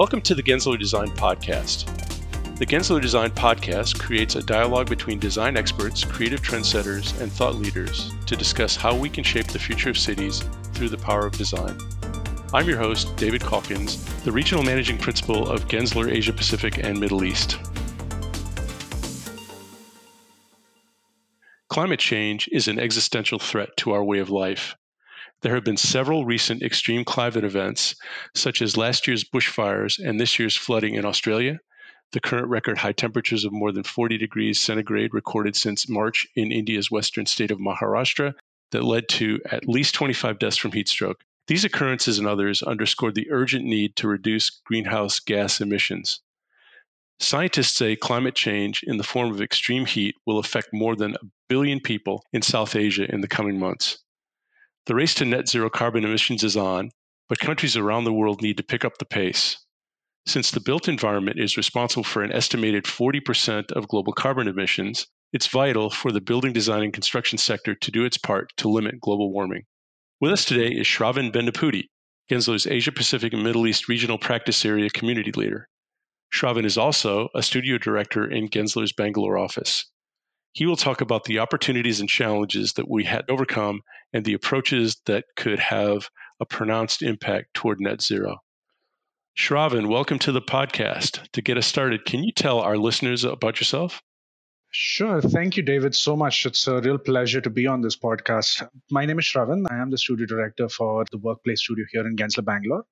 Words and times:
Welcome 0.00 0.22
to 0.22 0.34
the 0.34 0.42
Gensler 0.42 0.78
Design 0.78 1.08
Podcast. 1.08 1.84
The 2.56 2.64
Gensler 2.64 3.02
Design 3.02 3.32
Podcast 3.32 3.98
creates 3.98 4.34
a 4.34 4.42
dialogue 4.42 4.88
between 4.88 5.18
design 5.18 5.58
experts, 5.58 6.04
creative 6.04 6.40
trendsetters, 6.40 7.20
and 7.20 7.30
thought 7.30 7.56
leaders 7.56 8.10
to 8.24 8.34
discuss 8.34 8.76
how 8.76 8.96
we 8.96 9.10
can 9.10 9.22
shape 9.22 9.48
the 9.48 9.58
future 9.58 9.90
of 9.90 9.98
cities 9.98 10.42
through 10.72 10.88
the 10.88 10.96
power 10.96 11.26
of 11.26 11.36
design. 11.36 11.76
I'm 12.54 12.66
your 12.66 12.78
host, 12.78 13.14
David 13.16 13.42
Calkins, 13.42 14.02
the 14.22 14.32
Regional 14.32 14.64
Managing 14.64 14.96
Principal 14.96 15.46
of 15.46 15.68
Gensler 15.68 16.10
Asia 16.10 16.32
Pacific 16.32 16.82
and 16.82 16.98
Middle 16.98 17.22
East. 17.22 17.58
Climate 21.68 22.00
change 22.00 22.48
is 22.50 22.68
an 22.68 22.80
existential 22.80 23.38
threat 23.38 23.76
to 23.76 23.90
our 23.90 24.02
way 24.02 24.20
of 24.20 24.30
life. 24.30 24.76
There 25.42 25.54
have 25.54 25.64
been 25.64 25.78
several 25.78 26.26
recent 26.26 26.62
extreme 26.62 27.04
climate 27.04 27.44
events, 27.44 27.94
such 28.34 28.60
as 28.60 28.76
last 28.76 29.06
year's 29.06 29.24
bushfires 29.24 29.98
and 29.98 30.20
this 30.20 30.38
year's 30.38 30.56
flooding 30.56 30.96
in 30.96 31.06
Australia, 31.06 31.60
the 32.12 32.20
current 32.20 32.48
record 32.48 32.76
high 32.76 32.92
temperatures 32.92 33.44
of 33.44 33.52
more 33.52 33.72
than 33.72 33.84
40 33.84 34.18
degrees 34.18 34.60
centigrade 34.60 35.14
recorded 35.14 35.56
since 35.56 35.88
March 35.88 36.26
in 36.34 36.52
India's 36.52 36.90
western 36.90 37.24
state 37.24 37.50
of 37.50 37.58
Maharashtra 37.58 38.34
that 38.72 38.84
led 38.84 39.08
to 39.08 39.40
at 39.50 39.68
least 39.68 39.94
25 39.94 40.38
deaths 40.38 40.56
from 40.56 40.72
heat 40.72 40.88
stroke. 40.88 41.24
These 41.46 41.64
occurrences 41.64 42.18
and 42.18 42.28
others 42.28 42.62
underscored 42.62 43.14
the 43.14 43.30
urgent 43.30 43.64
need 43.64 43.96
to 43.96 44.08
reduce 44.08 44.50
greenhouse 44.50 45.20
gas 45.20 45.60
emissions. 45.60 46.20
Scientists 47.18 47.76
say 47.76 47.96
climate 47.96 48.34
change 48.34 48.82
in 48.82 48.96
the 48.96 49.04
form 49.04 49.30
of 49.30 49.40
extreme 49.40 49.86
heat 49.86 50.16
will 50.26 50.38
affect 50.38 50.72
more 50.72 50.96
than 50.96 51.14
a 51.14 51.26
billion 51.48 51.80
people 51.80 52.24
in 52.32 52.42
South 52.42 52.76
Asia 52.76 53.10
in 53.12 53.20
the 53.20 53.28
coming 53.28 53.58
months. 53.58 53.98
The 54.86 54.94
race 54.94 55.14
to 55.14 55.24
net 55.24 55.48
zero 55.48 55.68
carbon 55.68 56.04
emissions 56.04 56.42
is 56.42 56.56
on, 56.56 56.90
but 57.28 57.38
countries 57.38 57.76
around 57.76 58.04
the 58.04 58.12
world 58.12 58.42
need 58.42 58.56
to 58.56 58.62
pick 58.62 58.84
up 58.84 58.98
the 58.98 59.04
pace. 59.04 59.56
Since 60.26 60.50
the 60.50 60.60
built 60.60 60.88
environment 60.88 61.38
is 61.38 61.56
responsible 61.56 62.04
for 62.04 62.22
an 62.22 62.32
estimated 62.32 62.84
40% 62.84 63.72
of 63.72 63.88
global 63.88 64.12
carbon 64.12 64.48
emissions, 64.48 65.06
it's 65.32 65.46
vital 65.46 65.90
for 65.90 66.12
the 66.12 66.20
building 66.20 66.52
design 66.52 66.82
and 66.82 66.92
construction 66.92 67.38
sector 67.38 67.74
to 67.74 67.90
do 67.90 68.04
its 68.04 68.18
part 68.18 68.52
to 68.56 68.68
limit 68.68 69.00
global 69.00 69.32
warming. 69.32 69.64
With 70.20 70.32
us 70.32 70.44
today 70.44 70.68
is 70.68 70.86
Shravan 70.86 71.32
Bendapudi, 71.32 71.88
Gensler's 72.30 72.66
Asia 72.66 72.92
Pacific 72.92 73.32
and 73.32 73.42
Middle 73.42 73.66
East 73.66 73.88
Regional 73.88 74.18
Practice 74.18 74.64
Area 74.64 74.90
Community 74.90 75.32
Leader. 75.32 75.68
Shravan 76.32 76.64
is 76.64 76.78
also 76.78 77.28
a 77.34 77.42
studio 77.42 77.78
director 77.78 78.24
in 78.30 78.48
Gensler's 78.48 78.92
Bangalore 78.92 79.38
office. 79.38 79.84
He 80.52 80.66
will 80.66 80.76
talk 80.76 81.00
about 81.00 81.24
the 81.24 81.38
opportunities 81.38 82.00
and 82.00 82.08
challenges 82.08 82.72
that 82.72 82.90
we 82.90 83.04
had 83.04 83.26
to 83.26 83.32
overcome 83.32 83.82
and 84.12 84.24
the 84.24 84.34
approaches 84.34 85.00
that 85.06 85.24
could 85.36 85.60
have 85.60 86.10
a 86.40 86.46
pronounced 86.46 87.02
impact 87.02 87.54
toward 87.54 87.80
net 87.80 88.02
zero. 88.02 88.38
Shravan, 89.38 89.88
welcome 89.88 90.18
to 90.20 90.32
the 90.32 90.42
podcast. 90.42 91.30
To 91.32 91.40
get 91.40 91.56
us 91.56 91.66
started, 91.66 92.04
can 92.04 92.24
you 92.24 92.32
tell 92.32 92.58
our 92.58 92.76
listeners 92.76 93.24
about 93.24 93.60
yourself? 93.60 94.02
Sure. 94.72 95.20
Thank 95.20 95.56
you, 95.56 95.64
David, 95.64 95.96
so 95.96 96.14
much. 96.14 96.46
It's 96.46 96.68
a 96.68 96.80
real 96.80 96.96
pleasure 96.96 97.40
to 97.40 97.50
be 97.50 97.66
on 97.66 97.80
this 97.80 97.96
podcast. 97.96 98.68
My 98.88 99.04
name 99.04 99.18
is 99.18 99.24
Shravan. 99.24 99.66
I 99.68 99.76
am 99.76 99.90
the 99.90 99.98
studio 99.98 100.26
director 100.26 100.68
for 100.68 101.04
the 101.10 101.18
Workplace 101.18 101.62
Studio 101.62 101.84
here 101.90 102.06
in 102.06 102.14
Gensler, 102.14 102.44
Bangalore, 102.44 102.84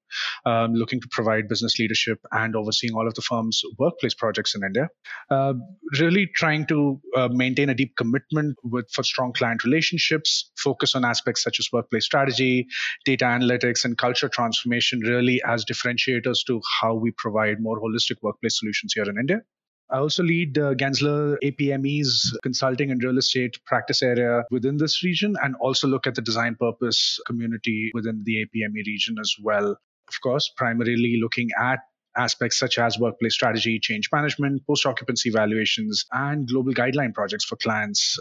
looking 0.44 1.00
to 1.00 1.08
provide 1.12 1.46
business 1.48 1.78
leadership 1.78 2.18
and 2.32 2.56
overseeing 2.56 2.94
all 2.94 3.06
of 3.06 3.14
the 3.14 3.22
firm's 3.22 3.62
workplace 3.78 4.12
projects 4.12 4.56
in 4.56 4.64
India. 4.64 4.88
Uh, 5.30 5.54
really 6.00 6.26
trying 6.34 6.66
to 6.66 7.00
uh, 7.16 7.28
maintain 7.30 7.68
a 7.68 7.74
deep 7.74 7.94
commitment 7.96 8.56
with 8.64 8.90
for 8.90 9.04
strong 9.04 9.32
client 9.32 9.62
relationships, 9.62 10.50
focus 10.58 10.96
on 10.96 11.04
aspects 11.04 11.44
such 11.44 11.60
as 11.60 11.68
workplace 11.72 12.04
strategy, 12.04 12.66
data 13.04 13.24
analytics, 13.24 13.84
and 13.84 13.96
culture 13.96 14.28
transformation, 14.28 14.98
really 14.98 15.40
as 15.46 15.64
differentiators 15.64 16.38
to 16.44 16.60
how 16.80 16.92
we 16.92 17.12
provide 17.12 17.60
more 17.60 17.80
holistic 17.80 18.16
workplace 18.20 18.58
solutions 18.58 18.92
here 18.96 19.04
in 19.04 19.16
India. 19.16 19.42
I 19.90 19.98
also 19.98 20.22
lead 20.22 20.58
uh, 20.58 20.74
Gensler 20.74 21.36
APME's 21.42 22.38
consulting 22.42 22.90
and 22.90 23.02
real 23.02 23.16
estate 23.16 23.58
practice 23.64 24.02
area 24.02 24.44
within 24.50 24.76
this 24.76 25.02
region 25.02 25.34
and 25.42 25.54
also 25.60 25.88
look 25.88 26.06
at 26.06 26.14
the 26.14 26.20
design 26.20 26.56
purpose 26.56 27.18
community 27.26 27.90
within 27.94 28.22
the 28.24 28.44
APME 28.44 28.84
region 28.86 29.16
as 29.18 29.34
well. 29.42 29.70
Of 29.70 30.20
course, 30.22 30.50
primarily 30.56 31.18
looking 31.20 31.48
at 31.58 31.80
aspects 32.16 32.58
such 32.58 32.78
as 32.78 32.98
workplace 32.98 33.34
strategy, 33.34 33.78
change 33.78 34.10
management, 34.12 34.66
post 34.66 34.84
occupancy 34.84 35.30
evaluations, 35.30 36.04
and 36.12 36.46
global 36.46 36.74
guideline 36.74 37.14
projects 37.14 37.44
for 37.44 37.56
clients. 37.56 38.18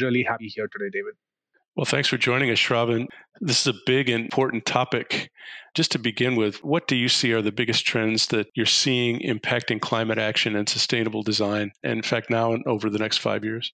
Really 0.00 0.24
happy 0.24 0.48
here 0.48 0.68
today, 0.72 0.90
David. 0.92 1.14
Well, 1.76 1.86
thanks 1.86 2.08
for 2.08 2.16
joining 2.16 2.50
us, 2.50 2.58
Shravan. 2.58 3.06
This 3.40 3.62
is 3.62 3.66
a 3.66 3.78
big 3.84 4.08
and 4.08 4.24
important 4.24 4.64
topic. 4.64 5.30
Just 5.74 5.90
to 5.92 5.98
begin 5.98 6.36
with, 6.36 6.62
what 6.62 6.86
do 6.86 6.94
you 6.94 7.08
see 7.08 7.32
are 7.32 7.42
the 7.42 7.50
biggest 7.50 7.84
trends 7.84 8.28
that 8.28 8.46
you're 8.54 8.64
seeing 8.64 9.18
impacting 9.20 9.80
climate 9.80 10.18
action 10.18 10.54
and 10.54 10.68
sustainable 10.68 11.24
design? 11.24 11.72
And 11.82 11.94
in 11.94 12.02
fact, 12.02 12.30
now 12.30 12.52
and 12.52 12.64
over 12.68 12.88
the 12.88 12.98
next 12.98 13.18
five 13.18 13.42
years? 13.42 13.72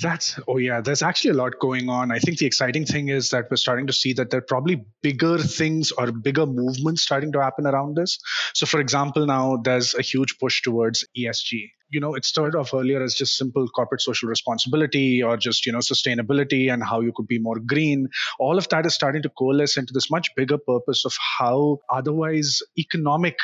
That's, 0.00 0.38
oh 0.46 0.58
yeah, 0.58 0.80
there's 0.80 1.02
actually 1.02 1.32
a 1.32 1.34
lot 1.34 1.58
going 1.58 1.88
on. 1.88 2.12
I 2.12 2.20
think 2.20 2.38
the 2.38 2.46
exciting 2.46 2.86
thing 2.86 3.08
is 3.08 3.30
that 3.30 3.46
we're 3.50 3.56
starting 3.56 3.88
to 3.88 3.92
see 3.92 4.12
that 4.12 4.30
there 4.30 4.38
are 4.38 4.46
probably 4.46 4.84
bigger 5.02 5.38
things 5.38 5.90
or 5.90 6.12
bigger 6.12 6.46
movements 6.46 7.02
starting 7.02 7.32
to 7.32 7.42
happen 7.42 7.66
around 7.66 7.96
this. 7.96 8.16
So, 8.54 8.66
for 8.66 8.78
example, 8.78 9.26
now 9.26 9.56
there's 9.56 9.94
a 9.94 10.02
huge 10.02 10.38
push 10.38 10.62
towards 10.62 11.04
ESG. 11.18 11.70
You 11.90 12.00
know, 12.00 12.14
it 12.14 12.24
started 12.24 12.56
off 12.56 12.72
earlier 12.72 13.02
as 13.02 13.14
just 13.14 13.36
simple 13.36 13.68
corporate 13.68 14.00
social 14.00 14.28
responsibility 14.28 15.22
or 15.22 15.36
just, 15.36 15.66
you 15.66 15.72
know, 15.72 15.78
sustainability 15.78 16.72
and 16.72 16.82
how 16.82 17.00
you 17.00 17.12
could 17.14 17.26
be 17.26 17.38
more 17.38 17.58
green. 17.58 18.08
All 18.38 18.58
of 18.58 18.68
that 18.68 18.86
is 18.86 18.94
starting 18.94 19.22
to 19.22 19.30
coalesce 19.30 19.76
into 19.76 19.92
this 19.92 20.10
much 20.10 20.28
bigger 20.36 20.58
purpose 20.58 21.04
of 21.04 21.14
how 21.38 21.78
otherwise 21.90 22.60
economic 22.78 23.38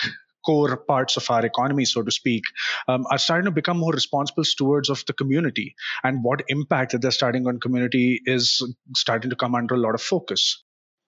core 0.46 0.76
parts 0.76 1.16
of 1.16 1.28
our 1.28 1.44
economy, 1.44 1.84
so 1.84 2.02
to 2.02 2.10
speak, 2.10 2.44
um, 2.86 3.04
are 3.10 3.18
starting 3.18 3.46
to 3.46 3.50
become 3.50 3.78
more 3.78 3.92
responsible 3.92 4.44
stewards 4.44 4.88
of 4.90 5.02
the 5.06 5.12
community. 5.12 5.74
And 6.04 6.22
what 6.22 6.44
impact 6.48 6.92
that 6.92 7.02
they're 7.02 7.10
starting 7.10 7.48
on 7.48 7.58
community 7.58 8.20
is 8.24 8.62
starting 8.94 9.30
to 9.30 9.36
come 9.36 9.56
under 9.56 9.74
a 9.74 9.78
lot 9.78 9.94
of 9.94 10.00
focus. 10.00 10.62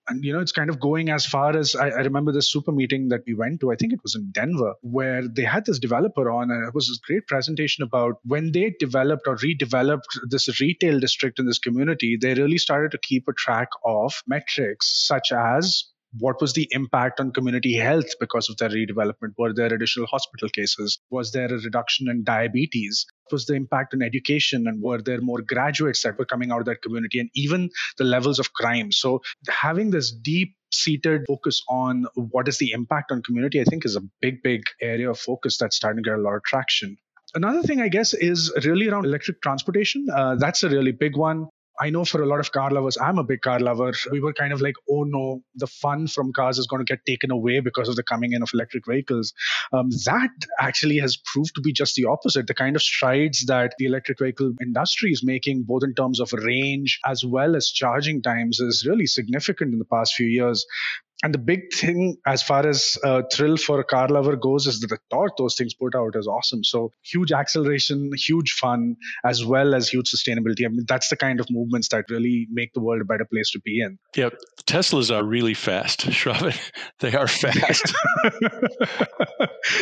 And 0.09 0.25
you 0.25 0.33
know, 0.33 0.41
it's 0.41 0.53
kind 0.53 0.71
of 0.71 0.81
going 0.81 1.11
as 1.11 1.27
far 1.27 1.57
as 1.57 1.75
I, 1.75 1.89
I, 1.89 2.01
remember 2.01 2.33
this 2.33 2.51
super 2.51 2.73
meeting 2.73 3.09
that 3.09 3.23
we 3.27 3.35
went 3.35 3.61
to. 3.61 3.71
I 3.71 3.77
think 3.77 3.93
it 3.93 4.01
was 4.03 4.15
in 4.15 4.31
Denver, 4.33 4.75
where 4.81 5.27
they 5.29 5.45
had 5.45 5.67
this 5.67 5.79
developer 5.79 6.31
on, 6.31 6.51
and 6.51 6.67
it 6.67 6.75
was 6.75 6.89
this 6.89 6.99
great 6.99 7.27
presentation 7.27 7.85
about 7.85 8.15
when 8.25 8.53
they 8.53 8.75
developed 8.79 9.27
or 9.27 9.37
redeveloped 9.37 10.19
this 10.29 10.61
retail 10.61 10.99
district 10.99 11.39
in 11.39 11.47
this 11.47 11.59
community. 11.59 12.17
They 12.21 12.35
really 12.35 12.59
started 12.59 12.93
to 12.93 12.99
keep 13.03 13.29
a 13.29 13.35
track 13.35 13.69
of 13.85 14.23
metrics 14.27 15.07
such 15.07 15.31
as 15.33 15.85
what 16.17 16.41
was 16.41 16.55
the 16.55 16.69
impact 16.71 17.21
on 17.21 17.33
community 17.33 17.75
health 17.75 18.07
because 18.19 18.49
of 18.49 18.57
their 18.57 18.71
redevelopment? 18.71 19.35
Were 19.37 19.53
there 19.53 19.73
additional 19.73 20.07
hospital 20.07 20.49
cases? 20.49 20.99
Was 21.11 21.33
there 21.33 21.53
a 21.53 21.59
reduction 21.59 22.09
in 22.09 22.25
diabetes? 22.25 23.07
Was 23.33 23.47
the 23.47 23.55
impact 23.55 23.95
on 23.95 24.03
education? 24.03 24.67
And 24.67 24.83
were 24.83 25.01
there 25.01 25.21
more 25.21 25.41
graduates 25.43 26.03
that 26.03 26.19
were 26.19 26.25
coming 26.25 26.51
out 26.51 26.61
of 26.61 26.67
that 26.67 26.83
community? 26.83 27.21
And 27.21 27.31
even 27.35 27.71
the 27.97 28.05
levels 28.05 28.39
of 28.39 28.53
crime. 28.53 28.93
So 28.93 29.21
having 29.49 29.91
this 29.91 30.13
deep 30.13 30.55
seated 30.73 31.23
focus 31.27 31.63
on 31.69 32.07
what 32.15 32.49
is 32.49 32.59
the 32.59 32.73
impact 32.73 33.11
on 33.11 33.23
community, 33.23 33.61
I 33.61 33.65
think 33.65 33.85
is 33.85 33.97
a 33.97 34.03
big, 34.21 34.43
big 34.43 34.63
area 34.81 35.11
of 35.11 35.19
focus 35.19 35.57
that's 35.59 35.77
starting 35.77 36.03
to 36.03 36.11
get 36.11 36.19
a 36.19 36.23
lot 36.23 36.35
of 36.35 36.43
traction. 36.45 36.97
Another 37.35 37.63
thing, 37.63 37.81
I 37.81 37.89
guess, 37.89 38.15
is 38.15 38.53
really 38.65 38.89
around 38.89 39.05
electric 39.05 39.43
transportation. 39.43 40.07
Uh, 40.15 40.37
that's 40.37 40.63
a 40.63 40.69
really 40.69 40.93
big 40.93 41.17
one. 41.17 41.49
I 41.81 41.91
know 41.91 42.05
for 42.05 42.23
a 42.23 42.27
lot 42.27 42.41
of 42.41 42.53
car 42.53 42.71
lovers, 42.71 42.99
I'm 43.01 43.19
a 43.19 43.25
big 43.25 43.41
car 43.41 43.61
lover. 43.61 43.93
We 44.11 44.21
were 44.21 44.33
kind 44.33 44.53
of 44.53 44.61
like, 44.61 44.75
oh 44.91 45.05
no, 45.05 45.43
the 45.55 45.67
fun 45.67 46.07
from 46.07 46.33
cars 46.33 46.59
is 46.59 46.67
going 46.67 46.85
to 46.85 46.91
get 46.91 47.05
taken 47.07 47.31
away 47.31 47.61
because 47.61 47.89
of 47.89 47.97
the 47.97 48.03
coming 48.03 48.33
in 48.33 48.43
of 48.43 48.51
electric 48.53 48.87
vehicles. 48.87 49.33
Um, 49.73 49.91
that 50.07 50.31
actually 50.59 50.99
has 50.99 51.17
proved 51.17 51.55
to 51.55 51.61
be 51.61 51.73
just 51.73 51.95
the 51.95 52.07
opposite. 52.07 52.47
The 52.47 52.55
kind 52.55 52.77
of 52.77 52.83
strides 52.83 53.47
that 53.47 53.75
the 53.79 53.87
electric 53.87 54.19
vehicle 54.19 54.53
industry 54.61 55.11
is 55.11 55.23
making, 55.25 55.65
both 55.65 55.83
in 55.85 55.95
terms 55.95 56.21
of 56.21 56.33
range 56.33 57.01
as 57.07 57.25
well 57.25 57.57
as 57.57 57.69
charging 57.69 58.23
times, 58.23 58.61
is 58.61 58.87
really 58.87 59.07
significant 59.07 59.73
in 59.73 59.79
the 59.79 59.85
past 59.85 60.15
few 60.15 60.27
years 60.27 60.67
and 61.23 61.35
the 61.35 61.39
big 61.39 61.73
thing 61.73 62.17
as 62.27 62.43
far 62.43 62.67
as 62.67 62.97
uh, 63.05 63.23
thrill 63.33 63.57
for 63.57 63.81
a 63.81 63.85
car 63.85 64.09
lover 64.09 64.37
goes 64.37 64.67
is 64.67 64.81
that 64.81 64.89
the 64.89 64.99
torque 65.11 65.37
those 65.37 65.57
things 65.57 65.75
put 65.75 65.95
out 65.95 66.15
is 66.15 66.27
awesome 66.27 66.63
so 66.63 66.93
huge 67.03 67.33
acceleration 67.33 68.11
huge 68.15 68.53
fun 68.53 68.97
as 69.25 69.45
well 69.45 69.75
as 69.75 69.89
huge 69.89 70.11
sustainability 70.11 70.65
i 70.65 70.69
mean 70.69 70.85
that's 70.87 71.09
the 71.09 71.17
kind 71.17 71.41
of 71.41 71.47
movements 71.69 71.89
that 71.89 72.05
really 72.11 72.47
make 72.51 72.73
the 72.73 72.81
world 72.81 73.01
a 73.01 73.05
better 73.05 73.25
place 73.25 73.51
to 73.51 73.61
be 73.61 73.81
in 73.81 73.99
yeah 74.17 74.31
teslas 74.67 75.15
are 75.15 75.25
really 75.25 75.55
fast 75.55 76.01
Shravan. 76.19 76.59
they 77.01 77.15
are 77.15 77.29
fast 77.29 77.95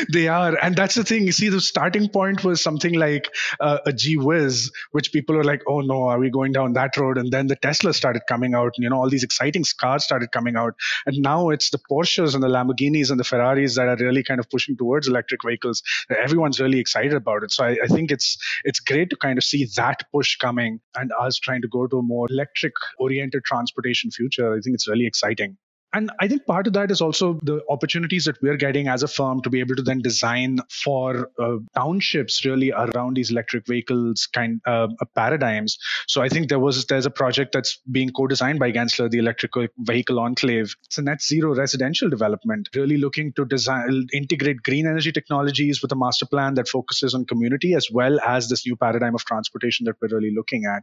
they 0.13 0.29
are 0.29 0.57
and 0.63 0.77
that's 0.77 0.95
the 0.95 1.05
thing 1.05 1.27
you 1.27 1.33
see 1.33 1.49
the 1.49 1.61
starting 1.61 2.09
point 2.09 2.45
was 2.45 2.63
something 2.63 2.95
like 2.95 3.29
uh, 3.61 3.79
a 3.87 3.93
G-Wiz 3.93 4.71
which 4.93 5.13
people 5.13 5.37
were 5.37 5.45
like 5.45 5.63
oh 5.69 5.81
no 5.81 6.09
are 6.09 6.19
we 6.19 6.31
going 6.31 6.53
down 6.53 6.73
that 6.75 6.97
road 6.97 7.19
and 7.19 7.31
then 7.31 7.47
the 7.47 7.57
tesla 7.57 7.93
started 7.93 8.23
coming 8.29 8.55
out 8.55 8.73
and 8.77 8.85
you 8.85 8.91
know 8.91 8.97
all 8.97 9.11
these 9.11 9.25
exciting 9.25 9.65
cars 9.79 10.05
started 10.05 10.31
coming 10.33 10.57
out 10.57 10.75
and 11.07 11.17
now 11.19 11.51
it's 11.51 11.71
the 11.71 11.79
Porsches 11.91 12.35
and 12.35 12.43
the 12.43 12.49
Lamborghinis 12.49 13.11
and 13.11 13.19
the 13.19 13.25
Ferraris 13.25 13.77
that 13.77 13.89
are 13.89 13.97
really 13.97 14.23
kind 14.23 14.41
of 14.41 14.49
pushing 14.51 14.77
towards 14.77 15.09
electric 15.09 15.41
vehicles. 15.45 15.83
Everyone's 16.11 16.61
really 16.61 16.79
excited 16.79 17.15
about 17.15 17.43
it. 17.43 17.53
So 17.53 17.65
I, 17.65 17.77
I 17.83 17.87
think 17.87 18.11
it's 18.11 18.39
it's 18.65 18.81
great 18.81 19.11
to 19.11 19.17
kind 19.17 19.39
of 19.39 19.45
see 19.45 19.69
that 19.77 20.03
push 20.13 20.37
coming 20.37 20.81
and 20.95 21.13
us 21.19 21.39
trying 21.39 21.63
to 21.63 21.69
go 21.69 21.76
to 21.85 21.99
a 21.99 22.03
more 22.03 22.27
electric 22.31 22.73
oriented 22.99 23.45
transportation 23.45 24.11
future. 24.11 24.53
I 24.53 24.61
think 24.61 24.75
it's 24.75 24.89
really 24.89 25.07
exciting. 25.07 25.57
And 25.97 26.11
I 26.21 26.29
think 26.29 26.45
part 26.45 26.67
of 26.67 26.75
that 26.75 26.91
is 26.91 27.01
also 27.01 27.39
the 27.43 27.63
opportunities 27.71 28.27
that 28.27 28.37
we're 28.43 28.59
getting 28.59 28.87
as 28.87 29.03
a 29.03 29.09
firm 29.09 29.41
to 29.43 29.49
be 29.49 29.61
able 29.61 29.77
to 29.77 29.83
then 29.83 30.03
design 30.03 30.59
for 30.71 31.31
uh, 31.39 31.57
townships 31.75 32.45
really 32.45 32.71
around 32.71 33.17
these 33.17 33.31
electric 33.31 33.67
vehicles 33.67 34.29
kind 34.31 34.61
uh, 34.67 34.89
paradigms. 35.15 35.79
So 36.07 36.21
I 36.21 36.29
think 36.29 36.51
there 36.51 36.59
was 36.59 36.85
there's 36.87 37.07
a 37.07 37.11
project 37.11 37.53
that's 37.53 37.81
being 37.91 38.11
co-designed 38.11 38.59
by 38.59 38.73
Gensler, 38.73 39.11
the 39.11 39.19
electric 39.19 39.53
vehicle 39.79 40.21
enclave. 40.21 40.75
It's 40.85 40.99
a 40.99 41.03
net 41.03 41.23
zero 41.23 41.55
residential 41.55 42.11
development, 42.11 42.69
really 42.75 42.99
looking 42.99 43.33
to 43.35 43.47
design 43.47 44.07
integrate 44.13 44.63
green 44.63 44.87
energy 44.87 45.13
technologies 45.13 45.81
with 45.81 45.93
a 45.93 45.97
master 45.97 46.27
plan 46.27 46.55
that 46.57 46.69
focuses 46.69 47.15
on 47.15 47.25
community 47.25 47.73
as 47.73 47.89
well 47.91 48.21
as 48.21 48.51
this 48.51 48.67
new 48.67 48.77
paradigm 48.77 49.15
of 49.15 49.25
transportation 49.25 49.85
that 49.85 49.97
we're 50.03 50.15
really 50.15 50.35
looking 50.37 50.67
at. 50.67 50.83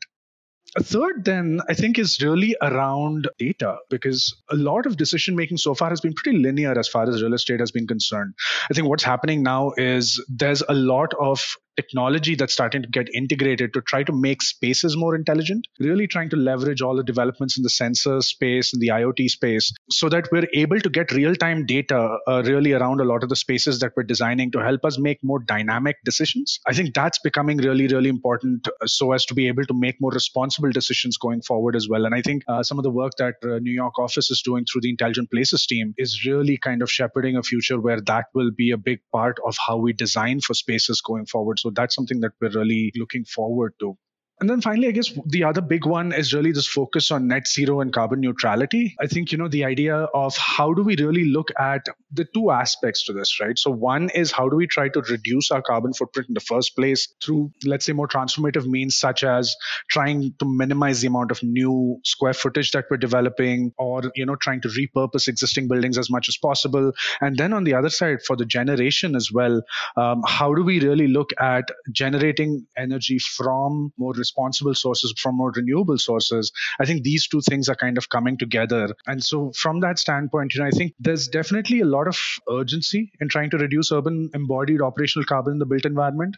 A 0.75 0.83
third, 0.83 1.23
then, 1.25 1.61
I 1.69 1.75
think, 1.75 1.99
is 1.99 2.19
really 2.19 2.55
around 2.61 3.29
data 3.37 3.77
because 3.91 4.35
a 4.49 4.55
lot 4.55 4.87
of 4.87 4.97
decision 4.97 5.35
making 5.35 5.57
so 5.57 5.75
far 5.75 5.89
has 5.89 6.01
been 6.01 6.13
pretty 6.13 6.39
linear 6.39 6.77
as 6.77 6.87
far 6.87 7.07
as 7.07 7.21
real 7.21 7.35
estate 7.35 7.59
has 7.59 7.71
been 7.71 7.85
concerned. 7.85 8.33
I 8.71 8.73
think 8.73 8.87
what's 8.87 9.03
happening 9.03 9.43
now 9.43 9.73
is 9.77 10.23
there's 10.27 10.63
a 10.67 10.73
lot 10.73 11.13
of 11.19 11.55
technology 11.75 12.35
that's 12.35 12.53
starting 12.53 12.83
to 12.83 12.89
get 12.89 13.07
integrated 13.13 13.73
to 13.73 13.81
try 13.81 14.03
to 14.03 14.13
make 14.13 14.41
spaces 14.41 14.95
more 14.95 15.15
intelligent, 15.15 15.67
really 15.79 16.07
trying 16.07 16.29
to 16.29 16.35
leverage 16.35 16.81
all 16.81 16.95
the 16.95 17.03
developments 17.03 17.57
in 17.57 17.63
the 17.63 17.69
sensor 17.69 18.21
space 18.21 18.73
and 18.73 18.81
the 18.81 18.89
IoT 18.89 19.29
space 19.29 19.73
so 19.89 20.09
that 20.09 20.27
we're 20.31 20.47
able 20.53 20.79
to 20.79 20.89
get 20.89 21.11
real 21.11 21.35
time 21.35 21.65
data 21.65 22.17
uh, 22.27 22.43
really 22.45 22.73
around 22.73 23.01
a 23.01 23.03
lot 23.03 23.23
of 23.23 23.29
the 23.29 23.35
spaces 23.35 23.79
that 23.79 23.91
we're 23.95 24.03
designing 24.03 24.51
to 24.51 24.59
help 24.59 24.85
us 24.85 24.99
make 24.99 25.19
more 25.23 25.39
dynamic 25.39 25.97
decisions. 26.05 26.59
I 26.67 26.73
think 26.73 26.93
that's 26.93 27.19
becoming 27.19 27.57
really, 27.57 27.87
really 27.87 28.09
important 28.09 28.67
uh, 28.67 28.85
so 28.85 29.11
as 29.13 29.25
to 29.25 29.33
be 29.33 29.47
able 29.47 29.63
to 29.65 29.73
make 29.73 29.99
more 29.99 30.11
responsible 30.11 30.71
decisions 30.71 31.17
going 31.17 31.41
forward 31.41 31.75
as 31.75 31.87
well. 31.89 32.05
And 32.05 32.13
I 32.13 32.21
think 32.21 32.43
uh, 32.47 32.63
some 32.63 32.77
of 32.77 32.83
the 32.83 32.91
work 32.91 33.13
that 33.17 33.35
uh, 33.43 33.59
New 33.59 33.71
York 33.71 33.97
office 33.99 34.29
is 34.29 34.41
doing 34.41 34.65
through 34.65 34.81
the 34.81 34.89
Intelligent 34.89 35.31
Places 35.31 35.65
team 35.65 35.93
is 35.97 36.25
really 36.25 36.57
kind 36.57 36.81
of 36.81 36.91
shepherding 36.91 37.37
a 37.37 37.43
future 37.43 37.79
where 37.79 38.01
that 38.01 38.25
will 38.33 38.51
be 38.55 38.71
a 38.71 38.77
big 38.77 38.99
part 39.11 39.37
of 39.45 39.55
how 39.65 39.77
we 39.77 39.93
design 39.93 40.39
for 40.39 40.53
spaces 40.53 41.01
going 41.01 41.25
forward. 41.25 41.59
So 41.63 41.71
that's 41.71 41.95
something 41.95 42.19
that 42.21 42.33
we're 42.41 42.51
really 42.51 42.91
looking 42.95 43.25
forward 43.25 43.73
to. 43.81 43.97
And 44.43 44.49
then 44.49 44.59
finally, 44.59 44.89
I 44.89 44.91
guess 44.91 45.09
the 45.25 45.45
other 45.45 45.61
big 45.61 45.85
one 45.85 46.11
is 46.11 46.33
really 46.33 46.51
this 46.51 46.67
focus 46.67 47.11
on 47.11 47.29
net 47.29 47.47
zero 47.47 47.79
and 47.79 47.93
carbon 47.93 48.19
neutrality. 48.19 48.93
I 48.99 49.07
think, 49.07 49.31
you 49.31 49.37
know, 49.37 49.47
the 49.47 49.63
idea 49.63 49.95
of 49.95 50.35
how 50.35 50.73
do 50.73 50.83
we 50.83 50.97
really 50.97 51.23
look 51.23 51.47
at 51.57 51.85
the 52.11 52.25
two 52.25 52.51
aspects 52.51 53.05
to 53.05 53.13
this, 53.13 53.39
right? 53.39 53.57
So, 53.57 53.71
one 53.71 54.09
is 54.09 54.33
how 54.33 54.49
do 54.49 54.57
we 54.57 54.67
try 54.67 54.89
to 54.89 54.99
reduce 54.99 55.49
our 55.49 55.61
carbon 55.61 55.93
footprint 55.93 56.27
in 56.27 56.33
the 56.33 56.41
first 56.41 56.75
place 56.75 57.07
through, 57.23 57.51
let's 57.63 57.85
say, 57.85 57.93
more 57.93 58.09
transformative 58.09 58.65
means 58.65 58.97
such 58.97 59.23
as 59.23 59.55
trying 59.89 60.33
to 60.39 60.45
minimize 60.45 60.99
the 60.99 61.07
amount 61.07 61.31
of 61.31 61.41
new 61.41 62.01
square 62.03 62.33
footage 62.33 62.71
that 62.71 62.87
we're 62.91 62.97
developing 62.97 63.71
or, 63.77 64.01
you 64.13 64.25
know, 64.25 64.35
trying 64.35 64.59
to 64.63 64.67
repurpose 64.67 65.29
existing 65.29 65.69
buildings 65.69 65.97
as 65.97 66.09
much 66.09 66.27
as 66.27 66.35
possible. 66.35 66.91
And 67.21 67.37
then 67.37 67.53
on 67.53 67.63
the 67.63 67.75
other 67.75 67.89
side, 67.89 68.23
for 68.27 68.35
the 68.35 68.45
generation 68.45 69.15
as 69.15 69.31
well, 69.31 69.61
um, 69.95 70.21
how 70.27 70.53
do 70.53 70.63
we 70.63 70.81
really 70.81 71.07
look 71.07 71.29
at 71.39 71.63
generating 71.93 72.67
energy 72.75 73.19
from 73.19 73.93
more 73.97 74.11
responsible 74.11 74.32
sources 74.35 75.13
from 75.17 75.35
more 75.35 75.51
renewable 75.55 75.97
sources. 75.97 76.51
I 76.79 76.85
think 76.85 77.03
these 77.03 77.27
two 77.27 77.41
things 77.41 77.69
are 77.69 77.75
kind 77.75 77.97
of 77.97 78.09
coming 78.09 78.37
together. 78.37 78.89
And 79.07 79.23
so 79.23 79.51
from 79.55 79.79
that 79.81 79.99
standpoint 79.99 80.53
you 80.53 80.61
know 80.61 80.67
i 80.67 80.71
think 80.71 80.93
there's 80.99 81.27
definitely 81.27 81.79
a 81.81 81.85
lot 81.85 82.07
of 82.07 82.19
urgency 82.49 83.11
in 83.19 83.29
trying 83.29 83.49
to 83.49 83.57
reduce 83.57 83.91
urban 83.91 84.29
embodied 84.33 84.81
operational 84.81 85.25
carbon 85.25 85.53
in 85.53 85.59
the 85.59 85.65
built 85.65 85.85
environment. 85.85 86.37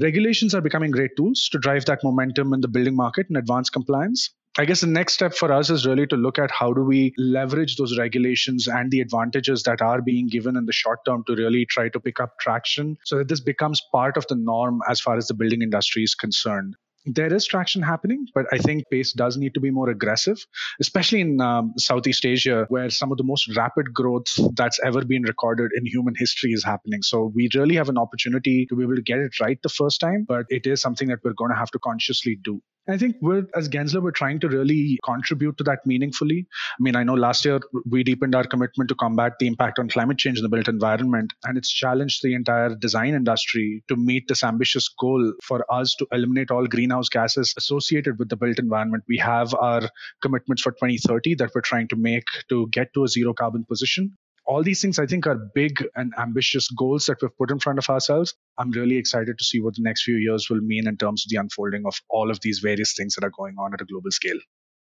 Regulations 0.00 0.54
are 0.54 0.60
becoming 0.60 0.90
great 0.90 1.12
tools 1.16 1.48
to 1.52 1.58
drive 1.58 1.84
that 1.84 2.02
momentum 2.02 2.52
in 2.52 2.60
the 2.60 2.68
building 2.68 2.96
market 2.96 3.26
and 3.28 3.36
advance 3.36 3.70
compliance. 3.70 4.30
I 4.56 4.64
guess 4.64 4.80
the 4.80 4.86
next 4.86 5.14
step 5.14 5.34
for 5.34 5.52
us 5.52 5.70
is 5.70 5.84
really 5.84 6.06
to 6.08 6.16
look 6.16 6.38
at 6.38 6.50
how 6.50 6.72
do 6.72 6.82
we 6.82 7.12
leverage 7.18 7.76
those 7.76 7.98
regulations 7.98 8.68
and 8.68 8.90
the 8.90 9.00
advantages 9.00 9.64
that 9.64 9.82
are 9.82 10.00
being 10.00 10.28
given 10.28 10.56
in 10.56 10.66
the 10.66 10.72
short 10.72 11.00
term 11.04 11.24
to 11.26 11.34
really 11.34 11.66
try 11.66 11.88
to 11.88 12.00
pick 12.00 12.20
up 12.20 12.38
traction 12.40 12.96
so 13.04 13.18
that 13.18 13.28
this 13.28 13.40
becomes 13.40 13.82
part 13.92 14.16
of 14.16 14.26
the 14.28 14.36
norm 14.36 14.80
as 14.88 15.00
far 15.00 15.16
as 15.16 15.26
the 15.26 15.34
building 15.34 15.62
industry 15.62 16.04
is 16.04 16.14
concerned 16.14 16.76
there 17.06 17.32
is 17.32 17.44
traction 17.44 17.82
happening, 17.82 18.26
but 18.34 18.46
I 18.52 18.58
think 18.58 18.84
pace 18.90 19.12
does 19.12 19.36
need 19.36 19.54
to 19.54 19.60
be 19.60 19.70
more 19.70 19.90
aggressive, 19.90 20.38
especially 20.80 21.20
in 21.20 21.40
um, 21.40 21.74
Southeast 21.78 22.24
Asia, 22.24 22.66
where 22.68 22.90
some 22.90 23.12
of 23.12 23.18
the 23.18 23.24
most 23.24 23.54
rapid 23.56 23.92
growth 23.92 24.26
that's 24.54 24.80
ever 24.84 25.04
been 25.04 25.22
recorded 25.22 25.70
in 25.76 25.84
human 25.86 26.14
history 26.16 26.52
is 26.52 26.64
happening. 26.64 27.02
So 27.02 27.30
we 27.34 27.48
really 27.54 27.76
have 27.76 27.88
an 27.88 27.98
opportunity 27.98 28.66
to 28.66 28.76
be 28.76 28.84
able 28.84 28.96
to 28.96 29.02
get 29.02 29.18
it 29.18 29.38
right 29.40 29.58
the 29.62 29.68
first 29.68 30.00
time, 30.00 30.24
but 30.26 30.46
it 30.48 30.66
is 30.66 30.80
something 30.80 31.08
that 31.08 31.18
we're 31.22 31.34
going 31.34 31.50
to 31.50 31.58
have 31.58 31.70
to 31.72 31.78
consciously 31.78 32.38
do. 32.42 32.62
I 32.86 32.98
think 32.98 33.16
we're, 33.22 33.46
as 33.54 33.68
Gensler, 33.70 34.02
we're 34.02 34.10
trying 34.10 34.40
to 34.40 34.48
really 34.48 34.98
contribute 35.04 35.56
to 35.56 35.64
that 35.64 35.86
meaningfully. 35.86 36.46
I 36.78 36.82
mean, 36.82 36.96
I 36.96 37.02
know 37.02 37.14
last 37.14 37.44
year 37.44 37.60
we 37.88 38.04
deepened 38.04 38.34
our 38.34 38.44
commitment 38.44 38.88
to 38.88 38.94
combat 38.94 39.32
the 39.38 39.46
impact 39.46 39.78
on 39.78 39.88
climate 39.88 40.18
change 40.18 40.38
in 40.38 40.42
the 40.42 40.50
built 40.50 40.68
environment, 40.68 41.32
and 41.44 41.56
it's 41.56 41.72
challenged 41.72 42.22
the 42.22 42.34
entire 42.34 42.74
design 42.74 43.14
industry 43.14 43.82
to 43.88 43.96
meet 43.96 44.28
this 44.28 44.44
ambitious 44.44 44.88
goal 45.00 45.32
for 45.42 45.64
us 45.72 45.94
to 45.94 46.06
eliminate 46.12 46.50
all 46.50 46.66
greenhouse 46.66 47.08
gases 47.08 47.54
associated 47.56 48.18
with 48.18 48.28
the 48.28 48.36
built 48.36 48.58
environment. 48.58 49.04
We 49.08 49.16
have 49.16 49.54
our 49.54 49.88
commitments 50.20 50.62
for 50.62 50.72
2030 50.72 51.36
that 51.36 51.52
we're 51.54 51.62
trying 51.62 51.88
to 51.88 51.96
make 51.96 52.24
to 52.50 52.68
get 52.70 52.92
to 52.94 53.04
a 53.04 53.08
zero 53.08 53.32
carbon 53.32 53.64
position 53.64 54.16
all 54.46 54.62
these 54.62 54.80
things 54.80 54.98
I 54.98 55.06
think 55.06 55.26
are 55.26 55.50
big 55.54 55.84
and 55.94 56.12
ambitious 56.18 56.68
goals 56.70 57.06
that 57.06 57.18
we've 57.22 57.36
put 57.36 57.50
in 57.50 57.58
front 57.58 57.78
of 57.78 57.88
ourselves. 57.88 58.34
I'm 58.58 58.70
really 58.70 58.96
excited 58.96 59.38
to 59.38 59.44
see 59.44 59.60
what 59.60 59.74
the 59.74 59.82
next 59.82 60.02
few 60.04 60.16
years 60.16 60.48
will 60.50 60.60
mean 60.60 60.86
in 60.86 60.96
terms 60.96 61.24
of 61.24 61.30
the 61.30 61.36
unfolding 61.36 61.84
of 61.86 61.94
all 62.10 62.30
of 62.30 62.40
these 62.40 62.58
various 62.58 62.94
things 62.94 63.14
that 63.14 63.24
are 63.24 63.32
going 63.36 63.56
on 63.58 63.72
at 63.74 63.80
a 63.80 63.84
global 63.84 64.10
scale. 64.10 64.38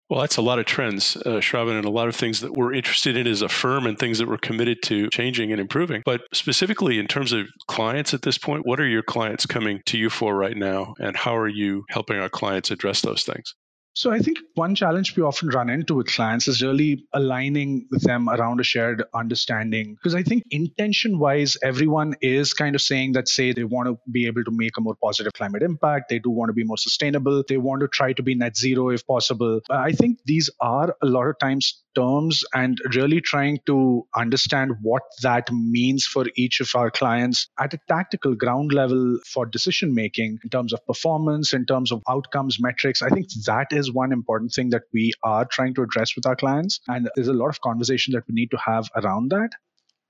Well, 0.09 0.19
that's 0.19 0.36
a 0.36 0.42
lot 0.42 0.59
of 0.59 0.65
trends, 0.65 1.15
uh, 1.15 1.39
Shravan, 1.39 1.77
and 1.77 1.86
a 1.86 1.89
lot 1.89 2.09
of 2.09 2.18
things 2.18 2.42
that 2.42 2.51
we're 2.51 2.74
interested 2.74 3.15
in 3.15 3.27
as 3.27 3.42
a 3.42 3.48
firm 3.48 3.86
and 3.86 3.98
things 3.98 4.18
that 4.18 4.27
we're 4.27 4.38
committed 4.38 4.80
to 4.83 5.09
changing 5.09 5.54
and 5.54 5.62
improving. 5.62 6.01
But 6.04 6.24
specifically 6.33 7.00
in 7.00 7.07
terms 7.07 7.31
of 7.31 7.47
clients 7.68 8.13
at 8.13 8.21
this 8.21 8.38
point, 8.38 8.65
what 8.65 8.81
are 8.81 8.88
your 8.88 9.04
clients 9.04 9.45
coming 9.45 9.81
to 9.86 9.97
you 9.97 10.09
for 10.09 10.36
right 10.36 10.57
now? 10.57 10.95
And 11.00 11.15
how 11.15 11.38
are 11.38 11.47
you 11.47 11.86
helping 11.89 12.19
our 12.19 12.27
clients 12.27 12.71
address 12.71 13.00
those 13.00 13.24
things? 13.24 13.56
So 13.94 14.12
I 14.12 14.20
think 14.20 14.38
one 14.56 14.74
challenge 14.74 15.18
we 15.18 15.24
often 15.24 15.50
run 15.50 15.70
into 15.70 15.96
with 15.96 16.08
clients 16.08 16.48
is 16.48 16.62
really 16.62 17.06
aligning 17.14 17.88
them 17.92 18.30
around 18.30 18.60
a 18.62 18.64
shared 18.64 19.04
understanding. 19.14 19.96
Because 19.96 20.16
I 20.16 20.24
think 20.24 20.44
intention 20.50 21.20
wise, 21.20 21.58
everyone 21.62 22.16
is 22.22 22.54
kind 22.54 22.74
of 22.74 22.82
saying 22.82 23.14
that, 23.14 23.28
say, 23.28 23.52
they 23.52 23.66
want 23.66 23.90
to 23.90 23.98
be 24.10 24.28
able 24.28 24.44
to 24.46 24.52
make 24.52 24.78
a 24.78 24.82
more 24.82 24.96
positive 25.04 25.34
climate 25.34 25.62
impact. 25.62 26.10
They 26.10 26.20
do 26.20 26.30
want 26.30 26.50
to 26.50 26.54
be 26.54 26.64
more 26.64 26.78
sustainable. 26.78 27.44
They 27.48 27.58
want 27.58 27.82
to 27.82 27.88
try 27.88 28.14
to 28.14 28.24
be 28.24 28.34
net 28.34 28.56
zero 28.56 28.90
if 28.90 29.06
possible. 29.06 29.60
I 29.70 29.92
think 29.92 30.19
these 30.26 30.50
are 30.62 30.95
a 31.02 31.06
lot 31.06 31.28
of 31.28 31.38
times 31.40 31.83
terms 31.95 32.44
and 32.54 32.78
really 32.95 33.21
trying 33.21 33.60
to 33.66 34.07
understand 34.16 34.71
what 34.81 35.04
that 35.24 35.50
means 35.52 36.06
for 36.06 36.26
each 36.36 36.62
of 36.62 36.69
our 36.76 36.90
clients 36.90 37.50
at 37.60 37.74
a 37.74 37.80
tactical 37.88 38.36
ground 38.36 38.71
level 38.71 39.18
for 39.26 39.45
decision 39.45 39.94
making 39.94 40.40
in 40.44 40.50
terms 40.50 40.74
of 40.74 40.86
performance, 40.86 41.54
in 41.54 41.66
terms 41.66 41.92
of 41.92 42.02
outcomes, 42.10 42.57
metrics. 42.60 43.02
I 43.02 43.10
think 43.10 43.28
that 43.45 43.68
is 43.71 43.81
is 43.81 43.92
one 43.92 44.14
important 44.14 44.54
thing 44.54 44.69
that 44.69 44.83
we 44.94 45.11
are 45.23 45.45
trying 45.45 45.73
to 45.76 45.81
address 45.81 46.16
with 46.16 46.26
our 46.26 46.35
clients. 46.35 46.80
And 46.88 47.09
there's 47.16 47.28
a 47.28 47.33
lot 47.33 47.50
of 47.50 47.59
conversation 47.61 48.14
that 48.14 48.23
we 48.28 48.33
need 48.33 48.52
to 48.52 48.57
have 48.57 48.90
around 48.95 49.31
that. 49.31 49.50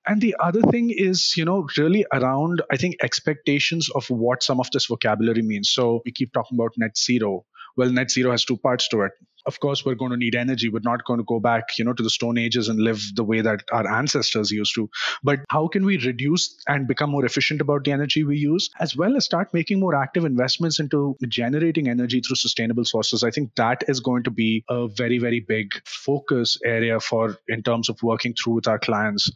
And 0.08 0.22
the 0.22 0.36
other 0.40 0.62
thing 0.62 0.92
is, 0.96 1.36
you 1.38 1.46
know, 1.46 1.68
really 1.78 2.06
around, 2.12 2.62
I 2.72 2.78
think, 2.78 2.98
expectations 3.04 3.90
of 3.94 4.10
what 4.10 4.44
some 4.44 4.60
of 4.60 4.70
this 4.72 4.88
vocabulary 4.88 5.42
means. 5.42 5.70
So 5.72 6.02
we 6.06 6.12
keep 6.12 6.34
talking 6.34 6.58
about 6.58 6.74
net 6.78 6.98
zero. 6.98 7.46
Well, 7.78 7.92
net 7.92 8.12
zero 8.12 8.32
has 8.32 8.46
two 8.46 8.58
parts 8.58 8.88
to 8.90 9.02
it 9.02 9.12
of 9.46 9.60
course 9.60 9.86
we're 9.86 9.96
going 9.96 10.12
to 10.12 10.18
need 10.18 10.36
energy. 10.36 10.70
We're 10.70 10.80
not 10.84 11.06
going 11.06 11.20
to 11.20 11.26
go 11.26 11.40
back 11.40 11.78
you 11.78 11.86
know 11.86 11.94
to 11.94 12.04
the 12.04 12.10
stone 12.10 12.38
ages 12.38 12.70
and 12.70 12.80
live 12.80 13.02
the 13.16 13.24
way 13.24 13.42
that 13.42 13.64
our 13.72 13.88
ancestors 13.88 14.52
used 14.52 14.76
to. 14.76 14.90
But 15.24 15.40
how 15.50 15.68
can 15.68 15.86
we 15.86 15.98
reduce 15.98 16.58
and 16.68 16.88
become 16.88 17.12
more 17.12 17.26
efficient 17.26 17.62
about 17.62 17.84
the 17.84 17.92
energy 17.92 18.24
we 18.24 18.38
use 18.38 18.70
as 18.80 18.96
well 18.96 19.16
as 19.16 19.26
start 19.26 19.54
making 19.54 19.80
more 19.80 19.96
active 19.96 20.26
investments 20.26 20.80
into 20.80 21.16
generating 21.28 21.88
energy 21.88 22.22
through 22.22 22.36
sustainable 22.36 22.86
sources? 22.86 23.24
I 23.24 23.32
think 23.32 23.56
that 23.56 23.84
is 23.88 24.00
going 24.00 24.24
to 24.24 24.32
be 24.32 24.64
a 24.70 24.88
very 24.88 25.18
very 25.18 25.40
big 25.40 25.74
focus 25.86 26.58
area 26.66 27.00
for 27.00 27.38
in 27.48 27.64
terms 27.64 27.90
of 27.90 28.02
working 28.04 28.34
through 28.34 28.54
with 28.54 28.68
our 28.68 28.80
clients 28.80 29.30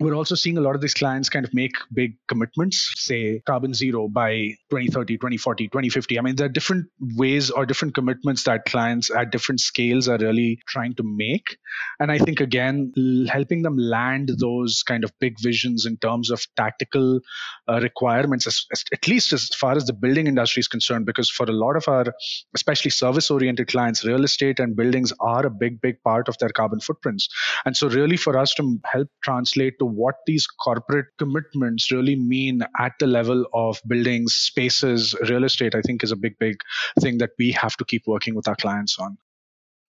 we're 0.00 0.14
also 0.14 0.34
seeing 0.34 0.56
a 0.56 0.62
lot 0.62 0.74
of 0.74 0.80
these 0.80 0.94
clients 0.94 1.28
kind 1.28 1.44
of 1.44 1.52
make 1.52 1.74
big 1.92 2.14
commitments, 2.26 2.92
say 2.96 3.42
carbon 3.46 3.74
zero 3.74 4.08
by 4.08 4.32
2030, 4.70 5.18
2040, 5.18 5.68
2050. 5.68 6.18
I 6.18 6.22
mean, 6.22 6.36
there 6.36 6.46
are 6.46 6.50
different 6.50 6.86
ways 7.16 7.50
or 7.50 7.66
different 7.66 7.94
commitments 7.94 8.44
that 8.44 8.64
clients 8.64 9.10
at 9.10 9.30
different 9.30 9.60
scales 9.60 10.08
are 10.08 10.16
really 10.16 10.58
trying 10.66 10.94
to 10.94 11.02
make. 11.04 11.58
And 12.00 12.10
I 12.10 12.16
think, 12.16 12.40
again, 12.40 12.92
helping 13.30 13.60
them 13.60 13.76
land 13.76 14.30
those 14.38 14.82
kind 14.82 15.04
of 15.04 15.12
big 15.20 15.34
visions 15.38 15.84
in 15.84 15.98
terms 15.98 16.30
of 16.30 16.46
tactical 16.56 17.20
uh, 17.68 17.80
requirements, 17.82 18.46
as, 18.46 18.64
as, 18.72 18.82
at 18.94 19.06
least 19.06 19.34
as 19.34 19.48
far 19.48 19.76
as 19.76 19.84
the 19.84 19.92
building 19.92 20.26
industry 20.26 20.60
is 20.60 20.68
concerned, 20.68 21.04
because 21.04 21.28
for 21.28 21.44
a 21.44 21.52
lot 21.52 21.76
of 21.76 21.86
our, 21.88 22.06
especially 22.54 22.90
service 22.90 23.30
oriented 23.30 23.68
clients, 23.68 24.02
real 24.02 24.24
estate 24.24 24.60
and 24.60 24.76
buildings 24.76 25.12
are 25.20 25.44
a 25.44 25.50
big, 25.50 25.78
big 25.82 26.02
part 26.02 26.26
of 26.28 26.38
their 26.38 26.48
carbon 26.48 26.80
footprints. 26.80 27.28
And 27.66 27.76
so, 27.76 27.86
really, 27.88 28.16
for 28.16 28.38
us 28.38 28.54
to 28.54 28.80
help 28.90 29.08
translate 29.22 29.74
to 29.78 29.89
what 29.94 30.16
these 30.26 30.46
corporate 30.46 31.06
commitments 31.18 31.90
really 31.90 32.16
mean 32.16 32.62
at 32.78 32.92
the 32.98 33.06
level 33.06 33.46
of 33.52 33.80
buildings, 33.86 34.34
spaces, 34.34 35.14
real 35.28 35.44
estate, 35.44 35.74
I 35.74 35.82
think 35.82 36.02
is 36.02 36.12
a 36.12 36.16
big, 36.16 36.38
big 36.38 36.56
thing 37.00 37.18
that 37.18 37.30
we 37.38 37.52
have 37.52 37.76
to 37.76 37.84
keep 37.84 38.06
working 38.06 38.34
with 38.34 38.48
our 38.48 38.56
clients 38.56 38.98
on. 38.98 39.18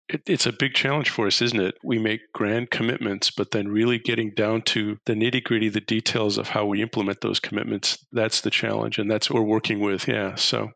it, 0.10 0.22
it's 0.26 0.46
a 0.46 0.52
big 0.52 0.74
challenge 0.74 1.10
for 1.10 1.28
us, 1.28 1.42
isn't 1.42 1.60
it? 1.60 1.78
We 1.84 2.00
make 2.00 2.34
grand 2.34 2.72
commitments, 2.72 3.32
but 3.32 3.52
then 3.52 3.68
really 3.68 4.00
getting 4.00 4.32
down 4.32 4.64
to 4.64 4.98
the 5.06 5.14
nitty 5.14 5.44
gritty, 5.44 5.70
the 5.70 5.82
details 5.82 6.38
of 6.38 6.50
how 6.50 6.66
we 6.66 6.82
implement 6.82 7.22
those 7.22 7.40
commitments, 7.40 8.04
that's 8.12 8.42
the 8.42 8.50
challenge. 8.50 8.98
And 8.98 9.10
that's 9.10 9.30
what 9.30 9.42
we're 9.42 9.50
working 9.50 9.80
with. 9.80 10.08
Yeah. 10.08 10.36
So 10.36 10.72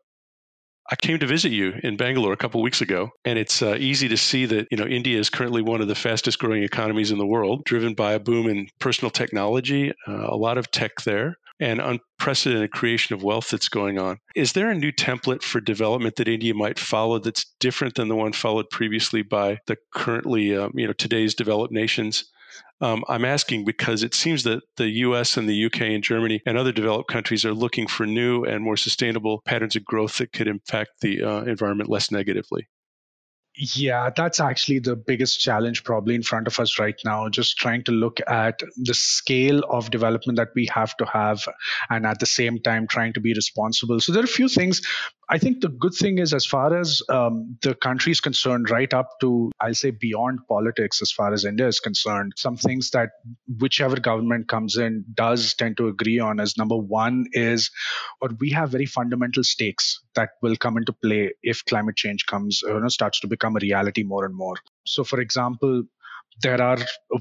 I 0.90 0.96
came 0.96 1.18
to 1.18 1.26
visit 1.26 1.50
you 1.50 1.74
in 1.82 1.96
Bangalore 1.96 2.32
a 2.32 2.36
couple 2.36 2.60
weeks 2.60 2.82
ago, 2.82 3.10
and 3.24 3.38
it's 3.38 3.62
uh, 3.62 3.76
easy 3.78 4.08
to 4.08 4.16
see 4.16 4.44
that 4.46 4.68
you 4.70 4.76
know 4.76 4.86
India 4.86 5.18
is 5.18 5.30
currently 5.30 5.62
one 5.62 5.80
of 5.80 5.88
the 5.88 5.94
fastest 5.94 6.38
growing 6.38 6.62
economies 6.62 7.10
in 7.10 7.18
the 7.18 7.26
world, 7.26 7.64
driven 7.64 7.94
by 7.94 8.12
a 8.12 8.20
boom 8.20 8.46
in 8.48 8.68
personal 8.78 9.10
technology, 9.10 9.92
uh, 10.06 10.26
a 10.28 10.36
lot 10.36 10.58
of 10.58 10.70
tech 10.70 11.00
there, 11.02 11.38
and 11.58 11.80
unprecedented 11.80 12.70
creation 12.72 13.14
of 13.14 13.22
wealth 13.22 13.48
that's 13.50 13.68
going 13.68 13.98
on. 13.98 14.18
Is 14.34 14.52
there 14.52 14.70
a 14.70 14.74
new 14.74 14.92
template 14.92 15.42
for 15.42 15.60
development 15.60 16.16
that 16.16 16.28
India 16.28 16.52
might 16.52 16.78
follow 16.78 17.18
that's 17.18 17.46
different 17.60 17.94
than 17.94 18.08
the 18.08 18.16
one 18.16 18.32
followed 18.32 18.68
previously 18.70 19.22
by 19.22 19.58
the 19.66 19.76
currently 19.94 20.56
um, 20.56 20.72
you 20.74 20.86
know 20.86 20.92
today's 20.92 21.34
developed 21.34 21.72
nations? 21.72 22.24
Um, 22.80 23.04
I'm 23.08 23.24
asking 23.24 23.64
because 23.64 24.02
it 24.02 24.14
seems 24.14 24.42
that 24.44 24.62
the 24.76 24.88
US 24.88 25.36
and 25.36 25.48
the 25.48 25.66
UK 25.66 25.82
and 25.82 26.02
Germany 26.02 26.42
and 26.44 26.58
other 26.58 26.72
developed 26.72 27.08
countries 27.08 27.44
are 27.44 27.54
looking 27.54 27.86
for 27.86 28.04
new 28.04 28.44
and 28.44 28.64
more 28.64 28.76
sustainable 28.76 29.42
patterns 29.44 29.76
of 29.76 29.84
growth 29.84 30.18
that 30.18 30.32
could 30.32 30.48
impact 30.48 30.90
the 31.00 31.22
uh, 31.22 31.42
environment 31.42 31.88
less 31.88 32.10
negatively. 32.10 32.68
Yeah, 33.56 34.10
that's 34.14 34.40
actually 34.40 34.80
the 34.80 34.96
biggest 34.96 35.38
challenge 35.38 35.84
probably 35.84 36.16
in 36.16 36.24
front 36.24 36.48
of 36.48 36.58
us 36.58 36.80
right 36.80 36.96
now. 37.04 37.28
Just 37.28 37.56
trying 37.56 37.84
to 37.84 37.92
look 37.92 38.18
at 38.26 38.58
the 38.76 38.94
scale 38.94 39.60
of 39.70 39.92
development 39.92 40.38
that 40.38 40.48
we 40.56 40.66
have 40.74 40.96
to 40.96 41.04
have, 41.04 41.46
and 41.88 42.04
at 42.04 42.18
the 42.18 42.26
same 42.26 42.58
time, 42.58 42.88
trying 42.88 43.12
to 43.12 43.20
be 43.20 43.32
responsible. 43.32 44.00
So, 44.00 44.12
there 44.12 44.22
are 44.22 44.24
a 44.24 44.28
few 44.28 44.48
things 44.48 44.82
I 45.28 45.38
think 45.38 45.60
the 45.60 45.68
good 45.68 45.94
thing 45.94 46.18
is, 46.18 46.34
as 46.34 46.44
far 46.44 46.78
as 46.78 47.02
um, 47.08 47.56
the 47.62 47.74
country 47.74 48.12
is 48.12 48.20
concerned, 48.20 48.70
right 48.70 48.92
up 48.92 49.08
to, 49.20 49.50
I'll 49.60 49.74
say, 49.74 49.90
beyond 49.90 50.40
politics, 50.48 51.00
as 51.00 51.10
far 51.10 51.32
as 51.32 51.44
India 51.44 51.66
is 51.66 51.80
concerned, 51.80 52.32
some 52.36 52.56
things 52.56 52.90
that 52.90 53.10
whichever 53.58 53.98
government 53.98 54.48
comes 54.48 54.76
in 54.76 55.04
does 55.14 55.54
tend 55.54 55.76
to 55.78 55.88
agree 55.88 56.18
on 56.18 56.40
is 56.40 56.56
number 56.58 56.76
one 56.76 57.26
is, 57.32 57.70
or 58.20 58.30
we 58.38 58.50
have 58.50 58.70
very 58.70 58.86
fundamental 58.86 59.44
stakes 59.44 60.00
that 60.14 60.30
will 60.42 60.56
come 60.56 60.76
into 60.76 60.92
play 60.92 61.32
if 61.42 61.64
climate 61.64 61.96
change 61.96 62.26
comes, 62.26 62.62
you 62.62 62.80
know, 62.80 62.88
starts 62.88 63.20
to 63.20 63.26
become 63.26 63.56
a 63.56 63.60
reality 63.60 64.02
more 64.02 64.24
and 64.24 64.34
more. 64.34 64.56
So, 64.86 65.04
for 65.04 65.20
example, 65.20 65.84
there 66.42 66.60
are 66.60 66.78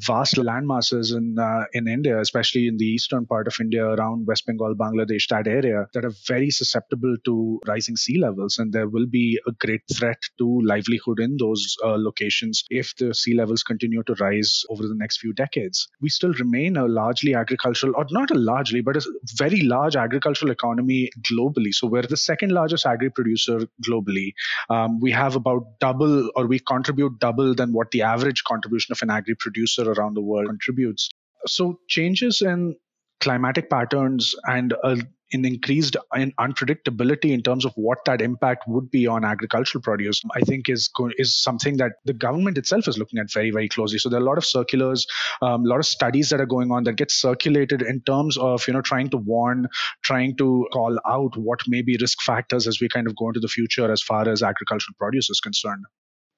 vast 0.07 0.35
landmasses 0.35 1.15
in 1.15 1.37
uh, 1.39 1.63
in 1.73 1.87
India, 1.87 2.19
especially 2.19 2.67
in 2.67 2.77
the 2.77 2.85
eastern 2.85 3.25
part 3.25 3.47
of 3.47 3.55
India, 3.59 3.85
around 3.85 4.25
West 4.27 4.45
Bengal, 4.45 4.75
Bangladesh, 4.75 5.27
that 5.29 5.47
area, 5.47 5.85
that 5.93 6.05
are 6.05 6.13
very 6.27 6.49
susceptible 6.49 7.15
to 7.25 7.59
rising 7.67 7.95
sea 7.95 8.17
levels, 8.19 8.57
and 8.57 8.73
there 8.73 8.87
will 8.87 9.05
be 9.05 9.39
a 9.47 9.51
great 9.51 9.81
threat 9.95 10.17
to 10.37 10.61
livelihood 10.63 11.19
in 11.19 11.37
those 11.37 11.75
uh, 11.83 11.95
locations 11.97 12.63
if 12.69 12.95
the 12.97 13.13
sea 13.13 13.35
levels 13.35 13.63
continue 13.63 14.03
to 14.03 14.15
rise 14.19 14.63
over 14.69 14.83
the 14.83 14.95
next 14.95 15.19
few 15.19 15.33
decades. 15.33 15.87
We 16.01 16.09
still 16.09 16.33
remain 16.33 16.77
a 16.77 16.87
largely 16.87 17.35
agricultural, 17.35 17.93
or 17.95 18.05
not 18.09 18.31
a 18.31 18.35
largely, 18.35 18.81
but 18.81 18.97
a 18.97 19.05
very 19.35 19.61
large 19.61 19.95
agricultural 19.95 20.51
economy 20.51 21.11
globally. 21.31 21.73
So 21.73 21.87
we're 21.87 22.01
the 22.01 22.17
second 22.17 22.51
largest 22.51 22.85
agri 22.85 23.09
producer 23.09 23.59
globally. 23.87 24.33
Um, 24.69 24.99
we 24.99 25.11
have 25.11 25.35
about 25.35 25.79
double, 25.79 26.29
or 26.35 26.47
we 26.47 26.59
contribute 26.59 27.19
double 27.19 27.53
than 27.53 27.73
what 27.73 27.91
the 27.91 28.01
average 28.01 28.43
contribution 28.43 28.91
of 28.91 29.02
an 29.03 29.09
agri 29.09 29.35
producer 29.39 29.91
around 29.91 30.15
the 30.15 30.21
world 30.21 30.47
contributes. 30.47 31.09
So 31.45 31.79
changes 31.87 32.41
in 32.41 32.75
climatic 33.19 33.69
patterns 33.69 34.35
and 34.45 34.73
uh, 34.83 34.97
in 35.31 35.45
increased 35.45 35.95
in 36.15 36.31
unpredictability 36.39 37.31
in 37.31 37.41
terms 37.41 37.65
of 37.65 37.73
what 37.75 38.05
that 38.05 38.21
impact 38.21 38.65
would 38.67 38.89
be 38.91 39.07
on 39.07 39.25
agricultural 39.25 39.81
produce, 39.81 40.21
I 40.35 40.41
think 40.41 40.69
is 40.69 40.89
is 41.17 41.41
something 41.41 41.77
that 41.77 41.93
the 42.05 42.13
government 42.13 42.57
itself 42.57 42.87
is 42.87 42.97
looking 42.97 43.19
at 43.19 43.31
very 43.31 43.51
very 43.51 43.67
closely. 43.67 43.97
So 43.97 44.09
there 44.09 44.19
are 44.19 44.23
a 44.23 44.25
lot 44.25 44.37
of 44.37 44.45
circulars, 44.45 45.07
um, 45.41 45.65
a 45.65 45.67
lot 45.67 45.79
of 45.79 45.85
studies 45.85 46.29
that 46.29 46.41
are 46.41 46.45
going 46.45 46.71
on 46.71 46.83
that 46.83 46.97
get 46.97 47.11
circulated 47.11 47.81
in 47.81 48.01
terms 48.01 48.37
of 48.37 48.67
you 48.67 48.73
know 48.73 48.81
trying 48.81 49.09
to 49.09 49.17
warn, 49.17 49.67
trying 50.03 50.37
to 50.37 50.67
call 50.71 50.99
out 51.05 51.35
what 51.37 51.61
may 51.67 51.81
be 51.81 51.97
risk 51.99 52.21
factors 52.21 52.67
as 52.67 52.79
we 52.79 52.87
kind 52.87 53.07
of 53.07 53.15
go 53.15 53.27
into 53.27 53.39
the 53.39 53.47
future 53.47 53.91
as 53.91 54.01
far 54.01 54.29
as 54.29 54.43
agricultural 54.43 54.95
produce 54.99 55.29
is 55.29 55.39
concerned. 55.39 55.85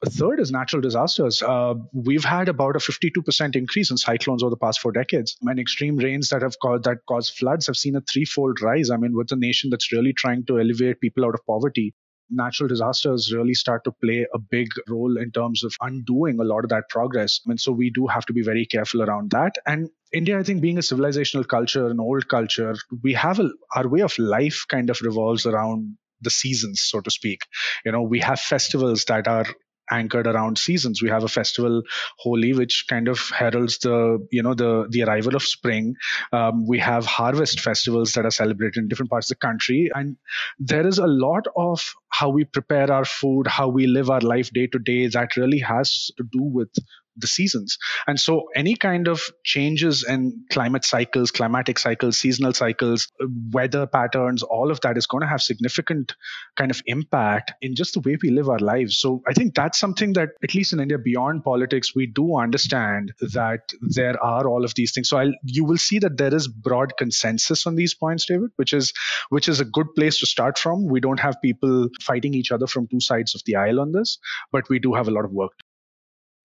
A 0.06 0.10
third 0.10 0.40
is 0.40 0.52
natural 0.52 0.84
disasters. 0.84 1.42
Uh, 1.42 1.74
we've 1.92 2.24
had 2.24 2.48
about 2.48 2.76
a 2.76 2.80
52% 2.80 3.56
increase 3.56 3.90
in 3.90 3.98
cyclones 3.98 4.44
over 4.44 4.52
the 4.52 4.58
past 4.58 4.80
four 4.80 4.92
decades. 4.92 5.36
And 5.42 5.60
extreme 5.60 5.98
rains 5.98 6.30
that 6.30 6.44
have 6.44 6.60
caused, 6.62 6.84
that 6.84 7.00
floods 7.40 7.66
have 7.66 7.76
seen 7.76 7.96
a 7.96 8.02
threefold 8.02 8.62
rise. 8.62 8.92
I 8.92 8.98
mean, 8.98 9.16
with 9.16 9.32
a 9.32 9.36
nation 9.36 9.72
that's 9.72 9.92
really 9.92 10.14
trying 10.14 10.46
to 10.46 10.60
elevate 10.60 11.02
people 11.02 11.26
out 11.26 11.34
of 11.34 11.40
poverty, 11.48 11.96
natural 12.30 12.70
disasters 12.70 13.34
really 13.34 13.56
start 13.56 13.84
to 13.86 13.92
play 14.04 14.28
a 14.32 14.38
big 14.38 14.68
role 14.88 15.18
in 15.18 15.32
terms 15.32 15.64
of 15.64 15.74
undoing 15.82 16.40
a 16.40 16.44
lot 16.44 16.64
of 16.64 16.70
that 16.70 16.88
progress. 16.90 17.40
I 17.48 17.52
And 17.52 17.60
so 17.60 17.72
we 17.72 17.90
do 17.90 18.06
have 18.06 18.28
to 18.28 18.34
be 18.34 18.44
very 18.44 18.68
careful 18.68 19.02
around 19.02 19.32
that. 19.32 19.56
And 19.66 19.90
India, 20.14 20.38
I 20.38 20.44
think, 20.44 20.62
being 20.62 20.78
a 20.78 20.82
civilizational 20.82 21.48
culture, 21.48 21.88
an 21.88 22.00
old 22.00 22.28
culture, 22.28 22.76
we 23.02 23.14
have 23.14 23.40
a, 23.40 23.50
our 23.76 23.88
way 23.88 24.02
of 24.02 24.16
life 24.20 24.66
kind 24.70 24.92
of 24.92 25.02
revolves 25.02 25.48
around 25.48 25.98
the 26.22 26.30
seasons, 26.30 26.82
so 26.86 27.02
to 27.02 27.10
speak. 27.10 27.42
You 27.84 27.92
know, 27.92 28.04
we 28.04 28.20
have 28.20 28.40
festivals 28.40 29.06
that 29.06 29.28
are 29.28 29.46
anchored 29.92 30.28
around 30.28 30.58
seasons. 30.58 31.02
We 31.02 31.10
have 31.10 31.24
a 31.24 31.28
festival, 31.28 31.82
Holi, 32.20 32.54
which 32.54 32.86
kind 32.90 33.08
of 33.08 33.20
heralds 33.30 33.78
the 33.80 34.26
you 34.32 34.44
know 34.44 34.54
the 34.54 34.88
the 34.90 35.04
arrival 35.04 35.36
of 35.36 35.44
spring. 35.44 35.96
Um, 36.32 36.68
we 36.68 36.80
have 36.80 37.06
harvest 37.06 37.60
festivals 37.60 38.14
that 38.14 38.26
are 38.26 38.32
celebrated 38.32 38.78
in 38.78 38.88
different 38.88 39.10
parts 39.12 39.32
of 39.32 39.38
the 39.38 39.48
country, 39.48 39.90
and 39.94 40.18
there 40.60 40.88
is 40.88 40.98
a 40.98 41.08
lot 41.08 41.46
of 41.56 41.94
how 42.10 42.30
we 42.30 42.46
prepare 42.46 42.92
our 42.92 43.06
food, 43.06 43.48
how 43.48 43.68
we 43.68 43.88
live 43.88 44.10
our 44.10 44.22
life 44.22 44.50
day 44.52 44.68
to 44.68 44.80
day 44.80 45.08
that 45.08 45.36
really 45.36 45.60
has 45.60 46.12
to 46.18 46.24
do 46.32 46.42
with 46.42 46.70
the 47.18 47.28
seasons. 47.28 47.78
And 48.08 48.20
so 48.20 48.50
any 48.56 48.76
kind 48.76 49.08
of 49.08 49.22
changes 49.44 50.04
in 50.04 50.46
climate 50.50 50.86
cycles, 50.86 51.32
climatic 51.32 51.80
cycles, 51.80 52.20
seasonal 52.20 52.54
cycles, 52.54 53.08
weather 53.52 53.88
patterns, 53.88 54.44
all 54.44 54.72
of 54.72 54.82
that 54.82 54.98
is 54.98 55.08
going 55.08 55.22
to 55.22 55.28
have 55.28 55.42
significant 55.42 56.16
kind 56.56 56.72
of 56.72 56.82
impact 56.86 57.54
in 57.62 57.76
just 57.76 57.94
the 57.94 58.00
way 58.02 58.18
we 58.22 58.30
live 58.30 58.50
our 58.50 58.60
lives. 58.60 59.00
So 59.00 59.22
I 59.28 59.34
think 59.34 59.56
that's 59.56 59.80
something 59.80 60.14
that, 60.14 60.30
at 60.44 60.54
least 60.54 60.74
in 60.74 60.80
India, 60.80 60.98
beyond 60.98 61.44
politics, 61.44 61.96
we 61.96 62.06
do 62.06 62.38
understand 62.38 63.14
that 63.20 63.74
there 63.82 64.22
are 64.24 64.48
all 64.48 64.64
of 64.64 64.74
these 64.76 64.94
things. 64.94 65.10
So 65.10 65.18
I'll, 65.18 65.34
you 65.44 65.64
will 65.64 65.78
see 65.78 66.00
that 66.00 66.18
there 66.18 66.34
is 66.34 66.48
broad 66.48 66.98
consensus 66.98 67.66
on 67.66 67.76
these 67.76 67.94
points, 67.94 68.26
David, 68.26 68.52
which 68.56 68.74
is 68.74 68.94
which 69.30 69.48
is 69.48 69.60
a 69.60 69.66
good 69.66 69.88
place 69.96 70.20
to 70.20 70.26
start 70.26 70.58
from. 70.58 70.88
We 70.88 71.00
don't 71.00 71.20
have 71.20 71.42
people 71.42 71.90
fighting 72.02 72.34
each 72.34 72.52
other 72.52 72.68
from 72.68 72.88
two 72.88 73.00
sides 73.00 73.36
of 73.36 73.42
the 73.46 73.56
aisle 73.56 73.80
on 73.80 73.92
this, 73.92 74.18
but 74.52 74.70
we 74.70 74.80
do 74.80 74.94
have 74.94 75.08
a 75.08 75.12
lot 75.12 75.26
of 75.26 75.32
work 75.32 75.52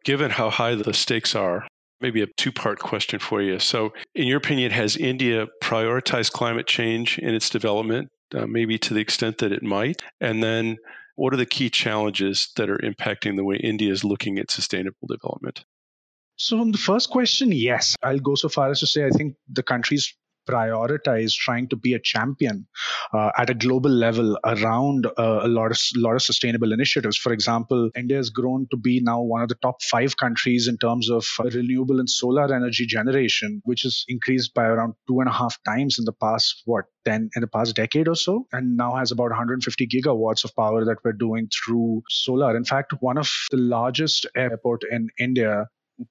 Given 0.04 0.30
how 0.30 0.50
high 0.50 0.75
the 0.75 0.95
stakes 0.95 1.35
are, 1.35 1.66
maybe 2.00 2.23
a 2.23 2.26
two 2.37 2.52
part 2.52 2.78
question 2.78 3.19
for 3.19 3.42
you. 3.42 3.59
So, 3.59 3.92
in 4.14 4.26
your 4.26 4.38
opinion, 4.38 4.71
has 4.71 4.97
India 4.97 5.47
prioritized 5.62 6.33
climate 6.33 6.66
change 6.66 7.19
in 7.19 7.35
its 7.35 7.50
development, 7.50 8.09
uh, 8.35 8.47
maybe 8.47 8.78
to 8.78 8.95
the 8.95 9.00
extent 9.00 9.38
that 9.38 9.52
it 9.52 9.62
might? 9.62 10.02
And 10.21 10.42
then, 10.42 10.78
what 11.16 11.35
are 11.35 11.38
the 11.38 11.47
key 11.47 11.69
challenges 11.69 12.50
that 12.57 12.71
are 12.71 12.78
impacting 12.78 13.37
the 13.37 13.45
way 13.45 13.57
India 13.57 13.92
is 13.92 14.04
looking 14.04 14.38
at 14.38 14.50
sustainable 14.50 15.07
development? 15.09 15.64
So, 16.37 16.59
on 16.61 16.73
the 16.73 16.78
first 16.78 17.11
question, 17.11 17.52
yes, 17.52 17.97
I'll 18.02 18.19
go 18.19 18.35
so 18.35 18.49
far 18.49 18.71
as 18.71 18.80
to 18.80 18.87
say 18.87 19.07
I 19.07 19.11
think 19.11 19.37
the 19.49 19.62
country's 19.62 20.14
prioritize 20.49 21.35
trying 21.35 21.68
to 21.68 21.76
be 21.76 21.94
a 21.94 21.99
champion 21.99 22.66
uh, 23.12 23.30
at 23.37 23.50
a 23.50 23.54
global 23.54 23.90
level 23.90 24.38
around 24.44 25.06
uh, 25.06 25.40
a 25.42 25.49
lot 25.49 25.70
of 25.70 25.78
lot 25.97 26.14
of 26.14 26.23
sustainable 26.23 26.73
initiatives. 26.73 27.16
For 27.16 27.32
example, 27.32 27.90
India 27.97 28.16
has 28.16 28.30
grown 28.30 28.66
to 28.70 28.76
be 28.76 29.00
now 29.00 29.20
one 29.23 29.42
of 29.42 29.49
the 29.49 29.56
top 29.56 29.82
five 29.82 30.16
countries 30.16 30.68
in 30.68 30.78
terms 30.78 31.11
of 31.11 31.26
renewable 31.38 32.00
and 32.00 32.09
solar 32.09 32.52
energy 32.54 32.87
generation, 32.87 33.61
which 33.64 33.82
has 33.82 34.04
increased 34.09 34.54
by 34.54 34.64
around 34.64 34.94
two 35.09 35.20
and 35.20 35.28
a 35.28 35.32
half 35.32 35.59
times 35.64 35.99
in 35.99 36.04
the 36.04 36.12
past 36.12 36.62
what 36.64 36.85
10 37.04 37.30
in 37.35 37.40
the 37.40 37.47
past 37.47 37.75
decade 37.76 38.09
or 38.09 38.14
so 38.14 38.47
and 38.52 38.76
now 38.76 38.94
has 38.94 39.11
about 39.11 39.30
150 39.30 39.87
gigawatts 39.87 40.44
of 40.44 40.54
power 40.54 40.85
that 40.85 40.99
we're 41.04 41.12
doing 41.12 41.49
through 41.49 42.02
solar 42.11 42.56
in 42.56 42.64
fact 42.64 42.92
one 43.00 43.16
of 43.16 43.30
the 43.50 43.56
largest 43.56 44.26
airport 44.37 44.82
in 44.90 45.09
india 45.18 45.66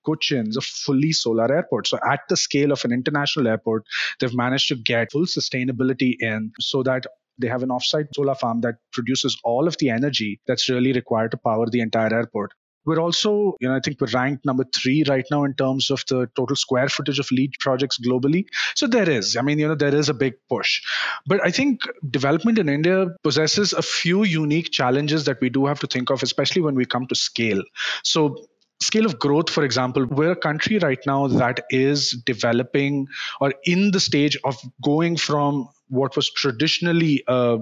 Cochin 0.05 0.47
is 0.47 0.57
a 0.57 0.61
fully 0.61 1.11
solar 1.11 1.53
airport. 1.53 1.87
So 1.87 1.99
at 2.09 2.21
the 2.29 2.37
scale 2.37 2.71
of 2.71 2.83
an 2.85 2.91
international 2.91 3.47
airport, 3.47 3.85
they've 4.19 4.35
managed 4.35 4.67
to 4.69 4.75
get 4.75 5.11
full 5.11 5.25
sustainability 5.25 6.15
in 6.19 6.51
so 6.59 6.83
that 6.83 7.05
they 7.37 7.47
have 7.47 7.63
an 7.63 7.69
offsite 7.69 8.07
solar 8.13 8.35
farm 8.35 8.61
that 8.61 8.75
produces 8.91 9.37
all 9.43 9.67
of 9.67 9.77
the 9.79 9.89
energy 9.89 10.41
that's 10.45 10.69
really 10.69 10.93
required 10.93 11.31
to 11.31 11.37
power 11.37 11.67
the 11.69 11.79
entire 11.79 12.13
airport. 12.13 12.51
We're 12.85 12.99
also, 12.99 13.55
you 13.59 13.67
know, 13.67 13.75
I 13.75 13.81
think 13.83 13.99
we're 13.99 14.07
ranked 14.07 14.45
number 14.45 14.63
three 14.73 15.03
right 15.07 15.25
now 15.29 15.43
in 15.43 15.53
terms 15.53 15.91
of 15.91 16.03
the 16.09 16.27
total 16.35 16.55
square 16.55 16.89
footage 16.89 17.19
of 17.19 17.29
LEED 17.29 17.53
projects 17.59 17.99
globally. 17.99 18.45
So 18.75 18.87
there 18.87 19.09
is, 19.09 19.35
I 19.37 19.41
mean, 19.41 19.59
you 19.59 19.67
know, 19.67 19.75
there 19.75 19.93
is 19.93 20.09
a 20.09 20.13
big 20.13 20.33
push. 20.49 20.81
But 21.27 21.45
I 21.45 21.51
think 21.51 21.81
development 22.09 22.57
in 22.57 22.69
India 22.69 23.07
possesses 23.21 23.73
a 23.73 23.81
few 23.81 24.23
unique 24.23 24.71
challenges 24.71 25.25
that 25.25 25.41
we 25.41 25.49
do 25.49 25.65
have 25.65 25.79
to 25.81 25.87
think 25.87 26.09
of, 26.09 26.23
especially 26.23 26.61
when 26.61 26.75
we 26.75 26.85
come 26.85 27.05
to 27.07 27.15
scale. 27.15 27.61
So 28.03 28.37
scale 28.81 29.05
of 29.05 29.19
growth, 29.19 29.49
for 29.49 29.63
example, 29.63 30.05
we're 30.05 30.31
a 30.31 30.35
country 30.35 30.79
right 30.79 30.99
now 31.05 31.27
that 31.27 31.65
is 31.69 32.11
developing 32.25 33.07
or 33.41 33.53
in 33.63 33.91
the 33.91 33.99
stage 33.99 34.37
of 34.43 34.57
going 34.81 35.17
from 35.17 35.69
what 35.87 36.15
was 36.15 36.29
traditionally, 36.31 37.23
a, 37.27 37.57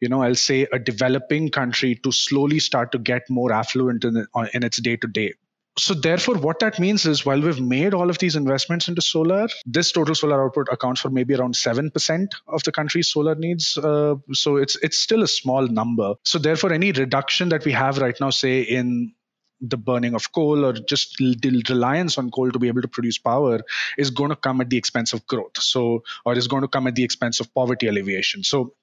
you 0.00 0.08
know, 0.08 0.22
I'll 0.22 0.34
say 0.34 0.66
a 0.72 0.78
developing 0.78 1.50
country 1.50 1.94
to 2.02 2.12
slowly 2.12 2.58
start 2.58 2.92
to 2.92 2.98
get 2.98 3.30
more 3.30 3.52
affluent 3.52 4.04
in, 4.04 4.26
in 4.52 4.62
its 4.62 4.80
day 4.80 4.96
to 4.96 5.06
day 5.06 5.34
so 5.78 5.94
therefore 5.94 6.36
what 6.36 6.58
that 6.58 6.78
means 6.78 7.06
is 7.06 7.24
while 7.24 7.40
we've 7.40 7.60
made 7.60 7.94
all 7.94 8.10
of 8.10 8.18
these 8.18 8.36
investments 8.36 8.88
into 8.88 9.00
solar 9.00 9.48
this 9.64 9.92
total 9.92 10.14
solar 10.14 10.44
output 10.44 10.68
accounts 10.70 11.00
for 11.00 11.10
maybe 11.10 11.34
around 11.34 11.54
7% 11.54 12.26
of 12.48 12.62
the 12.64 12.72
country's 12.72 13.10
solar 13.10 13.34
needs 13.34 13.78
uh, 13.78 14.16
so 14.32 14.56
it's 14.56 14.76
it's 14.82 14.98
still 14.98 15.22
a 15.22 15.28
small 15.28 15.66
number. 15.66 16.14
So 16.24 16.38
therefore 16.38 16.72
any 16.72 16.92
reduction 16.92 17.50
that 17.50 17.64
we 17.64 17.72
have 17.72 17.98
right 17.98 18.16
now 18.20 18.30
say 18.30 18.62
in 18.62 19.14
the 19.60 19.76
burning 19.76 20.14
of 20.14 20.30
coal 20.32 20.64
or 20.64 20.72
just 20.72 21.16
the 21.18 21.64
reliance 21.68 22.18
on 22.18 22.30
coal 22.30 22.50
to 22.50 22.58
be 22.58 22.68
able 22.68 22.82
to 22.82 22.88
produce 22.88 23.18
power 23.18 23.60
is 23.96 24.10
going 24.10 24.30
to 24.30 24.36
come 24.36 24.60
at 24.60 24.70
the 24.70 24.76
expense 24.76 25.12
of 25.12 25.26
growth. 25.26 25.58
So 25.58 26.04
or 26.24 26.36
is 26.36 26.48
going 26.48 26.62
to 26.62 26.68
come 26.68 26.86
at 26.86 26.94
the 26.94 27.04
expense 27.04 27.40
of 27.40 27.52
poverty 27.54 27.88
alleviation. 27.88 28.44
So 28.44 28.74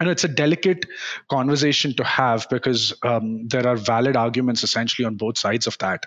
and 0.00 0.08
it's 0.08 0.24
a 0.24 0.28
delicate 0.28 0.86
conversation 1.30 1.94
to 1.94 2.04
have 2.04 2.48
because 2.50 2.94
um, 3.02 3.46
there 3.46 3.66
are 3.66 3.76
valid 3.76 4.16
arguments 4.16 4.64
essentially 4.64 5.06
on 5.06 5.14
both 5.14 5.38
sides 5.38 5.66
of 5.66 5.78
that. 5.78 6.06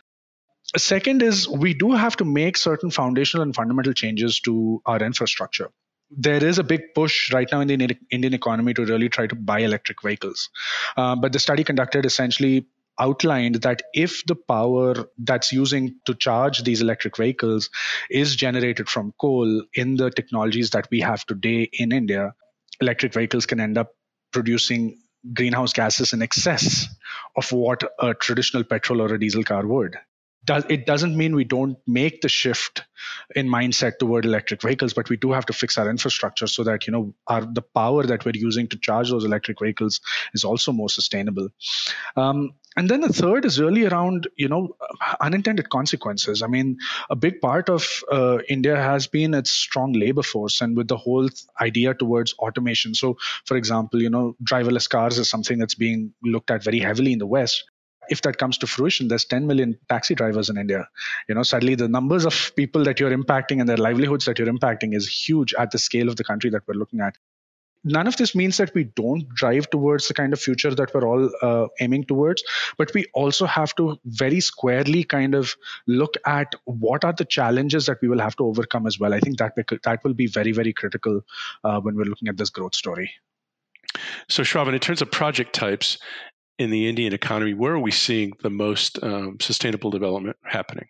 Second 0.75 1.21
is 1.21 1.47
we 1.47 1.73
do 1.73 1.93
have 1.93 2.17
to 2.17 2.25
make 2.25 2.57
certain 2.57 2.91
foundational 2.91 3.43
and 3.43 3.55
fundamental 3.55 3.93
changes 3.93 4.41
to 4.41 4.81
our 4.85 4.99
infrastructure. 4.99 5.71
There 6.11 6.43
is 6.43 6.59
a 6.59 6.63
big 6.63 6.93
push 6.93 7.31
right 7.33 7.47
now 7.51 7.61
in 7.61 7.67
the 7.67 7.97
Indian 8.11 8.33
economy 8.33 8.73
to 8.73 8.85
really 8.85 9.09
try 9.09 9.27
to 9.27 9.35
buy 9.35 9.59
electric 9.59 10.01
vehicles. 10.01 10.49
Uh, 10.95 11.15
but 11.15 11.31
the 11.31 11.39
study 11.39 11.63
conducted 11.63 12.05
essentially 12.05 12.65
outlined 12.99 13.55
that 13.55 13.83
if 13.93 14.25
the 14.25 14.35
power 14.35 15.09
that's 15.17 15.51
using 15.51 15.95
to 16.05 16.13
charge 16.13 16.63
these 16.63 16.81
electric 16.81 17.17
vehicles 17.17 17.69
is 18.09 18.35
generated 18.35 18.89
from 18.89 19.13
coal 19.19 19.63
in 19.73 19.95
the 19.95 20.09
technologies 20.09 20.71
that 20.71 20.87
we 20.91 21.01
have 21.01 21.25
today 21.25 21.69
in 21.73 21.91
India, 21.91 22.33
electric 22.81 23.13
vehicles 23.13 23.45
can 23.45 23.59
end 23.59 23.77
up 23.77 23.91
producing 24.31 24.97
greenhouse 25.33 25.73
gases 25.73 26.13
in 26.13 26.21
excess 26.21 26.87
of 27.35 27.51
what 27.51 27.83
a 27.99 28.13
traditional 28.13 28.63
petrol 28.63 29.01
or 29.01 29.13
a 29.13 29.19
diesel 29.19 29.43
car 29.43 29.65
would 29.65 29.97
does 30.47 30.65
it 30.69 30.85
doesn't 30.85 31.15
mean 31.15 31.35
we 31.35 31.43
don't 31.43 31.77
make 31.85 32.21
the 32.21 32.29
shift 32.29 32.83
in 33.35 33.47
mindset 33.47 33.99
toward 33.99 34.25
electric 34.25 34.61
vehicles 34.61 34.93
but 34.93 35.09
we 35.09 35.17
do 35.17 35.31
have 35.31 35.45
to 35.45 35.53
fix 35.53 35.77
our 35.77 35.89
infrastructure 35.89 36.47
so 36.47 36.63
that 36.63 36.87
you 36.87 36.93
know 36.93 37.13
our 37.27 37.41
the 37.59 37.61
power 37.79 38.03
that 38.11 38.25
we're 38.25 38.41
using 38.43 38.67
to 38.67 38.79
charge 38.87 39.09
those 39.09 39.25
electric 39.25 39.59
vehicles 39.59 39.99
is 40.33 40.43
also 40.43 40.71
more 40.71 40.89
sustainable. 40.89 41.49
Um, 42.15 42.53
and 42.75 42.89
then 42.89 43.01
the 43.01 43.11
third 43.11 43.45
is 43.45 43.59
really 43.59 43.85
around 43.85 44.27
you 44.37 44.47
know 44.47 44.75
unintended 45.19 45.69
consequences. 45.69 46.41
I 46.41 46.47
mean 46.47 46.77
a 47.09 47.15
big 47.15 47.41
part 47.41 47.69
of 47.69 47.87
uh, 48.11 48.37
india 48.47 48.75
has 48.75 49.07
been 49.07 49.33
its 49.33 49.51
strong 49.51 49.93
labor 49.93 50.23
force 50.23 50.61
and 50.61 50.77
with 50.77 50.87
the 50.87 50.97
whole 50.97 51.29
idea 51.59 51.93
towards 51.93 52.33
automation. 52.33 52.93
So 52.93 53.17
for 53.45 53.57
example 53.57 54.01
you 54.01 54.09
know 54.09 54.35
driverless 54.43 54.89
cars 54.89 55.17
is 55.17 55.29
something 55.29 55.57
that's 55.57 55.75
being 55.75 56.13
looked 56.23 56.51
at 56.51 56.63
very 56.63 56.79
heavily 56.79 57.13
in 57.13 57.19
the 57.19 57.33
west 57.37 57.65
if 58.09 58.21
that 58.21 58.37
comes 58.37 58.57
to 58.59 58.67
fruition, 58.67 59.07
there's 59.07 59.25
10 59.25 59.47
million 59.47 59.77
taxi 59.89 60.15
drivers 60.15 60.49
in 60.49 60.57
India. 60.57 60.87
You 61.27 61.35
know, 61.35 61.43
suddenly 61.43 61.75
the 61.75 61.87
numbers 61.87 62.25
of 62.25 62.51
people 62.55 62.83
that 62.85 62.99
you're 62.99 63.15
impacting 63.15 63.59
and 63.59 63.67
their 63.69 63.77
livelihoods 63.77 64.25
that 64.25 64.39
you're 64.39 64.51
impacting 64.51 64.95
is 64.95 65.07
huge 65.07 65.53
at 65.53 65.71
the 65.71 65.79
scale 65.79 66.09
of 66.09 66.15
the 66.15 66.23
country 66.23 66.49
that 66.51 66.63
we're 66.67 66.75
looking 66.75 67.01
at. 67.01 67.17
None 67.83 68.07
of 68.07 68.17
this 68.17 68.35
means 68.35 68.57
that 68.57 68.73
we 68.73 68.83
don't 68.83 69.29
drive 69.29 69.69
towards 69.69 70.07
the 70.07 70.13
kind 70.13 70.33
of 70.33 70.41
future 70.41 70.73
that 70.73 70.93
we're 70.93 71.07
all 71.07 71.29
uh, 71.41 71.67
aiming 71.79 72.05
towards, 72.05 72.43
but 72.77 72.93
we 72.93 73.05
also 73.13 73.45
have 73.45 73.73
to 73.75 73.97
very 74.03 74.41
squarely 74.41 75.03
kind 75.03 75.35
of 75.35 75.55
look 75.85 76.15
at 76.25 76.53
what 76.65 77.05
are 77.05 77.13
the 77.13 77.23
challenges 77.23 77.85
that 77.85 78.01
we 78.01 78.09
will 78.09 78.19
have 78.19 78.35
to 78.37 78.43
overcome 78.43 78.87
as 78.87 78.99
well. 78.99 79.13
I 79.13 79.19
think 79.19 79.37
that 79.37 79.53
that 79.83 80.03
will 80.03 80.13
be 80.13 80.27
very 80.27 80.51
very 80.51 80.73
critical 80.73 81.21
uh, 81.63 81.79
when 81.79 81.95
we're 81.95 82.05
looking 82.05 82.27
at 82.27 82.35
this 82.35 82.49
growth 82.49 82.75
story. 82.75 83.11
So, 84.27 84.43
Shravan, 84.43 84.73
in 84.73 84.79
terms 84.79 85.01
of 85.01 85.09
project 85.11 85.53
types, 85.53 85.97
in 86.57 86.69
the 86.69 86.87
Indian 86.89 87.13
economy, 87.13 87.53
where 87.53 87.73
are 87.73 87.79
we 87.79 87.91
seeing 87.91 88.33
the 88.41 88.49
most 88.49 89.01
um, 89.03 89.37
sustainable 89.39 89.91
development 89.91 90.37
happening? 90.43 90.87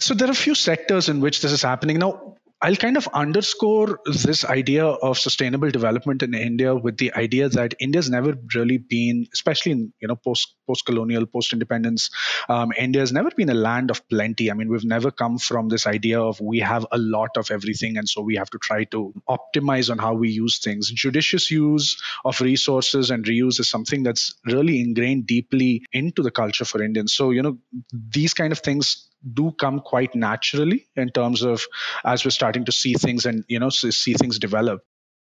So 0.00 0.14
there 0.14 0.28
are 0.28 0.32
a 0.32 0.34
few 0.34 0.54
sectors 0.54 1.08
in 1.08 1.20
which 1.20 1.42
this 1.42 1.52
is 1.52 1.62
happening. 1.62 1.98
Now, 1.98 2.31
I'll 2.64 2.76
kind 2.76 2.96
of 2.96 3.08
underscore 3.12 3.98
this 4.06 4.44
idea 4.44 4.86
of 4.86 5.18
sustainable 5.18 5.70
development 5.70 6.22
in 6.22 6.32
India 6.32 6.72
with 6.76 6.96
the 6.96 7.12
idea 7.12 7.48
that 7.48 7.74
India's 7.80 8.08
never 8.08 8.34
really 8.54 8.78
been, 8.78 9.26
especially 9.34 9.72
in 9.72 9.92
you 10.00 10.06
know 10.06 10.14
post 10.14 10.54
post 10.68 10.86
colonial, 10.86 11.26
post 11.26 11.52
independence, 11.52 12.10
um, 12.48 12.72
India's 12.78 13.12
never 13.12 13.30
been 13.36 13.50
a 13.50 13.54
land 13.54 13.90
of 13.90 14.08
plenty. 14.08 14.48
I 14.48 14.54
mean, 14.54 14.68
we've 14.68 14.84
never 14.84 15.10
come 15.10 15.38
from 15.38 15.68
this 15.70 15.88
idea 15.88 16.20
of 16.20 16.40
we 16.40 16.60
have 16.60 16.86
a 16.92 16.98
lot 16.98 17.30
of 17.36 17.50
everything, 17.50 17.96
and 17.96 18.08
so 18.08 18.22
we 18.22 18.36
have 18.36 18.50
to 18.50 18.58
try 18.58 18.84
to 18.84 19.12
optimize 19.28 19.90
on 19.90 19.98
how 19.98 20.14
we 20.14 20.30
use 20.30 20.60
things. 20.60 20.88
Judicious 20.88 21.50
use 21.50 22.00
of 22.24 22.40
resources 22.40 23.10
and 23.10 23.24
reuse 23.24 23.58
is 23.58 23.68
something 23.68 24.04
that's 24.04 24.36
really 24.46 24.80
ingrained 24.80 25.26
deeply 25.26 25.82
into 25.92 26.22
the 26.22 26.30
culture 26.30 26.64
for 26.64 26.80
Indians. 26.80 27.12
So 27.12 27.32
you 27.32 27.42
know 27.42 27.58
these 27.92 28.34
kind 28.34 28.52
of 28.52 28.60
things 28.60 29.08
do 29.34 29.52
come 29.52 29.80
quite 29.80 30.14
naturally 30.14 30.86
in 30.96 31.08
terms 31.10 31.42
of 31.42 31.62
as 32.04 32.24
we're 32.24 32.30
starting 32.30 32.64
to 32.64 32.72
see 32.72 32.94
things 32.94 33.26
and 33.26 33.44
you 33.48 33.58
know 33.58 33.70
see 33.70 34.14
things 34.14 34.38
develop 34.38 34.82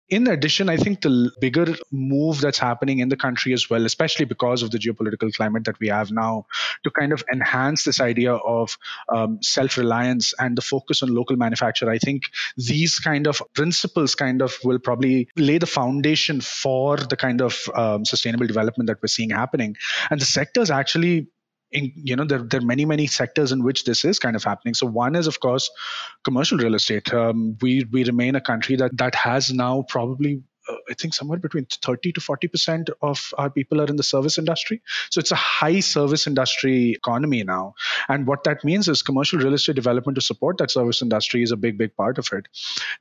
in 0.09 0.27
addition, 0.27 0.69
I 0.69 0.77
think 0.77 1.01
the 1.01 1.31
bigger 1.39 1.75
move 1.91 2.41
that's 2.41 2.57
happening 2.57 2.99
in 2.99 3.09
the 3.09 3.15
country 3.15 3.53
as 3.53 3.69
well, 3.69 3.85
especially 3.85 4.25
because 4.25 4.63
of 4.63 4.71
the 4.71 4.79
geopolitical 4.79 5.31
climate 5.33 5.65
that 5.65 5.79
we 5.79 5.89
have 5.89 6.11
now, 6.11 6.45
to 6.83 6.91
kind 6.91 7.13
of 7.13 7.23
enhance 7.31 7.83
this 7.83 8.01
idea 8.01 8.33
of 8.33 8.77
um, 9.09 9.39
self 9.41 9.77
reliance 9.77 10.33
and 10.39 10.57
the 10.57 10.61
focus 10.61 11.03
on 11.03 11.13
local 11.13 11.35
manufacture, 11.35 11.89
I 11.89 11.99
think 11.99 12.23
these 12.57 12.99
kind 12.99 13.27
of 13.27 13.41
principles 13.53 14.15
kind 14.15 14.41
of 14.41 14.57
will 14.63 14.79
probably 14.79 15.29
lay 15.37 15.59
the 15.59 15.67
foundation 15.67 16.41
for 16.41 16.97
the 16.97 17.17
kind 17.17 17.41
of 17.41 17.59
um, 17.75 18.03
sustainable 18.03 18.47
development 18.47 18.87
that 18.87 19.01
we're 19.01 19.07
seeing 19.07 19.29
happening. 19.29 19.75
And 20.09 20.19
the 20.19 20.25
sectors 20.25 20.71
actually 20.71 21.27
in, 21.71 21.91
you 21.95 22.15
know 22.15 22.25
there, 22.25 22.39
there 22.39 22.59
are 22.59 22.65
many 22.65 22.85
many 22.85 23.07
sectors 23.07 23.51
in 23.51 23.63
which 23.63 23.83
this 23.83 24.03
is 24.03 24.19
kind 24.19 24.35
of 24.35 24.43
happening. 24.43 24.73
So 24.73 24.87
one 24.87 25.15
is 25.15 25.27
of 25.27 25.39
course 25.39 25.69
commercial 26.23 26.57
real 26.57 26.75
estate. 26.75 27.13
Um, 27.13 27.57
we 27.61 27.85
we 27.91 28.03
remain 28.03 28.35
a 28.35 28.41
country 28.41 28.75
that 28.77 28.97
that 28.97 29.15
has 29.15 29.51
now 29.51 29.83
probably 29.83 30.41
uh, 30.69 30.75
I 30.89 30.93
think 30.93 31.13
somewhere 31.13 31.39
between 31.39 31.65
30 31.65 32.13
to 32.13 32.21
40 32.21 32.47
percent 32.47 32.89
of 33.01 33.33
our 33.37 33.49
people 33.49 33.81
are 33.81 33.85
in 33.85 33.95
the 33.95 34.03
service 34.03 34.37
industry. 34.37 34.81
So 35.09 35.19
it's 35.19 35.31
a 35.31 35.35
high 35.35 35.79
service 35.79 36.27
industry 36.27 36.91
economy 36.91 37.43
now. 37.43 37.75
And 38.07 38.27
what 38.27 38.43
that 38.43 38.63
means 38.63 38.87
is 38.87 39.01
commercial 39.01 39.39
real 39.39 39.53
estate 39.53 39.75
development 39.75 40.15
to 40.15 40.21
support 40.21 40.57
that 40.57 40.71
service 40.71 41.01
industry 41.01 41.43
is 41.43 41.51
a 41.51 41.57
big, 41.57 41.77
big 41.77 41.95
part 41.95 42.17
of 42.17 42.29
it. 42.33 42.47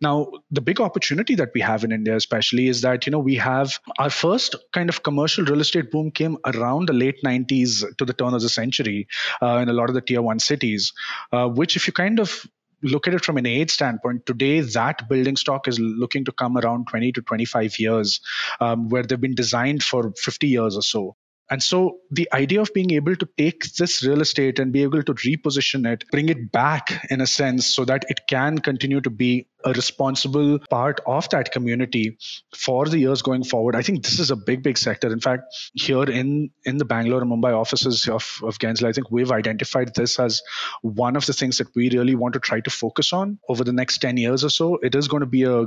Now, 0.00 0.28
the 0.50 0.60
big 0.60 0.80
opportunity 0.80 1.34
that 1.36 1.50
we 1.54 1.60
have 1.60 1.84
in 1.84 1.92
India, 1.92 2.16
especially, 2.16 2.68
is 2.68 2.82
that 2.82 3.06
you 3.06 3.10
know 3.10 3.18
we 3.18 3.36
have 3.36 3.78
our 3.98 4.10
first 4.10 4.56
kind 4.72 4.88
of 4.88 5.02
commercial 5.02 5.44
real 5.44 5.60
estate 5.60 5.90
boom 5.90 6.10
came 6.10 6.38
around 6.44 6.88
the 6.88 6.92
late 6.92 7.22
90s 7.24 7.84
to 7.98 8.04
the 8.04 8.12
turn 8.12 8.34
of 8.34 8.42
the 8.42 8.48
century 8.48 9.08
uh, 9.42 9.56
in 9.56 9.68
a 9.68 9.72
lot 9.72 9.88
of 9.88 9.94
the 9.94 10.00
tier 10.00 10.22
one 10.22 10.38
cities, 10.38 10.92
uh, 11.32 11.48
which 11.48 11.76
if 11.76 11.86
you 11.86 11.92
kind 11.92 12.20
of 12.20 12.46
look 12.82 13.08
at 13.08 13.14
it 13.14 13.24
from 13.24 13.36
an 13.36 13.46
age 13.46 13.70
standpoint, 13.70 14.26
today 14.26 14.60
that 14.60 15.08
building 15.08 15.36
stock 15.36 15.68
is 15.68 15.78
looking 15.78 16.24
to 16.24 16.32
come 16.32 16.56
around 16.56 16.88
20 16.88 17.12
to 17.12 17.22
25 17.22 17.78
years, 17.78 18.20
um, 18.60 18.88
where 18.88 19.02
they've 19.02 19.20
been 19.20 19.34
designed 19.34 19.82
for 19.82 20.12
50 20.16 20.48
years 20.48 20.76
or 20.76 20.82
so. 20.82 21.16
And 21.50 21.62
so 21.62 21.98
the 22.10 22.28
idea 22.32 22.60
of 22.60 22.74
being 22.74 22.90
able 22.90 23.16
to 23.16 23.28
take 23.38 23.72
this 23.74 24.02
real 24.02 24.20
estate 24.20 24.58
and 24.58 24.72
be 24.72 24.82
able 24.82 25.02
to 25.02 25.14
reposition 25.14 25.90
it, 25.90 26.04
bring 26.10 26.28
it 26.28 26.52
back 26.52 27.06
in 27.10 27.20
a 27.20 27.26
sense 27.26 27.74
so 27.74 27.84
that 27.86 28.04
it 28.08 28.20
can 28.28 28.58
continue 28.58 29.00
to 29.00 29.10
be 29.10 29.46
a 29.64 29.72
responsible 29.72 30.58
part 30.70 31.00
of 31.06 31.28
that 31.30 31.50
community 31.50 32.16
for 32.54 32.86
the 32.86 32.98
years 32.98 33.22
going 33.22 33.44
forward. 33.44 33.74
I 33.74 33.82
think 33.82 34.04
this 34.04 34.20
is 34.20 34.30
a 34.30 34.36
big, 34.36 34.62
big 34.62 34.78
sector. 34.78 35.10
In 35.10 35.20
fact, 35.20 35.42
here 35.72 36.04
in, 36.04 36.50
in 36.64 36.76
the 36.76 36.84
Bangalore 36.84 37.22
and 37.22 37.30
Mumbai 37.30 37.58
offices 37.58 38.06
of, 38.08 38.38
of 38.42 38.58
Gensler, 38.58 38.88
I 38.88 38.92
think 38.92 39.10
we've 39.10 39.32
identified 39.32 39.94
this 39.94 40.18
as 40.20 40.42
one 40.82 41.16
of 41.16 41.26
the 41.26 41.32
things 41.32 41.58
that 41.58 41.74
we 41.74 41.90
really 41.90 42.14
want 42.14 42.34
to 42.34 42.40
try 42.40 42.60
to 42.60 42.70
focus 42.70 43.12
on 43.12 43.38
over 43.48 43.64
the 43.64 43.72
next 43.72 43.98
10 43.98 44.16
years 44.16 44.44
or 44.44 44.50
so. 44.50 44.76
It 44.76 44.94
is 44.94 45.08
going 45.08 45.22
to 45.22 45.26
be 45.26 45.44
a 45.44 45.62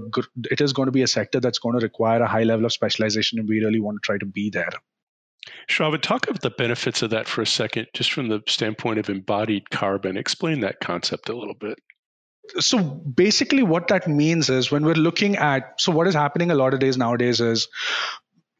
it 0.49 0.61
is 0.61 0.73
going 0.73 0.85
to 0.85 0.91
be 0.91 1.01
a 1.01 1.07
sector 1.07 1.39
that's 1.39 1.59
going 1.59 1.77
to 1.77 1.83
require 1.83 2.21
a 2.21 2.27
high 2.27 2.43
level 2.43 2.65
of 2.65 2.71
specialization 2.71 3.39
and 3.39 3.49
we 3.49 3.63
really 3.63 3.79
want 3.79 3.97
to 3.97 4.05
try 4.05 4.17
to 4.17 4.25
be 4.25 4.49
there. 4.51 4.71
Shravan, 5.67 6.01
talk 6.01 6.27
about 6.27 6.41
the 6.41 6.49
benefits 6.49 7.01
of 7.01 7.11
that 7.11 7.27
for 7.27 7.41
a 7.41 7.47
second, 7.47 7.87
just 7.93 8.11
from 8.11 8.27
the 8.27 8.41
standpoint 8.47 8.99
of 8.99 9.09
embodied 9.09 9.69
carbon. 9.69 10.17
Explain 10.17 10.61
that 10.61 10.79
concept 10.79 11.29
a 11.29 11.37
little 11.37 11.53
bit. 11.53 11.79
So 12.59 12.79
basically, 12.79 13.63
what 13.63 13.87
that 13.89 14.07
means 14.07 14.49
is 14.49 14.71
when 14.71 14.83
we're 14.83 14.93
looking 14.95 15.37
at, 15.37 15.79
so 15.79 15.91
what 15.91 16.07
is 16.07 16.13
happening 16.13 16.51
a 16.51 16.55
lot 16.55 16.73
of 16.73 16.79
days 16.79 16.97
nowadays 16.97 17.39
is 17.39 17.67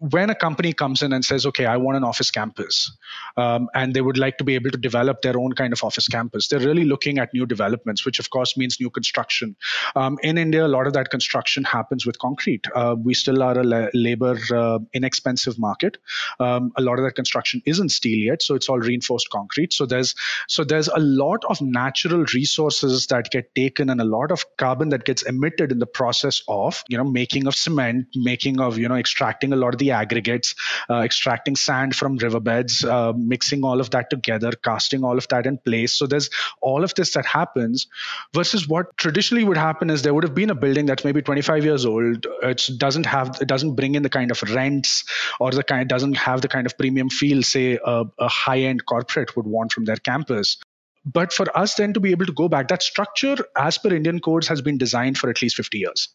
when 0.10 0.32
a 0.32 0.36
company 0.36 0.74
comes 0.74 1.04
in 1.04 1.14
and 1.14 1.24
says, 1.24 1.46
okay, 1.46 1.68
I 1.68 1.78
want 1.78 1.96
an 1.96 2.04
office 2.04 2.32
campus, 2.32 2.92
um, 3.38 3.70
and 3.76 3.94
they 3.94 4.02
would 4.02 4.18
like 4.18 4.40
to 4.40 4.44
be 4.44 4.56
able 4.56 4.72
to 4.72 4.78
develop 4.78 5.22
their 5.22 5.38
own 5.38 5.54
kind 5.54 5.74
of 5.74 5.84
office 5.84 6.08
campus, 6.08 6.48
they're 6.48 6.60
really 6.60 6.86
looking 6.86 7.20
at 7.20 7.32
new 7.36 7.46
developments, 7.46 8.04
which 8.04 8.18
of 8.18 8.32
course 8.32 8.58
means 8.58 8.80
new 8.80 8.90
construction. 8.90 9.56
Um, 9.96 10.18
in 10.24 10.40
India, 10.40 10.66
a 10.66 10.68
lot 10.68 10.88
of 10.88 10.94
that 10.94 11.12
construction 11.12 11.64
happens 11.64 12.04
with 12.04 12.18
concrete. 12.18 12.66
Uh, 12.74 12.96
we 12.98 13.14
still 13.14 13.44
are 13.44 13.60
a 13.60 13.64
la- 13.64 13.90
labor 13.94 14.40
uh, 14.52 14.80
inexpensive 14.92 15.60
market. 15.60 16.00
Um, 16.40 16.72
a 16.78 16.82
lot 16.82 16.98
of 16.98 17.06
that 17.06 17.14
construction 17.14 17.62
isn't 17.68 17.90
steel 17.90 18.18
yet, 18.18 18.42
so 18.42 18.56
it's 18.56 18.70
all 18.70 18.80
reinforced 18.80 19.30
concrete. 19.30 19.72
So 19.72 19.86
there's 19.86 20.16
so 20.48 20.64
there's 20.64 20.88
a 20.88 21.00
lot 21.00 21.46
of 21.46 21.62
natural 21.62 22.26
resources 22.34 23.06
that 23.08 23.30
get 23.30 23.54
taken 23.54 23.92
and 23.92 24.02
a 24.02 24.06
lot 24.06 24.32
of 24.32 24.46
carbon 24.58 24.90
that 24.90 25.06
gets 25.06 25.22
emitted 25.22 25.72
in 25.72 25.78
the 25.78 25.86
process 25.86 26.42
of 26.48 26.84
you 26.90 26.98
know 26.98 27.04
making 27.04 27.46
of 27.46 27.56
cement, 27.56 28.08
making 28.16 28.60
of 28.60 28.80
you 28.80 28.90
know 28.90 28.96
extracting 28.96 29.54
a 29.54 29.56
lot 29.56 29.76
of 29.76 29.80
the 29.80 29.91
aggregates, 29.92 30.56
uh, 30.90 31.00
extracting 31.00 31.56
sand 31.56 31.96
from 31.96 32.18
riverbeds, 32.18 32.84
uh, 32.84 33.14
mixing 33.14 33.64
all 33.64 33.80
of 33.80 33.90
that 33.92 34.10
together, 34.10 34.52
casting 34.52 35.04
all 35.04 35.18
of 35.18 35.28
that 35.30 35.46
in 35.46 35.58
place. 35.58 35.94
So 35.94 36.08
there's 36.08 36.30
all 36.62 36.84
of 36.84 36.94
this 36.96 37.14
that 37.14 37.26
happens 37.26 37.88
versus 38.34 38.68
what 38.68 38.96
traditionally 38.98 39.44
would 39.44 39.58
happen 39.58 39.90
is 39.90 40.02
there 40.02 40.14
would 40.14 40.24
have 40.24 40.36
been 40.36 40.50
a 40.50 40.56
building 40.56 40.86
that's 40.86 41.04
maybe 41.04 41.22
25 41.22 41.64
years 41.64 41.86
old. 41.86 42.26
It 42.44 42.70
doesn't 42.78 43.06
have, 43.06 43.38
it 43.42 43.48
doesn't 43.48 43.76
bring 43.76 43.96
in 43.96 44.04
the 44.04 44.10
kind 44.10 44.32
of 44.32 44.42
rents 44.44 45.04
or 45.40 45.52
the 45.52 45.64
kind, 45.64 45.88
doesn't 45.88 46.18
have 46.18 46.42
the 46.42 46.48
kind 46.48 46.66
of 46.66 46.78
premium 46.78 47.10
feel, 47.10 47.44
say, 47.44 47.80
a, 47.84 48.06
a 48.18 48.28
high 48.28 48.60
end 48.60 48.86
corporate 48.86 49.36
would 49.36 49.48
want 49.48 49.72
from 49.72 49.86
their 49.86 49.98
campus 49.98 50.58
but 51.06 51.34
for 51.34 51.46
us 51.58 51.76
then 51.76 51.94
to 51.94 52.00
be 52.00 52.12
able 52.12 52.26
to 52.26 52.34
go 52.34 52.48
back 52.48 52.68
that 52.68 52.84
structure 52.84 53.36
as 53.58 53.78
per 53.78 53.94
indian 53.94 54.20
codes 54.20 54.48
has 54.48 54.62
been 54.62 54.78
designed 54.78 55.18
for 55.18 55.30
at 55.30 55.42
least 55.42 55.56
50 55.56 55.80
years 55.80 56.10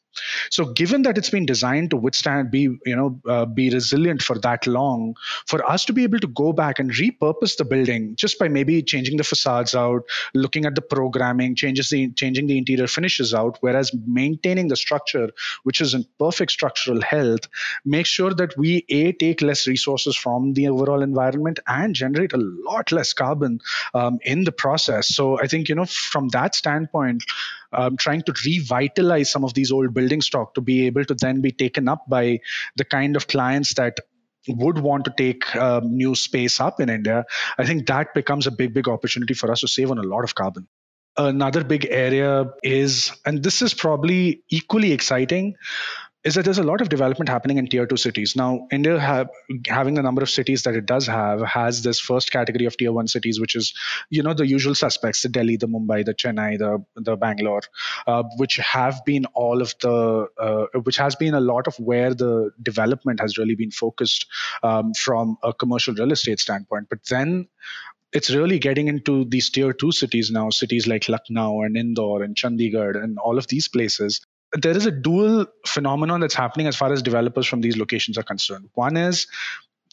so 0.50 0.64
given 0.72 1.02
that 1.02 1.18
it's 1.18 1.30
been 1.30 1.46
designed 1.46 1.90
to 1.90 1.96
withstand 1.96 2.50
be 2.50 2.62
you 2.84 2.96
know 2.96 3.20
uh, 3.28 3.44
be 3.44 3.70
resilient 3.70 4.22
for 4.22 4.38
that 4.38 4.66
long 4.66 5.14
for 5.46 5.68
us 5.68 5.84
to 5.84 5.92
be 5.92 6.02
able 6.02 6.18
to 6.18 6.26
go 6.28 6.52
back 6.52 6.78
and 6.78 6.90
repurpose 6.92 7.56
the 7.56 7.64
building 7.64 8.14
just 8.16 8.38
by 8.38 8.48
maybe 8.48 8.82
changing 8.82 9.16
the 9.16 9.24
facades 9.24 9.74
out 9.74 10.02
looking 10.34 10.64
at 10.64 10.74
the 10.74 10.82
programming 10.82 11.54
changes 11.54 11.90
the 11.90 12.10
changing 12.12 12.46
the 12.46 12.58
interior 12.58 12.86
finishes 12.86 13.34
out 13.34 13.58
whereas 13.60 13.92
maintaining 14.06 14.68
the 14.68 14.76
structure 14.76 15.30
which 15.64 15.80
is 15.80 15.94
in 15.94 16.06
perfect 16.18 16.52
structural 16.52 17.00
health 17.00 17.48
make 17.84 18.06
sure 18.06 18.32
that 18.32 18.56
we 18.56 18.84
a 18.88 19.12
take 19.12 19.42
less 19.42 19.66
resources 19.66 20.16
from 20.16 20.52
the 20.54 20.68
overall 20.68 21.02
environment 21.02 21.58
and 21.66 21.94
generate 21.94 22.32
a 22.32 22.38
lot 22.38 22.92
less 22.92 23.12
carbon 23.12 23.60
um, 23.94 24.18
in 24.22 24.44
the 24.44 24.52
process 24.52 24.86
process. 24.86 25.14
So 25.14 25.38
I 25.40 25.46
think 25.46 25.68
you 25.68 25.74
know 25.74 25.86
from 25.86 26.28
that 26.28 26.54
standpoint, 26.54 27.24
um, 27.76 27.96
trying 27.96 28.22
to 28.22 28.34
revitalize 28.44 29.30
some 29.30 29.44
of 29.44 29.54
these 29.54 29.70
old 29.70 29.94
building 29.94 30.22
stock 30.22 30.54
to 30.54 30.60
be 30.60 30.86
able 30.86 31.04
to 31.04 31.14
then 31.14 31.40
be 31.40 31.52
taken 31.52 31.88
up 31.88 32.04
by 32.08 32.40
the 32.76 32.84
kind 32.84 33.16
of 33.16 33.26
clients 33.28 33.74
that 33.74 33.98
would 34.48 34.78
want 34.78 35.04
to 35.04 35.14
take 35.16 35.54
um, 35.56 35.96
new 35.96 36.14
space 36.14 36.60
up 36.60 36.80
in 36.80 36.88
India, 36.88 37.24
I 37.58 37.66
think 37.66 37.86
that 37.86 38.14
becomes 38.14 38.46
a 38.46 38.50
big, 38.50 38.74
big 38.74 38.88
opportunity 38.88 39.34
for 39.34 39.50
us 39.50 39.60
to 39.60 39.68
save 39.68 39.90
on 39.90 39.98
a 39.98 40.02
lot 40.02 40.24
of 40.24 40.34
carbon. 40.34 40.68
Another 41.16 41.64
big 41.64 41.86
area 41.88 42.52
is, 42.62 43.12
and 43.24 43.42
this 43.42 43.62
is 43.62 43.72
probably 43.72 44.42
equally 44.50 44.92
exciting, 44.92 45.56
is 46.26 46.34
that 46.34 46.44
there's 46.44 46.58
a 46.58 46.64
lot 46.64 46.80
of 46.80 46.88
development 46.88 47.28
happening 47.28 47.58
in 47.58 47.68
tier 47.68 47.86
two 47.86 47.96
cities. 47.96 48.34
Now, 48.34 48.66
India 48.72 48.98
have, 48.98 49.30
having 49.68 49.94
the 49.94 50.02
number 50.02 50.22
of 50.22 50.28
cities 50.28 50.64
that 50.64 50.74
it 50.74 50.84
does 50.84 51.06
have 51.06 51.40
has 51.40 51.82
this 51.82 52.00
first 52.00 52.32
category 52.32 52.66
of 52.66 52.76
tier 52.76 52.92
one 52.92 53.06
cities, 53.06 53.38
which 53.40 53.54
is, 53.54 53.74
you 54.10 54.24
know, 54.24 54.34
the 54.34 54.44
usual 54.44 54.74
suspects, 54.74 55.22
the 55.22 55.28
Delhi, 55.28 55.56
the 55.56 55.68
Mumbai, 55.68 56.04
the 56.04 56.14
Chennai, 56.14 56.58
the, 56.58 56.84
the 56.96 57.16
Bangalore, 57.16 57.62
uh, 58.08 58.24
which 58.38 58.56
have 58.56 59.04
been 59.06 59.26
all 59.26 59.62
of 59.62 59.72
the, 59.80 60.26
uh, 60.36 60.80
which 60.82 60.96
has 60.96 61.14
been 61.14 61.34
a 61.34 61.40
lot 61.40 61.68
of 61.68 61.76
where 61.76 62.12
the 62.12 62.50
development 62.60 63.20
has 63.20 63.38
really 63.38 63.54
been 63.54 63.70
focused 63.70 64.26
um, 64.64 64.94
from 64.94 65.38
a 65.44 65.54
commercial 65.54 65.94
real 65.94 66.10
estate 66.10 66.40
standpoint. 66.40 66.88
But 66.90 67.04
then 67.08 67.46
it's 68.12 68.34
really 68.34 68.58
getting 68.58 68.88
into 68.88 69.26
these 69.26 69.50
tier 69.50 69.72
two 69.72 69.92
cities 69.92 70.32
now, 70.32 70.50
cities 70.50 70.88
like 70.88 71.08
Lucknow 71.08 71.62
and 71.62 71.76
Indore 71.76 72.24
and 72.24 72.34
Chandigarh 72.34 73.00
and 73.00 73.16
all 73.18 73.38
of 73.38 73.46
these 73.46 73.68
places 73.68 74.25
there 74.52 74.76
is 74.76 74.86
a 74.86 74.90
dual 74.90 75.46
phenomenon 75.66 76.20
that's 76.20 76.34
happening 76.34 76.66
as 76.66 76.76
far 76.76 76.92
as 76.92 77.02
developers 77.02 77.46
from 77.46 77.60
these 77.60 77.76
locations 77.76 78.16
are 78.16 78.22
concerned. 78.22 78.70
One 78.74 78.96
is 78.96 79.26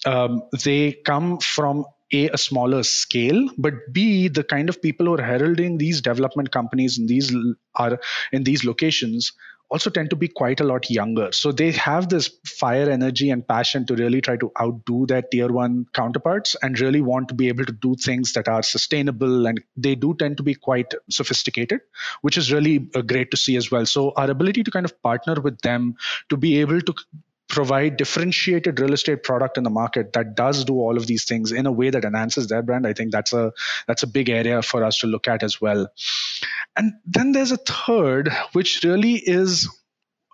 um, 0.06 0.44
they 0.64 0.94
come 1.06 1.40
from 1.40 1.86
a, 2.12 2.30
a 2.30 2.38
smaller 2.38 2.84
scale, 2.84 3.50
but 3.58 3.74
B, 3.92 4.28
the 4.28 4.44
kind 4.44 4.70
of 4.70 4.82
people 4.82 5.08
who 5.08 5.16
are 5.16 5.24
heralding 5.24 5.78
these 5.78 6.02
development 6.02 6.52
companies 6.52 6.98
in 6.98 7.08
these 7.08 7.36
are 7.76 8.00
in 8.32 8.44
these 8.44 8.64
locations 8.64 9.34
also 9.70 9.90
tend 9.90 10.10
to 10.12 10.16
be 10.16 10.28
quite 10.28 10.60
a 10.60 10.64
lot 10.64 10.90
younger. 10.90 11.32
So 11.32 11.52
they 11.52 11.72
have 11.72 12.10
this 12.10 12.30
fire, 12.46 12.90
energy, 12.90 13.30
and 13.32 13.48
passion 13.48 13.86
to 13.88 13.96
really 13.96 14.22
try 14.22 14.38
to 14.38 14.52
outdo 14.62 15.06
their 15.08 15.24
tier 15.24 15.52
one 15.52 15.88
counterparts 15.94 16.56
and 16.62 16.80
really 16.80 17.02
want 17.02 17.30
to 17.30 17.34
be 17.34 17.48
able 17.48 17.66
to 17.66 17.74
do 17.74 17.96
things 17.96 18.34
that 18.34 18.48
are 18.48 18.62
sustainable. 18.62 19.48
And 19.48 19.64
they 19.76 19.96
do 19.96 20.14
tend 20.14 20.38
to 20.38 20.44
be 20.44 20.54
quite 20.54 20.94
sophisticated, 21.10 21.82
which 22.22 22.38
is 22.38 22.52
really 22.52 22.88
uh, 22.96 23.02
great 23.02 23.32
to 23.32 23.38
see 23.38 23.58
as 23.58 23.72
well. 23.72 23.86
So 23.86 24.12
our 24.16 24.30
ability 24.30 24.64
to 24.64 24.72
kind 24.72 24.86
of 24.86 25.02
partner 25.02 25.36
with 25.42 25.60
them 25.62 25.96
to 26.30 26.38
be 26.38 26.60
able 26.60 26.82
to 26.82 26.94
provide 27.54 27.98
differentiated 27.98 28.80
real 28.80 28.94
estate 28.94 29.24
product 29.30 29.58
in 29.58 29.64
the 29.64 29.76
market 29.78 30.14
that 30.14 30.36
does 30.36 30.66
do 30.66 30.76
all 30.86 30.98
of 30.98 31.08
these 31.08 31.26
things 31.32 31.52
in 31.52 31.68
a 31.72 31.72
way 31.72 31.90
that 31.96 32.06
enhances 32.12 32.48
their 32.48 32.64
brand 32.70 32.88
i 32.92 32.94
think 32.94 33.12
that's 33.12 33.34
a 33.34 33.52
that's 33.88 34.04
a 34.04 34.12
big 34.20 34.30
area 34.30 34.62
for 34.62 34.84
us 34.84 35.00
to 35.00 35.08
look 35.16 35.28
at 35.28 35.44
as 35.50 35.60
well 35.62 35.88
and 36.76 36.94
then 37.06 37.32
there's 37.32 37.52
a 37.52 37.58
third, 37.58 38.30
which 38.54 38.84
really 38.84 39.14
is 39.14 39.70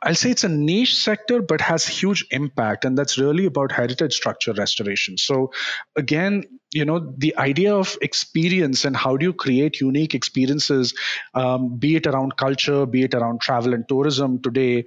I'll 0.02 0.16
say 0.16 0.32
it's 0.32 0.46
a 0.46 0.50
niche 0.50 0.96
sector, 0.96 1.42
but 1.42 1.60
has 1.60 1.86
huge 1.86 2.26
impact, 2.32 2.86
and 2.86 2.98
that's 2.98 3.18
really 3.18 3.46
about 3.46 3.74
heritage 3.74 4.14
structure 4.14 4.54
restoration. 4.54 5.18
So, 5.18 5.52
again, 5.98 6.46
you 6.72 6.86
know, 6.86 7.14
the 7.18 7.36
idea 7.36 7.76
of 7.76 7.98
experience 8.02 8.86
and 8.86 8.96
how 8.96 9.18
do 9.18 9.26
you 9.26 9.34
create 9.34 9.82
unique 9.82 10.16
experiences, 10.16 10.94
um, 11.34 11.76
be 11.80 11.98
it 11.98 12.08
around 12.08 12.38
culture, 12.38 12.86
be 12.86 13.04
it 13.04 13.14
around 13.14 13.42
travel 13.42 13.74
and 13.74 13.86
tourism 13.90 14.42
today, 14.42 14.86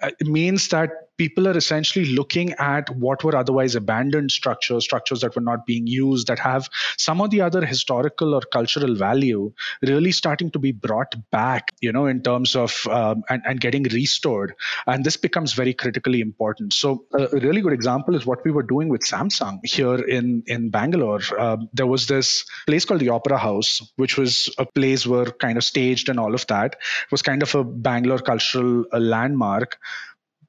uh, 0.00 0.10
means 0.22 0.68
that 0.68 1.09
people 1.20 1.46
are 1.46 1.56
essentially 1.56 2.06
looking 2.18 2.54
at 2.54 2.88
what 2.96 3.22
were 3.22 3.36
otherwise 3.36 3.74
abandoned 3.74 4.32
structures, 4.32 4.84
structures 4.84 5.20
that 5.20 5.34
were 5.36 5.42
not 5.42 5.66
being 5.66 5.86
used, 5.86 6.28
that 6.28 6.38
have 6.38 6.70
some 6.96 7.20
of 7.20 7.28
the 7.28 7.42
other 7.42 7.62
historical 7.66 8.34
or 8.34 8.40
cultural 8.40 8.94
value, 8.94 9.52
really 9.82 10.12
starting 10.12 10.50
to 10.50 10.58
be 10.58 10.72
brought 10.72 11.14
back, 11.30 11.72
you 11.82 11.92
know, 11.92 12.06
in 12.06 12.22
terms 12.22 12.56
of 12.56 12.86
um, 12.88 13.22
and, 13.28 13.42
and 13.44 13.60
getting 13.60 13.82
restored. 13.82 14.54
And 14.86 15.04
this 15.04 15.18
becomes 15.18 15.52
very 15.52 15.74
critically 15.74 16.22
important. 16.22 16.72
So 16.72 17.04
a 17.12 17.26
really 17.48 17.60
good 17.60 17.74
example 17.74 18.14
is 18.14 18.24
what 18.24 18.42
we 18.42 18.50
were 18.50 18.62
doing 18.62 18.88
with 18.88 19.02
Samsung 19.02 19.60
here 19.62 20.00
in 20.18 20.42
in 20.46 20.70
Bangalore. 20.70 21.20
Uh, 21.38 21.58
there 21.74 21.90
was 21.94 22.06
this 22.06 22.44
place 22.66 22.86
called 22.86 23.00
the 23.00 23.10
Opera 23.10 23.36
House, 23.36 23.72
which 23.96 24.16
was 24.16 24.48
a 24.56 24.64
place 24.64 25.06
where 25.06 25.26
kind 25.26 25.58
of 25.58 25.64
staged 25.64 26.08
and 26.08 26.18
all 26.18 26.34
of 26.34 26.46
that. 26.46 26.76
It 26.76 27.12
was 27.12 27.20
kind 27.20 27.42
of 27.42 27.54
a 27.54 27.64
Bangalore 27.90 28.24
cultural 28.32 28.86
uh, 28.90 28.98
landmark 28.98 29.76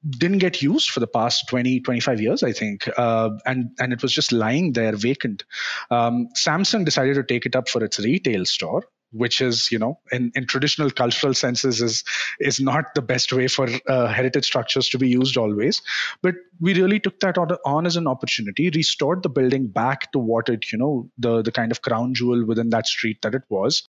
didn't 0.08 0.38
get 0.38 0.62
used 0.62 0.90
for 0.90 1.00
the 1.00 1.06
past 1.06 1.48
20 1.48 1.80
25 1.80 2.20
years 2.20 2.42
i 2.42 2.52
think 2.52 2.88
uh, 2.96 3.30
and 3.46 3.70
and 3.78 3.92
it 3.92 4.02
was 4.02 4.12
just 4.12 4.32
lying 4.32 4.72
there 4.72 4.96
vacant. 4.96 5.44
Um, 5.90 6.28
samsung 6.36 6.84
decided 6.84 7.14
to 7.14 7.22
take 7.22 7.46
it 7.46 7.56
up 7.56 7.68
for 7.68 7.84
its 7.84 7.98
retail 7.98 8.44
store 8.44 8.84
which 9.12 9.40
is 9.40 9.70
you 9.70 9.78
know 9.78 9.98
in, 10.10 10.32
in 10.34 10.46
traditional 10.46 10.90
cultural 10.90 11.34
senses 11.34 11.80
is 11.80 12.02
is 12.40 12.60
not 12.60 12.94
the 12.94 13.02
best 13.02 13.32
way 13.32 13.46
for 13.46 13.68
uh, 13.88 14.06
heritage 14.08 14.44
structures 14.44 14.88
to 14.88 14.98
be 14.98 15.08
used 15.08 15.36
always. 15.36 15.82
But 16.22 16.34
we 16.60 16.74
really 16.74 16.98
took 16.98 17.20
that 17.20 17.38
on, 17.38 17.50
on 17.64 17.86
as 17.86 17.96
an 17.96 18.06
opportunity 18.06 18.70
restored 18.70 19.22
the 19.22 19.28
building 19.28 19.68
back 19.68 20.10
to 20.12 20.18
what 20.18 20.48
it 20.48 20.72
you 20.72 20.78
know 20.78 21.10
the 21.18 21.42
the 21.42 21.52
kind 21.52 21.70
of 21.70 21.82
crown 21.82 22.14
jewel 22.14 22.44
within 22.44 22.70
that 22.70 22.86
street 22.86 23.20
that 23.22 23.34
it 23.34 23.42
was 23.48 23.88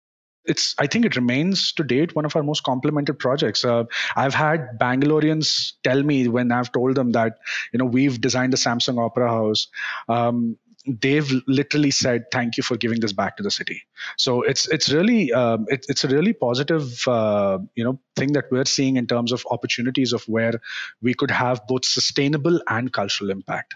it's 0.47 0.75
i 0.79 0.87
think 0.87 1.05
it 1.05 1.17
remains 1.17 1.73
to 1.73 1.85
date 1.85 2.15
one 2.15 2.25
of 2.25 2.37
our 2.37 2.43
most 2.43 2.63
complimented 2.63 3.19
projects. 3.19 3.65
Uh, 3.65 3.85
i've 4.17 4.35
had 4.35 4.79
bangaloreans 4.81 5.73
tell 5.83 6.03
me 6.03 6.29
when 6.29 6.53
i've 6.53 6.73
told 6.73 6.95
them 6.95 7.13
that 7.13 7.39
you 7.73 7.79
know 7.79 7.85
we've 7.85 8.21
designed 8.21 8.55
a 8.55 8.57
samsung 8.57 8.99
opera 9.05 9.29
house. 9.29 9.69
Um, 10.09 10.57
they've 10.87 11.33
literally 11.47 11.91
said 11.91 12.25
thank 12.31 12.57
you 12.57 12.63
for 12.63 12.77
giving 12.77 13.01
this 13.01 13.13
back 13.13 13.37
to 13.37 13.43
the 13.43 13.51
city. 13.51 13.83
So 14.17 14.43
it's 14.43 14.69
it's 14.69 14.91
really 14.91 15.33
um, 15.33 15.67
it, 15.69 15.87
it's 15.89 16.05
a 16.05 16.09
really 16.09 16.33
positive 16.33 17.07
uh, 17.09 17.59
you 17.75 17.85
know 17.85 17.99
thing 18.17 18.33
that 18.33 18.47
we're 18.51 18.67
seeing 18.67 18.97
in 18.97 19.07
terms 19.07 19.33
of 19.33 19.47
opportunities 19.51 20.13
of 20.13 20.23
where 20.25 20.61
we 21.01 21.15
could 21.15 21.31
have 21.31 21.67
both 21.67 21.85
sustainable 21.85 22.61
and 22.69 22.93
cultural 22.93 23.31
impact 23.31 23.75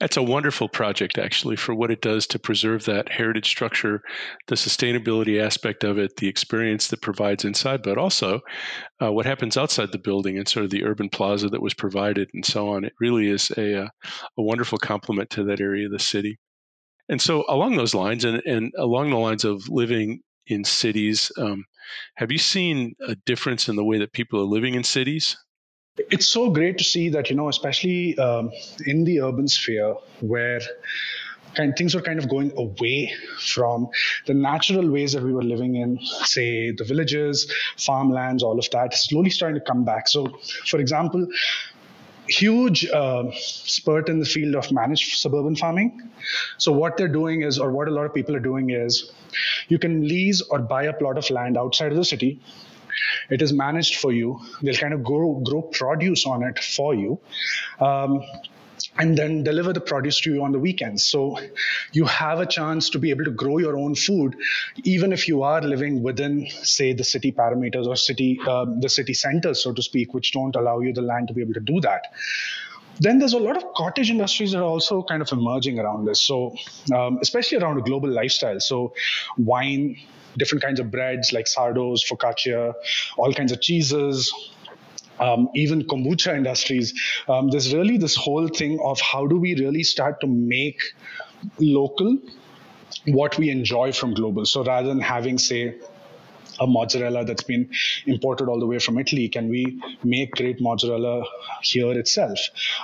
that's 0.00 0.16
a 0.16 0.22
wonderful 0.22 0.68
project, 0.68 1.18
actually, 1.18 1.56
for 1.56 1.74
what 1.74 1.90
it 1.90 2.00
does 2.00 2.26
to 2.28 2.38
preserve 2.38 2.84
that 2.84 3.10
heritage 3.10 3.48
structure, 3.48 4.02
the 4.46 4.54
sustainability 4.54 5.40
aspect 5.42 5.84
of 5.84 5.98
it, 5.98 6.16
the 6.16 6.28
experience 6.28 6.88
that 6.88 7.02
provides 7.02 7.44
inside, 7.44 7.82
but 7.82 7.98
also 7.98 8.40
uh, 9.02 9.12
what 9.12 9.26
happens 9.26 9.56
outside 9.56 9.92
the 9.92 9.98
building 9.98 10.38
and 10.38 10.48
sort 10.48 10.64
of 10.64 10.70
the 10.70 10.84
urban 10.84 11.08
plaza 11.08 11.48
that 11.48 11.62
was 11.62 11.74
provided 11.74 12.28
and 12.34 12.44
so 12.44 12.68
on. 12.68 12.84
It 12.84 12.94
really 13.00 13.28
is 13.28 13.50
a, 13.56 13.84
uh, 13.84 13.88
a 14.38 14.42
wonderful 14.42 14.78
complement 14.78 15.30
to 15.30 15.44
that 15.44 15.60
area 15.60 15.86
of 15.86 15.92
the 15.92 15.98
city. 15.98 16.38
And 17.08 17.20
so, 17.20 17.44
along 17.48 17.76
those 17.76 17.94
lines, 17.94 18.24
and, 18.24 18.42
and 18.46 18.72
along 18.76 19.10
the 19.10 19.16
lines 19.16 19.44
of 19.44 19.68
living 19.68 20.20
in 20.46 20.64
cities, 20.64 21.30
um, 21.38 21.64
have 22.16 22.32
you 22.32 22.38
seen 22.38 22.94
a 23.06 23.14
difference 23.14 23.68
in 23.68 23.76
the 23.76 23.84
way 23.84 23.98
that 23.98 24.12
people 24.12 24.40
are 24.40 24.44
living 24.44 24.74
in 24.74 24.82
cities? 24.82 25.36
It's 25.98 26.28
so 26.28 26.50
great 26.50 26.78
to 26.78 26.84
see 26.84 27.08
that, 27.10 27.30
you 27.30 27.36
know, 27.36 27.48
especially 27.48 28.18
um, 28.18 28.50
in 28.84 29.04
the 29.04 29.20
urban 29.22 29.48
sphere 29.48 29.96
where 30.20 30.60
kind 31.54 31.74
things 31.74 31.94
were 31.94 32.02
kind 32.02 32.18
of 32.18 32.28
going 32.28 32.52
away 32.56 33.12
from 33.40 33.88
the 34.26 34.34
natural 34.34 34.88
ways 34.90 35.14
that 35.14 35.22
we 35.22 35.32
were 35.32 35.42
living 35.42 35.76
in, 35.76 35.98
say 36.24 36.70
the 36.70 36.84
villages, 36.84 37.50
farmlands, 37.78 38.42
all 38.42 38.58
of 38.58 38.68
that, 38.70 38.94
slowly 38.94 39.30
starting 39.30 39.58
to 39.58 39.64
come 39.64 39.84
back. 39.84 40.06
So, 40.06 40.26
for 40.66 40.80
example, 40.80 41.26
huge 42.28 42.86
uh, 42.90 43.30
spurt 43.32 44.08
in 44.08 44.18
the 44.20 44.26
field 44.26 44.54
of 44.54 44.70
managed 44.70 45.18
suburban 45.18 45.56
farming. 45.56 46.10
So 46.58 46.72
what 46.72 46.96
they're 46.96 47.08
doing 47.08 47.42
is, 47.42 47.58
or 47.58 47.70
what 47.70 47.88
a 47.88 47.90
lot 47.90 48.04
of 48.04 48.12
people 48.12 48.36
are 48.36 48.40
doing 48.40 48.70
is, 48.70 49.12
you 49.68 49.78
can 49.78 50.06
lease 50.06 50.42
or 50.42 50.58
buy 50.58 50.84
a 50.84 50.92
plot 50.92 51.16
of 51.16 51.30
land 51.30 51.56
outside 51.56 51.90
of 51.90 51.96
the 51.96 52.04
city. 52.04 52.40
It 53.30 53.42
is 53.42 53.52
managed 53.52 53.96
for 53.96 54.12
you. 54.12 54.40
They'll 54.62 54.74
kind 54.74 54.94
of 54.94 55.02
grow 55.02 55.34
grow 55.44 55.62
produce 55.62 56.26
on 56.26 56.42
it 56.42 56.58
for 56.58 56.94
you. 56.94 57.18
Um, 57.80 58.22
and 58.98 59.16
then 59.16 59.42
deliver 59.42 59.72
the 59.72 59.80
produce 59.80 60.20
to 60.20 60.34
you 60.34 60.42
on 60.42 60.52
the 60.52 60.58
weekends. 60.58 61.04
So 61.04 61.38
you 61.92 62.04
have 62.06 62.40
a 62.40 62.46
chance 62.46 62.90
to 62.90 62.98
be 62.98 63.10
able 63.10 63.24
to 63.24 63.30
grow 63.30 63.58
your 63.58 63.76
own 63.76 63.94
food, 63.94 64.36
even 64.84 65.12
if 65.12 65.28
you 65.28 65.42
are 65.42 65.60
living 65.60 66.02
within, 66.02 66.46
say, 66.62 66.92
the 66.92 67.04
city 67.04 67.32
parameters 67.32 67.86
or 67.86 67.96
city, 67.96 68.38
uh, 68.46 68.66
the 68.78 68.88
city 68.88 69.14
centers, 69.14 69.62
so 69.62 69.72
to 69.72 69.82
speak, 69.82 70.14
which 70.14 70.32
don't 70.32 70.56
allow 70.56 70.80
you 70.80 70.92
the 70.92 71.02
land 71.02 71.28
to 71.28 71.34
be 71.34 71.42
able 71.42 71.54
to 71.54 71.60
do 71.60 71.80
that. 71.80 72.06
Then 72.98 73.18
there's 73.18 73.34
a 73.34 73.38
lot 73.38 73.56
of 73.58 73.64
cottage 73.74 74.10
industries 74.10 74.52
that 74.52 74.58
are 74.58 74.64
also 74.64 75.02
kind 75.02 75.20
of 75.20 75.30
emerging 75.30 75.78
around 75.78 76.06
this. 76.06 76.22
So, 76.22 76.54
um, 76.94 77.18
especially 77.20 77.58
around 77.58 77.78
a 77.78 77.82
global 77.82 78.08
lifestyle. 78.08 78.58
So, 78.60 78.94
wine, 79.36 79.96
different 80.38 80.62
kinds 80.62 80.80
of 80.80 80.90
breads 80.90 81.32
like 81.32 81.46
sourdoughs, 81.46 82.04
focaccia, 82.08 82.74
all 83.16 83.32
kinds 83.32 83.52
of 83.52 83.60
cheeses, 83.60 84.32
um, 85.18 85.48
even 85.54 85.82
kombucha 85.82 86.34
industries, 86.36 86.92
um, 87.28 87.48
there's 87.48 87.74
really 87.74 87.96
this 87.96 88.16
whole 88.16 88.48
thing 88.48 88.78
of 88.84 89.00
how 89.00 89.26
do 89.26 89.38
we 89.38 89.54
really 89.54 89.82
start 89.82 90.20
to 90.20 90.26
make 90.26 90.80
local 91.58 92.18
what 93.06 93.38
we 93.38 93.50
enjoy 93.50 93.92
from 93.92 94.14
global. 94.14 94.44
So 94.44 94.64
rather 94.64 94.88
than 94.88 95.00
having, 95.00 95.38
say, 95.38 95.76
a 96.60 96.66
mozzarella 96.66 97.24
that's 97.24 97.42
been 97.42 97.68
imported 98.06 98.48
all 98.48 98.58
the 98.58 98.66
way 98.66 98.78
from 98.78 98.98
Italy? 98.98 99.28
Can 99.28 99.48
we 99.48 99.80
make 100.02 100.32
great 100.32 100.60
mozzarella 100.60 101.24
here 101.62 101.92
itself? 101.92 102.38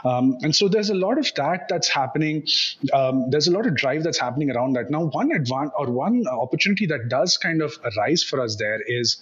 Um, 0.04 0.38
and 0.42 0.54
so 0.54 0.68
there's 0.68 0.90
a 0.90 0.94
lot 0.94 1.18
of 1.18 1.32
that 1.34 1.68
that's 1.68 1.88
happening. 1.88 2.46
Um, 2.92 3.30
there's 3.30 3.46
a 3.46 3.52
lot 3.52 3.66
of 3.66 3.74
drive 3.74 4.02
that's 4.02 4.18
happening 4.18 4.50
around 4.50 4.74
that. 4.74 4.90
Now, 4.90 5.04
one 5.04 5.32
advantage 5.32 5.72
or 5.78 5.90
one 5.90 6.26
opportunity 6.26 6.86
that 6.86 7.08
does 7.08 7.36
kind 7.36 7.62
of 7.62 7.78
arise 7.84 8.22
for 8.22 8.40
us 8.40 8.56
there 8.56 8.80
is 8.86 9.16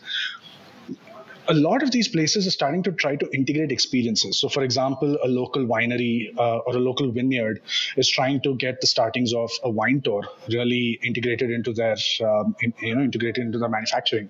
a 1.50 1.54
lot 1.54 1.82
of 1.82 1.90
these 1.90 2.06
places 2.06 2.46
are 2.46 2.52
starting 2.52 2.82
to 2.84 2.92
try 2.92 3.16
to 3.16 3.28
integrate 3.34 3.72
experiences. 3.72 4.38
So, 4.38 4.48
for 4.48 4.62
example, 4.62 5.18
a 5.24 5.26
local 5.26 5.66
winery 5.66 6.32
uh, 6.38 6.58
or 6.58 6.76
a 6.76 6.78
local 6.78 7.10
vineyard 7.10 7.60
is 7.96 8.08
trying 8.08 8.40
to 8.42 8.54
get 8.54 8.80
the 8.80 8.86
startings 8.86 9.34
of 9.34 9.50
a 9.64 9.70
wine 9.70 10.00
tour 10.00 10.22
really 10.48 11.00
integrated 11.02 11.50
into 11.50 11.72
their, 11.72 11.96
um, 12.24 12.54
in, 12.60 12.72
you 12.80 12.94
know, 12.94 13.02
integrated 13.02 13.44
into 13.44 13.58
their 13.58 13.68
manufacturing. 13.68 14.28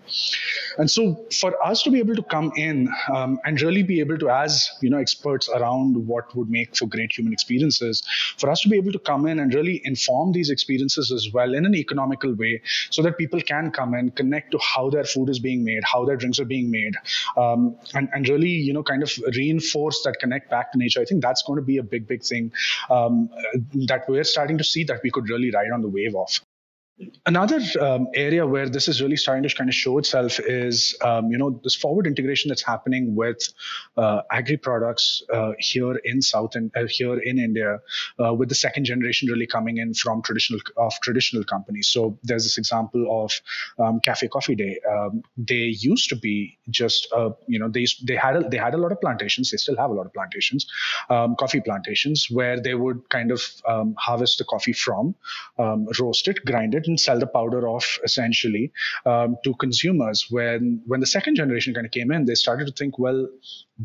And 0.79 0.91
so, 0.91 1.27
for 1.39 1.63
us 1.63 1.83
to 1.83 1.91
be 1.91 1.99
able 1.99 2.17
to 2.17 2.23
come 2.23 2.53
in 2.57 2.89
um, 3.15 3.39
and 3.45 3.61
really 3.61 3.83
be 3.83 4.01
able 4.01 4.17
to, 4.19 4.31
as 4.31 4.71
you 4.81 4.89
know, 4.89 4.99
experts 4.99 5.51
around 5.51 6.07
what 6.07 6.35
would 6.35 6.49
make 6.49 6.75
for 6.75 6.87
great 6.87 7.13
human 7.17 7.35
experiences, 7.35 8.03
for 8.39 8.49
us 8.49 8.63
to 8.63 8.71
be 8.71 8.79
able 8.79 8.93
to 8.93 8.99
come 8.99 9.27
in 9.27 9.41
and 9.41 9.53
really 9.53 9.83
inform 9.85 10.33
these 10.33 10.49
experiences 10.49 11.13
as 11.13 11.29
well 11.35 11.55
in 11.55 11.67
an 11.67 11.75
economical 11.75 12.33
way, 12.33 12.63
so 12.89 13.03
that 13.03 13.19
people 13.19 13.43
can 13.43 13.71
come 13.71 13.93
and 13.93 14.17
connect 14.17 14.53
to 14.53 14.59
how 14.59 14.89
their 14.89 15.05
food 15.05 15.29
is 15.29 15.39
being 15.39 15.63
made, 15.63 15.83
how 15.85 16.07
their 16.07 16.17
drinks 16.17 16.41
are 16.41 16.47
being 16.47 16.71
made 16.71 16.95
um, 17.37 17.77
and, 17.95 18.09
and 18.13 18.29
really, 18.29 18.49
you 18.49 18.73
know, 18.73 18.83
kind 18.83 19.03
of 19.03 19.11
reinforce 19.37 20.03
that 20.05 20.17
connect 20.21 20.51
back 20.51 20.73
to 20.73 20.79
nature. 20.79 21.01
I 21.01 21.05
think 21.05 21.23
that's 21.23 21.43
going 21.43 21.59
to 21.59 21.65
be 21.65 21.79
a 21.79 21.83
big, 21.83 22.07
big 22.07 22.23
thing 22.23 22.53
um, 22.91 23.31
that 23.87 24.05
we're 24.09 24.25
starting 24.25 24.59
to 24.59 24.65
see 24.65 24.85
that 24.85 25.01
we 25.03 25.11
could 25.11 25.29
really 25.29 25.51
ride 25.51 25.71
on 25.73 25.83
the 25.83 25.89
wave 25.89 26.15
of. 26.15 26.41
Another 27.25 27.61
um, 27.81 28.09
area 28.15 28.47
where 28.47 28.69
this 28.69 28.87
is 28.87 29.01
really 29.01 29.17
starting 29.17 29.43
to 29.49 29.55
kind 29.55 29.71
of 29.71 29.75
show 29.75 29.97
itself 29.97 30.39
is, 30.41 30.97
um, 31.03 31.31
you 31.31 31.39
know, 31.39 31.59
this 31.65 31.75
forward 31.75 32.07
integration 32.07 32.49
that's 32.49 32.63
happening 32.63 33.15
with 33.15 33.39
uh, 33.97 34.21
agri 34.31 34.59
products 34.59 35.23
uh, 35.33 35.53
here 35.59 35.95
in 36.05 36.21
South 36.21 36.57
and 36.57 36.71
uh, 36.77 36.87
here 36.89 37.19
in 37.19 37.39
India, 37.39 37.79
uh, 38.23 38.35
with 38.35 38.51
the 38.51 38.55
second 38.55 38.85
generation 38.85 39.29
really 39.29 39.47
coming 39.47 39.79
in 39.79 39.95
from 39.95 40.21
traditional 40.21 40.61
of 40.77 40.93
traditional 41.03 41.43
companies. 41.45 41.89
So 41.89 42.19
there's 42.23 42.45
this 42.45 42.59
example 42.59 43.25
of 43.25 43.33
um, 43.79 44.01
Cafe 44.01 44.29
Coffee 44.29 44.55
Day. 44.55 44.79
Um, 44.91 45.23
they 45.39 45.75
used 45.81 46.11
to 46.11 46.17
be 46.17 46.59
just, 46.69 47.09
uh, 47.17 47.31
you 47.47 47.59
know, 47.59 47.69
they 47.69 47.87
they 48.05 48.17
had 48.17 48.37
a, 48.37 48.49
they 48.49 48.59
had 48.59 48.75
a 48.75 48.79
lot 48.79 48.93
of 48.93 49.01
plantations. 49.01 49.51
They 49.51 49.57
still 49.57 49.77
have 49.77 49.91
a 49.91 49.95
lot 49.95 50.05
of 50.05 50.13
plantations, 50.13 50.67
um, 51.09 51.35
coffee 51.37 51.61
plantations, 51.61 52.27
where 52.31 52.61
they 52.61 52.75
would 52.75 53.09
kind 53.09 53.31
of 53.31 53.43
um, 53.67 53.95
harvest 53.97 54.37
the 54.39 54.45
coffee 54.45 54.75
from, 54.75 55.15
roast 55.59 56.29
it, 56.29 56.45
grind 56.45 56.75
it 56.75 56.90
and 56.91 57.01
sell 57.01 57.19
the 57.19 57.27
powder 57.27 57.69
off 57.69 57.99
essentially 58.05 58.73
um, 59.07 59.37
to 59.45 59.55
consumers. 59.55 60.27
When 60.31 60.83
when 60.87 61.01
the 61.01 61.07
second 61.07 61.37
generation 61.37 61.75
kind 61.75 61.87
of 61.87 61.93
came 61.93 62.13
in, 62.13 62.25
they 62.27 62.35
started 62.35 62.67
to 62.67 62.73
think, 62.73 62.99
well, 62.99 63.29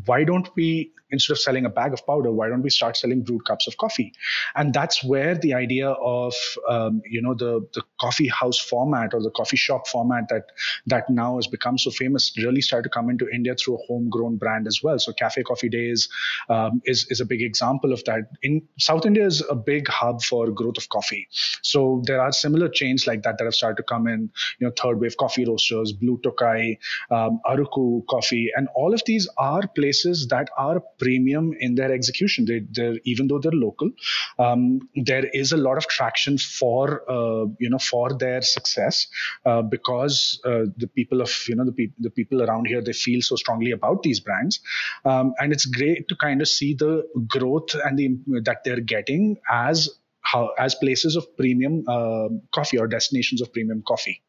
why 0.04 0.24
don't 0.24 0.48
we 0.56 0.92
instead 1.10 1.32
of 1.32 1.38
selling 1.38 1.64
a 1.64 1.70
bag 1.70 1.92
of 1.92 2.04
powder 2.06 2.32
why 2.32 2.48
don't 2.48 2.62
we 2.62 2.70
start 2.70 2.96
selling 2.96 3.22
brewed 3.22 3.44
cups 3.44 3.66
of 3.66 3.76
coffee? 3.76 4.12
And 4.54 4.72
that's 4.72 5.04
where 5.04 5.34
the 5.34 5.54
idea 5.54 5.90
of 5.90 6.34
um, 6.68 7.02
you 7.08 7.22
know 7.22 7.34
the 7.34 7.66
the 7.74 7.82
coffee 8.00 8.28
house 8.28 8.58
format 8.58 9.14
or 9.14 9.22
the 9.22 9.30
coffee 9.30 9.56
shop 9.56 9.86
format 9.86 10.28
that 10.28 10.44
that 10.86 11.08
now 11.08 11.36
has 11.36 11.46
become 11.46 11.78
so 11.78 11.90
famous 11.90 12.32
really 12.38 12.60
started 12.60 12.84
to 12.84 12.88
come 12.88 13.10
into 13.10 13.28
india 13.32 13.54
through 13.54 13.74
a 13.74 13.86
homegrown 13.86 14.36
brand 14.36 14.66
as 14.66 14.80
well. 14.82 14.98
So 14.98 15.12
cafe 15.12 15.42
coffee 15.42 15.68
days 15.68 16.08
um, 16.48 16.80
is 16.84 17.06
is 17.10 17.20
a 17.20 17.24
big 17.26 17.42
example 17.42 17.92
of 17.92 18.04
that. 18.04 18.30
In 18.42 18.62
south 18.78 19.06
india 19.06 19.26
is 19.26 19.42
a 19.48 19.54
big 19.54 19.88
hub 19.88 20.22
for 20.22 20.50
growth 20.50 20.78
of 20.78 20.88
coffee. 20.88 21.28
So 21.62 22.02
there 22.04 22.20
are 22.20 22.32
similar 22.32 22.68
chains 22.68 23.06
like 23.06 23.22
that 23.22 23.38
that 23.38 23.44
have 23.44 23.54
started 23.54 23.76
to 23.76 23.82
come 23.82 24.06
in 24.06 24.30
you 24.58 24.66
know 24.66 24.72
third 24.80 25.00
wave 25.00 25.16
coffee 25.16 25.44
roasters 25.46 25.92
blue 25.92 26.18
tokai 26.22 26.78
um, 27.10 27.40
Araku 27.46 28.06
coffee. 28.08 28.50
And 28.56 28.68
all 28.74 28.94
of 28.94 29.02
these 29.06 29.28
are 29.36 29.66
places 29.68 30.16
places 30.16 30.28
that 30.28 30.48
are 30.56 30.82
premium 31.06 31.52
in 31.66 31.74
their 31.80 31.92
execution. 31.92 32.46
They, 32.50 32.60
they're 32.76 32.98
even 33.04 33.28
though 33.28 33.38
they're 33.38 33.60
local, 33.66 33.90
um, 34.38 34.62
there 35.10 35.26
is 35.42 35.52
a 35.52 35.56
lot 35.56 35.76
of 35.82 35.86
traction 35.96 36.38
for 36.38 36.86
uh, 37.10 37.46
you 37.58 37.70
know 37.74 37.82
for 37.90 38.06
their 38.24 38.42
success 38.42 39.06
uh, 39.44 39.62
because 39.62 40.40
uh, 40.44 40.64
the 40.76 40.88
people 40.88 41.20
of 41.26 41.32
you 41.48 41.56
know 41.56 41.64
the, 41.64 41.72
pe- 41.72 41.94
the 41.98 42.10
people 42.10 42.42
around 42.42 42.66
here 42.66 42.82
they 42.82 42.92
feel 42.92 43.22
so 43.22 43.36
strongly 43.36 43.70
about 43.70 44.02
these 44.02 44.20
brands, 44.20 44.60
um, 45.04 45.34
and 45.38 45.52
it's 45.52 45.66
great 45.66 46.08
to 46.08 46.16
kind 46.16 46.40
of 46.40 46.48
see 46.48 46.74
the 46.74 46.92
growth 47.36 47.74
and 47.84 47.98
the 47.98 48.08
that 48.50 48.64
they're 48.64 48.80
getting 48.96 49.36
as 49.50 49.88
how, 50.32 50.50
as 50.58 50.74
places 50.74 51.16
of 51.16 51.36
premium 51.36 51.84
uh, 51.88 52.28
coffee 52.54 52.78
or 52.78 52.86
destinations 52.86 53.40
of 53.40 53.52
premium 53.52 53.82
coffee. 53.86 54.22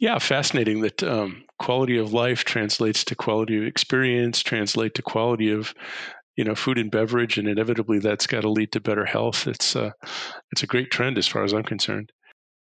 Yeah, 0.00 0.18
fascinating 0.18 0.80
that 0.80 1.02
um, 1.02 1.44
quality 1.58 1.98
of 1.98 2.12
life 2.12 2.44
translates 2.44 3.04
to 3.04 3.14
quality 3.14 3.58
of 3.58 3.64
experience, 3.64 4.42
translate 4.42 4.94
to 4.94 5.02
quality 5.02 5.52
of 5.52 5.74
you 6.36 6.44
know 6.44 6.54
food 6.54 6.78
and 6.78 6.90
beverage, 6.90 7.38
and 7.38 7.46
inevitably 7.46 7.98
that's 8.00 8.26
got 8.26 8.40
to 8.42 8.50
lead 8.50 8.72
to 8.72 8.80
better 8.80 9.04
health. 9.04 9.46
It's 9.46 9.76
uh, 9.76 9.90
it's 10.52 10.62
a 10.62 10.66
great 10.66 10.90
trend 10.90 11.18
as 11.18 11.28
far 11.28 11.44
as 11.44 11.52
I'm 11.52 11.64
concerned. 11.64 12.12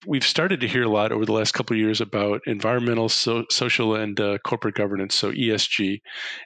We've 0.08 0.26
started 0.26 0.62
to 0.62 0.68
hear 0.68 0.84
a 0.84 0.90
lot 0.90 1.12
over 1.12 1.26
the 1.26 1.34
last 1.34 1.54
couple 1.54 1.76
of 1.76 1.80
years 1.82 2.02
about 2.02 2.42
environmental, 2.48 3.10
so, 3.10 3.46
social, 3.52 3.96
and 3.96 4.20
uh, 4.20 4.38
corporate 4.46 4.76
governance, 4.76 5.16
so 5.16 5.32
ESG, 5.32 6.02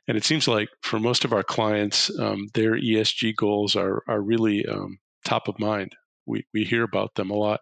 and 0.08 0.18
it 0.18 0.26
seems 0.26 0.48
like 0.48 0.70
for 0.84 1.00
most 1.00 1.26
of 1.26 1.34
our 1.34 1.44
clients, 1.44 2.12
um, 2.20 2.48
their 2.56 2.76
ESG 2.78 3.36
goals 3.38 3.76
are 3.76 4.04
are 4.08 4.22
really 4.22 4.66
um, 4.68 5.00
top 5.26 5.48
of 5.50 5.60
mind. 5.60 5.96
We 6.26 6.46
we 6.54 6.64
hear 6.66 6.84
about 6.84 7.16
them 7.16 7.32
a 7.32 7.36
lot. 7.36 7.62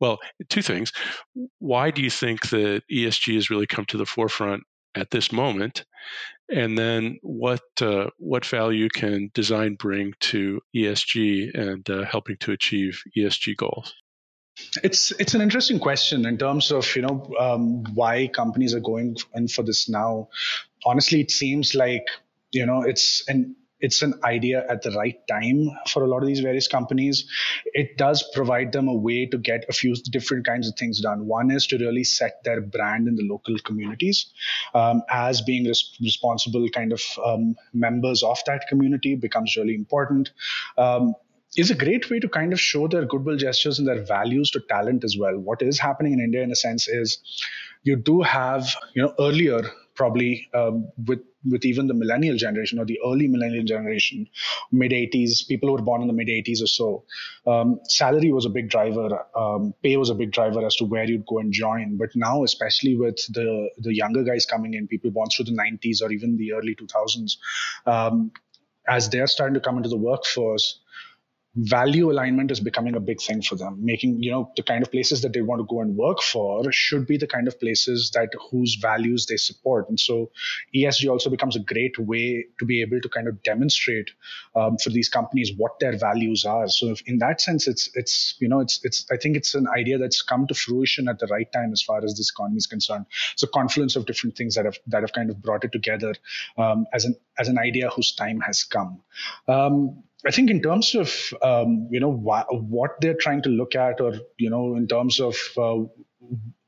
Well, 0.00 0.18
two 0.48 0.62
things. 0.62 0.92
Why 1.58 1.90
do 1.90 2.02
you 2.02 2.10
think 2.10 2.48
that 2.50 2.82
ESG 2.90 3.34
has 3.34 3.50
really 3.50 3.66
come 3.66 3.84
to 3.86 3.98
the 3.98 4.06
forefront 4.06 4.64
at 4.94 5.10
this 5.10 5.30
moment? 5.30 5.84
And 6.50 6.76
then 6.76 7.18
what 7.22 7.62
uh, 7.80 8.10
what 8.18 8.44
value 8.44 8.88
can 8.88 9.30
design 9.34 9.76
bring 9.76 10.14
to 10.20 10.60
ESG 10.74 11.54
and 11.54 11.88
uh, 11.88 12.04
helping 12.04 12.38
to 12.38 12.52
achieve 12.52 13.02
ESG 13.16 13.56
goals? 13.56 13.94
It's 14.82 15.12
it's 15.12 15.34
an 15.34 15.42
interesting 15.42 15.78
question 15.78 16.26
in 16.26 16.38
terms 16.38 16.72
of 16.72 16.96
you 16.96 17.02
know 17.02 17.32
um, 17.38 17.84
why 17.94 18.26
companies 18.28 18.74
are 18.74 18.80
going 18.80 19.16
in 19.34 19.48
for 19.48 19.62
this 19.62 19.88
now. 19.88 20.28
Honestly, 20.84 21.20
it 21.20 21.30
seems 21.30 21.74
like 21.74 22.06
you 22.50 22.66
know 22.66 22.82
it's 22.82 23.22
an 23.28 23.54
it's 23.80 24.02
an 24.02 24.14
idea 24.24 24.64
at 24.68 24.82
the 24.82 24.90
right 24.92 25.16
time 25.28 25.70
for 25.88 26.02
a 26.02 26.06
lot 26.06 26.22
of 26.22 26.26
these 26.26 26.40
various 26.40 26.68
companies. 26.68 27.26
It 27.66 27.96
does 27.96 28.22
provide 28.34 28.72
them 28.72 28.88
a 28.88 28.94
way 28.94 29.26
to 29.26 29.38
get 29.38 29.64
a 29.68 29.72
few 29.72 29.94
different 30.10 30.46
kinds 30.46 30.68
of 30.68 30.76
things 30.76 31.00
done. 31.00 31.26
One 31.26 31.50
is 31.50 31.66
to 31.68 31.78
really 31.78 32.04
set 32.04 32.42
their 32.44 32.60
brand 32.60 33.08
in 33.08 33.16
the 33.16 33.24
local 33.24 33.56
communities 33.64 34.26
um, 34.74 35.02
as 35.10 35.40
being 35.42 35.64
res- 35.64 35.96
responsible 36.02 36.68
kind 36.68 36.92
of 36.92 37.02
um, 37.24 37.56
members 37.72 38.22
of 38.22 38.38
that 38.46 38.66
community 38.68 39.14
becomes 39.14 39.56
really 39.56 39.74
important. 39.74 40.30
Um, 40.76 41.14
is 41.56 41.70
a 41.70 41.74
great 41.74 42.08
way 42.08 42.20
to 42.20 42.28
kind 42.28 42.52
of 42.52 42.60
show 42.60 42.86
their 42.86 43.04
goodwill 43.04 43.36
gestures 43.36 43.78
and 43.78 43.88
their 43.88 44.04
values 44.04 44.52
to 44.52 44.60
talent 44.68 45.02
as 45.02 45.16
well. 45.18 45.36
What 45.36 45.62
is 45.62 45.80
happening 45.80 46.12
in 46.12 46.20
India, 46.20 46.42
in 46.42 46.52
a 46.52 46.56
sense, 46.56 46.86
is 46.86 47.18
you 47.82 47.96
do 47.96 48.22
have, 48.22 48.68
you 48.94 49.02
know, 49.02 49.14
earlier 49.18 49.62
probably 49.96 50.48
um, 50.54 50.88
with 51.06 51.20
with 51.48 51.64
even 51.64 51.86
the 51.86 51.94
millennial 51.94 52.36
generation 52.36 52.78
or 52.78 52.84
the 52.84 52.98
early 53.04 53.26
millennial 53.26 53.64
generation, 53.64 54.28
mid 54.72 54.92
80s, 54.92 55.46
people 55.46 55.68
who 55.68 55.74
were 55.74 55.82
born 55.82 56.02
in 56.02 56.08
the 56.08 56.12
mid 56.12 56.28
80s 56.28 56.62
or 56.62 56.66
so, 56.66 57.04
um, 57.46 57.80
salary 57.84 58.32
was 58.32 58.44
a 58.44 58.50
big 58.50 58.68
driver. 58.68 59.26
Um, 59.36 59.74
pay 59.82 59.96
was 59.96 60.10
a 60.10 60.14
big 60.14 60.32
driver 60.32 60.64
as 60.64 60.76
to 60.76 60.84
where 60.84 61.04
you'd 61.04 61.26
go 61.26 61.38
and 61.38 61.52
join. 61.52 61.96
But 61.96 62.10
now, 62.14 62.44
especially 62.44 62.96
with 62.96 63.16
the 63.32 63.70
the 63.78 63.94
younger 63.94 64.22
guys 64.22 64.46
coming 64.46 64.74
in, 64.74 64.88
people 64.88 65.10
born 65.10 65.28
through 65.28 65.46
the 65.46 65.52
90s 65.52 66.02
or 66.02 66.12
even 66.12 66.36
the 66.36 66.52
early 66.52 66.74
2000s, 66.74 67.36
um, 67.86 68.32
as 68.88 69.08
they're 69.08 69.26
starting 69.26 69.54
to 69.54 69.60
come 69.60 69.76
into 69.76 69.88
the 69.88 69.96
workforce, 69.96 70.79
value 71.56 72.10
alignment 72.10 72.50
is 72.50 72.60
becoming 72.60 72.94
a 72.94 73.00
big 73.00 73.20
thing 73.20 73.42
for 73.42 73.56
them. 73.56 73.78
Making 73.84 74.22
you 74.22 74.30
know 74.30 74.52
the 74.56 74.62
kind 74.62 74.82
of 74.82 74.90
places 74.90 75.22
that 75.22 75.32
they 75.32 75.40
want 75.40 75.60
to 75.60 75.66
go 75.68 75.80
and 75.80 75.96
work 75.96 76.22
for 76.22 76.70
should 76.70 77.06
be 77.06 77.16
the 77.16 77.26
kind 77.26 77.48
of 77.48 77.58
places 77.58 78.10
that 78.14 78.30
whose 78.50 78.76
values 78.80 79.26
they 79.26 79.36
support. 79.36 79.88
And 79.88 79.98
so 79.98 80.30
esg 80.74 81.10
also 81.10 81.28
becomes 81.28 81.56
a 81.56 81.60
great 81.60 81.98
way 81.98 82.46
to 82.60 82.64
be 82.64 82.82
able 82.82 83.00
to 83.00 83.08
kind 83.08 83.26
of 83.26 83.42
demonstrate 83.42 84.10
um, 84.54 84.76
for 84.78 84.90
these 84.90 85.08
companies 85.08 85.50
what 85.56 85.72
their 85.80 85.96
values 85.96 86.44
are. 86.44 86.68
So 86.68 86.94
in 87.06 87.18
that 87.18 87.40
sense 87.40 87.66
it's 87.66 87.90
it's 87.94 88.36
you 88.40 88.48
know 88.48 88.60
it's 88.60 88.80
it's 88.84 89.06
i 89.10 89.16
think 89.16 89.36
it's 89.36 89.54
an 89.54 89.66
idea 89.76 89.98
that's 89.98 90.22
come 90.22 90.46
to 90.46 90.54
fruition 90.54 91.08
at 91.08 91.18
the 91.18 91.26
right 91.26 91.50
time 91.52 91.72
as 91.72 91.82
far 91.82 92.04
as 92.04 92.14
this 92.14 92.30
economy 92.30 92.58
is 92.58 92.66
concerned. 92.66 93.06
It's 93.32 93.42
a 93.42 93.48
confluence 93.48 93.96
of 93.96 94.06
different 94.06 94.36
things 94.36 94.54
that 94.54 94.66
have 94.66 94.78
that 94.86 95.02
have 95.02 95.12
kind 95.12 95.30
of 95.30 95.42
brought 95.42 95.64
it 95.64 95.72
together 95.72 96.14
um, 96.56 96.86
as 96.92 97.04
an 97.04 97.16
as 97.38 97.48
an 97.48 97.58
idea 97.58 97.88
whose 97.88 98.14
time 98.14 98.40
has 98.40 98.62
come. 98.62 99.02
Um, 99.48 100.04
I 100.26 100.30
think 100.30 100.50
in 100.50 100.60
terms 100.60 100.94
of 100.94 101.32
um, 101.42 101.88
you 101.90 102.00
know 102.00 102.10
why, 102.10 102.44
what 102.50 103.00
they're 103.00 103.14
trying 103.14 103.42
to 103.42 103.48
look 103.48 103.74
at, 103.74 104.00
or 104.00 104.14
you 104.38 104.50
know, 104.50 104.76
in 104.76 104.86
terms 104.86 105.20
of 105.20 105.36
uh, 105.56 105.78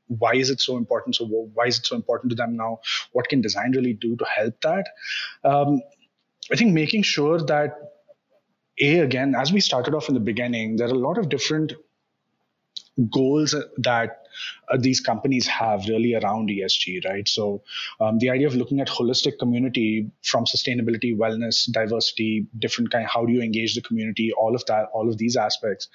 why 0.07 0.33
is 0.35 0.49
it 0.49 0.59
so 0.59 0.77
important? 0.77 1.15
So 1.15 1.25
why 1.25 1.65
is 1.65 1.79
it 1.79 1.85
so 1.85 1.95
important 1.95 2.31
to 2.31 2.35
them 2.35 2.55
now? 2.55 2.79
What 3.11 3.29
can 3.29 3.41
design 3.41 3.71
really 3.71 3.93
do 3.93 4.15
to 4.15 4.25
help 4.25 4.61
that? 4.61 4.87
Um, 5.43 5.81
I 6.51 6.55
think 6.55 6.73
making 6.73 7.03
sure 7.03 7.39
that 7.39 7.77
a 8.81 8.99
again, 8.99 9.35
as 9.35 9.53
we 9.53 9.59
started 9.59 9.93
off 9.93 10.07
in 10.07 10.13
the 10.15 10.19
beginning, 10.19 10.77
there 10.77 10.87
are 10.87 10.91
a 10.91 11.05
lot 11.07 11.17
of 11.17 11.29
different 11.29 11.73
goals 13.11 13.55
that 13.77 14.22
uh, 14.69 14.77
these 14.77 14.99
companies 14.99 15.47
have 15.47 15.87
really 15.87 16.15
around 16.15 16.49
ESG, 16.49 17.05
right? 17.05 17.27
So 17.27 17.63
um, 17.99 18.19
the 18.19 18.29
idea 18.29 18.47
of 18.47 18.55
looking 18.55 18.79
at 18.79 18.87
holistic 18.87 19.39
community 19.39 20.09
from 20.23 20.45
sustainability, 20.45 21.15
wellness, 21.15 21.71
diversity, 21.71 22.47
different 22.59 22.91
kind, 22.91 23.07
how 23.07 23.25
do 23.25 23.33
you 23.33 23.41
engage 23.41 23.75
the 23.75 23.81
community, 23.81 24.31
all 24.33 24.55
of 24.55 24.65
that, 24.65 24.87
all 24.93 25.09
of 25.09 25.17
these 25.17 25.35
aspects. 25.35 25.87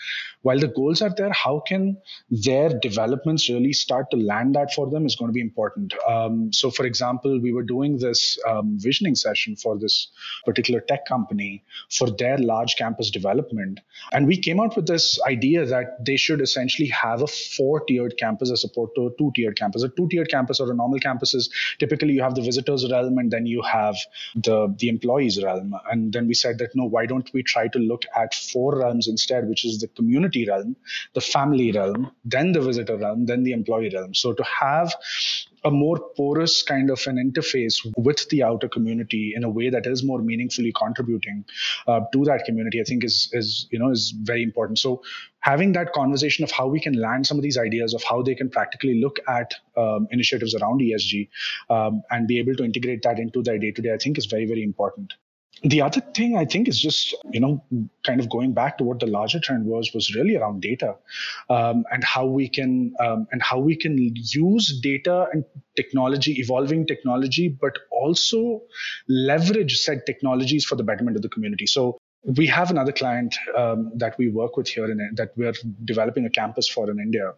While 0.42 0.59
the 0.59 0.68
goals 0.68 1.03
are 1.03 1.14
there, 1.14 1.33
how 1.33 1.61
can 1.61 1.96
their 2.31 2.68
developments 2.68 3.48
really 3.48 3.72
start 3.72 4.11
to 4.11 4.16
land 4.16 4.55
that 4.55 4.72
for 4.72 4.88
them 4.90 5.07
is 5.07 5.16
going 5.16 5.29
to 5.29 5.33
be 5.33 5.40
important. 5.40 5.94
Um, 6.07 6.53
so, 6.53 6.70
for 6.70 6.87
example, 6.87 7.40
we 7.40 7.53
were 7.53 7.62
doing 7.62 7.98
this 7.98 8.38
um, 8.46 8.77
visioning 8.79 9.14
session 9.14 9.57
for 9.57 9.79
this 9.79 10.09
particular 10.44 10.81
tech 10.81 11.07
company 11.07 11.64
for 11.90 12.11
their 12.11 12.38
large 12.38 12.77
campus 12.77 13.11
development, 13.11 13.81
and 14.12 14.27
we 14.27 14.37
came 14.37 14.61
out 14.61 14.77
with 14.77 14.87
this 14.87 15.18
idea 15.27 15.64
that 15.66 16.05
they 16.05 16.16
should 16.16 16.40
essentially 16.40 16.88
have 16.88 17.22
a 17.22 17.27
four-tiered 17.27 18.16
campus 18.18 18.28
campus 18.29 18.51
as 18.51 18.64
opposed 18.64 18.93
to 18.97 19.07
a 19.07 19.11
two-tiered 19.19 19.59
campus. 19.59 19.83
A 19.83 19.88
two-tiered 19.88 20.31
campus 20.31 20.61
or 20.61 20.71
a 20.71 20.75
normal 20.75 20.99
campus 20.99 21.35
is 21.35 21.51
typically 21.79 22.12
you 22.12 22.23
have 22.23 22.35
the 22.35 22.43
visitors 22.43 22.88
realm 22.91 23.19
and 23.19 23.31
then 23.31 23.47
you 23.47 23.62
have 23.62 23.97
the 24.35 24.59
the 24.79 24.88
employees 24.88 25.43
realm. 25.43 25.75
And 25.91 26.12
then 26.12 26.27
we 26.27 26.35
said 26.35 26.59
that 26.59 26.75
no, 26.75 26.85
why 26.85 27.07
don't 27.07 27.31
we 27.33 27.43
try 27.43 27.69
to 27.69 27.79
look 27.79 28.05
at 28.25 28.35
four 28.35 28.79
realms 28.79 29.09
instead, 29.09 29.49
which 29.49 29.64
is 29.64 29.81
the 29.81 29.88
community 29.88 30.47
realm, 30.49 30.77
the 31.14 31.21
family 31.21 31.73
realm, 31.73 32.11
then 32.25 32.53
the 32.53 32.61
visitor 32.61 32.97
realm, 32.97 33.27
then 33.27 33.45
the 33.45 33.53
employee 33.53 33.91
realm. 33.95 34.14
So 34.14 34.33
to 34.33 34.45
have 34.45 34.95
a 35.68 35.70
more 35.70 35.98
porous 36.16 36.62
kind 36.62 36.90
of 36.90 37.07
an 37.07 37.16
interface 37.24 37.76
with 37.96 38.26
the 38.31 38.42
outer 38.42 38.68
community 38.68 39.33
in 39.37 39.44
a 39.44 39.50
way 39.59 39.68
that 39.68 39.87
is 39.87 40.02
more 40.02 40.20
meaningfully 40.20 40.72
contributing 40.72 41.44
uh, 41.87 42.00
to 42.12 42.24
that 42.24 42.44
community, 42.46 42.81
I 42.81 42.85
think 42.85 43.04
is 43.04 43.28
is 43.33 43.66
you 43.70 43.78
know 43.78 43.90
is 43.90 44.11
very 44.31 44.42
important. 44.42 44.78
So 44.78 45.02
having 45.40 45.72
that 45.72 45.92
conversation 45.92 46.44
of 46.44 46.50
how 46.50 46.66
we 46.66 46.81
can 46.81 46.94
land 46.94 47.26
some 47.26 47.38
of 47.38 47.42
these 47.42 47.59
ideas 47.59 47.94
of 47.94 48.02
how 48.02 48.22
they 48.22 48.35
can 48.35 48.50
practically 48.59 49.00
look 49.00 49.18
at 49.28 49.54
um, 49.76 50.09
initiatives 50.11 50.54
around 50.54 50.81
ESG 50.81 51.28
um, 51.70 52.02
and 52.11 52.26
be 52.26 52.38
able 52.38 52.57
to 52.57 52.64
integrate 52.64 53.02
that 53.02 53.18
into 53.18 53.42
their 53.42 53.59
day 53.59 53.72
to 53.72 53.83
day, 53.83 53.92
I 53.92 53.98
think 53.98 54.18
is 54.18 54.26
very 54.26 54.46
very 54.46 54.62
important 54.62 55.14
the 55.62 55.82
other 55.82 56.00
thing 56.14 56.37
I 56.37 56.44
think 56.44 56.68
is 56.68 56.78
just 56.78 57.14
you 57.30 57.40
know 57.40 57.64
kind 58.06 58.20
of 58.20 58.28
going 58.28 58.52
back 58.52 58.78
to 58.78 58.84
what 58.84 59.00
the 59.00 59.06
larger 59.06 59.40
trend 59.40 59.66
was 59.66 59.92
was 59.92 60.14
really 60.14 60.37
around 60.37 60.62
data 60.62 60.94
um, 61.50 61.84
and 61.90 62.04
how 62.04 62.26
we 62.26 62.48
can 62.48 62.94
um, 63.00 63.26
and 63.32 63.42
how 63.42 63.58
we 63.58 63.76
can 63.76 63.96
use 64.14 64.80
data 64.80 65.26
and 65.32 65.44
technology 65.76 66.38
evolving 66.38 66.87
technology 66.87 67.48
but 67.48 67.78
also 67.90 68.62
leverage 69.08 69.78
said 69.78 70.02
technologies 70.06 70.64
for 70.64 70.76
the 70.76 70.84
betterment 70.84 71.16
of 71.16 71.22
the 71.22 71.28
community. 71.28 71.66
So 71.66 71.98
we 72.37 72.46
have 72.46 72.70
another 72.70 72.92
client 72.92 73.37
um, 73.56 73.92
that 73.96 74.16
we 74.18 74.28
work 74.28 74.56
with 74.56 74.68
here 74.68 74.90
in 74.90 74.98
that 75.16 75.30
we're 75.37 75.54
developing 75.84 76.26
a 76.26 76.30
campus 76.30 76.68
for 76.68 76.90
in 76.90 76.98
India 77.00 77.32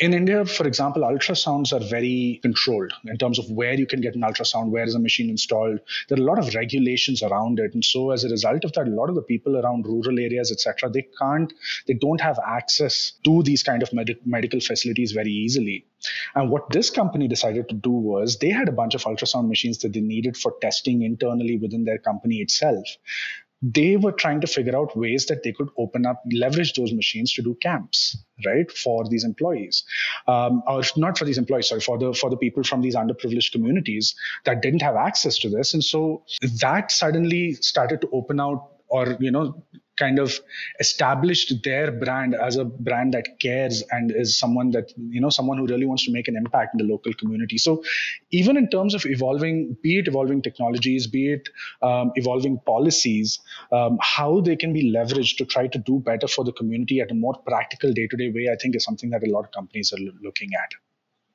in 0.00 0.12
India, 0.12 0.44
for 0.44 0.66
example, 0.66 1.02
ultrasounds 1.02 1.72
are 1.72 1.84
very 1.88 2.40
controlled 2.42 2.92
in 3.04 3.16
terms 3.16 3.38
of 3.38 3.48
where 3.48 3.74
you 3.74 3.86
can 3.86 4.00
get 4.00 4.16
an 4.16 4.22
ultrasound, 4.22 4.70
where 4.70 4.82
is 4.82 4.96
a 4.96 4.98
machine 4.98 5.30
installed. 5.30 5.78
There 6.08 6.18
are 6.18 6.20
a 6.20 6.24
lot 6.24 6.40
of 6.40 6.52
regulations 6.56 7.22
around 7.22 7.60
it, 7.60 7.74
and 7.74 7.84
so 7.84 8.10
as 8.10 8.24
a 8.24 8.28
result 8.28 8.64
of 8.64 8.72
that, 8.72 8.88
a 8.88 8.90
lot 8.90 9.08
of 9.08 9.14
the 9.14 9.22
people 9.22 9.56
around 9.56 9.86
rural 9.86 10.18
areas, 10.18 10.50
etc., 10.50 10.90
they 10.90 11.06
can't, 11.20 11.52
they 11.86 11.94
don't 11.94 12.20
have 12.20 12.40
access 12.44 13.12
to 13.22 13.44
these 13.44 13.62
kind 13.62 13.84
of 13.84 13.92
med- 13.92 14.18
medical 14.24 14.58
facilities 14.58 15.12
very 15.12 15.30
easily. 15.30 15.86
And 16.34 16.50
what 16.50 16.70
this 16.70 16.90
company 16.90 17.28
decided 17.28 17.68
to 17.68 17.74
do 17.76 17.92
was 17.92 18.38
they 18.38 18.50
had 18.50 18.68
a 18.68 18.72
bunch 18.72 18.96
of 18.96 19.04
ultrasound 19.04 19.48
machines 19.48 19.78
that 19.78 19.92
they 19.92 20.00
needed 20.00 20.36
for 20.36 20.54
testing 20.60 21.02
internally 21.02 21.56
within 21.56 21.84
their 21.84 21.98
company 21.98 22.38
itself 22.38 22.84
they 23.62 23.96
were 23.96 24.12
trying 24.12 24.40
to 24.40 24.46
figure 24.46 24.76
out 24.76 24.96
ways 24.96 25.26
that 25.26 25.42
they 25.42 25.52
could 25.52 25.68
open 25.78 26.04
up, 26.04 26.22
leverage 26.32 26.74
those 26.74 26.92
machines 26.92 27.32
to 27.34 27.42
do 27.42 27.56
camps, 27.62 28.16
right, 28.44 28.70
for 28.70 29.08
these 29.08 29.24
employees, 29.24 29.84
um, 30.26 30.62
or 30.66 30.82
not 30.96 31.16
for 31.16 31.24
these 31.24 31.38
employees, 31.38 31.68
sorry, 31.68 31.80
for 31.80 31.98
the 31.98 32.12
for 32.12 32.30
the 32.30 32.36
people 32.36 32.62
from 32.62 32.82
these 32.82 32.94
underprivileged 32.94 33.52
communities 33.52 34.14
that 34.44 34.60
didn't 34.60 34.82
have 34.82 34.96
access 34.96 35.38
to 35.38 35.48
this, 35.48 35.74
and 35.74 35.84
so 35.84 36.24
that 36.60 36.90
suddenly 36.90 37.52
started 37.54 38.00
to 38.00 38.08
open 38.12 38.40
out, 38.40 38.70
or 38.88 39.16
you 39.20 39.30
know, 39.30 39.62
kind 39.96 40.18
of 40.18 40.40
established 40.80 41.52
their 41.62 41.90
brand 41.90 42.34
as 42.34 42.56
a 42.56 42.64
brand 42.64 43.14
that 43.14 43.38
cares 43.40 43.82
and 43.90 44.10
is 44.10 44.38
someone 44.38 44.70
that 44.70 44.92
you 44.96 45.20
know 45.20 45.30
someone 45.30 45.58
who 45.58 45.66
really 45.66 45.86
wants 45.86 46.04
to 46.04 46.12
make 46.12 46.28
an 46.28 46.36
impact 46.36 46.74
in 46.74 46.86
the 46.86 46.92
local 46.92 47.12
community. 47.14 47.58
So 47.58 47.82
even 48.30 48.56
in 48.56 48.68
terms 48.68 48.94
of 48.94 49.06
evolving 49.06 49.76
be 49.82 49.98
it 49.98 50.08
evolving 50.08 50.42
technologies 50.42 51.06
be 51.06 51.32
it 51.32 51.48
um, 51.82 52.12
evolving 52.16 52.58
policies 52.66 53.40
um, 53.72 53.98
how 54.00 54.40
they 54.40 54.56
can 54.56 54.72
be 54.72 54.92
leveraged 54.92 55.36
to 55.38 55.44
try 55.44 55.66
to 55.66 55.78
do 55.78 56.00
better 56.00 56.28
for 56.28 56.44
the 56.44 56.52
community 56.52 57.00
at 57.00 57.10
a 57.10 57.14
more 57.14 57.34
practical 57.46 57.92
day-to-day 57.92 58.30
way 58.30 58.48
i 58.52 58.56
think 58.60 58.76
is 58.76 58.84
something 58.84 59.10
that 59.10 59.22
a 59.22 59.30
lot 59.30 59.44
of 59.44 59.52
companies 59.52 59.92
are 59.92 59.98
l- 59.98 60.12
looking 60.22 60.50
at. 60.54 60.70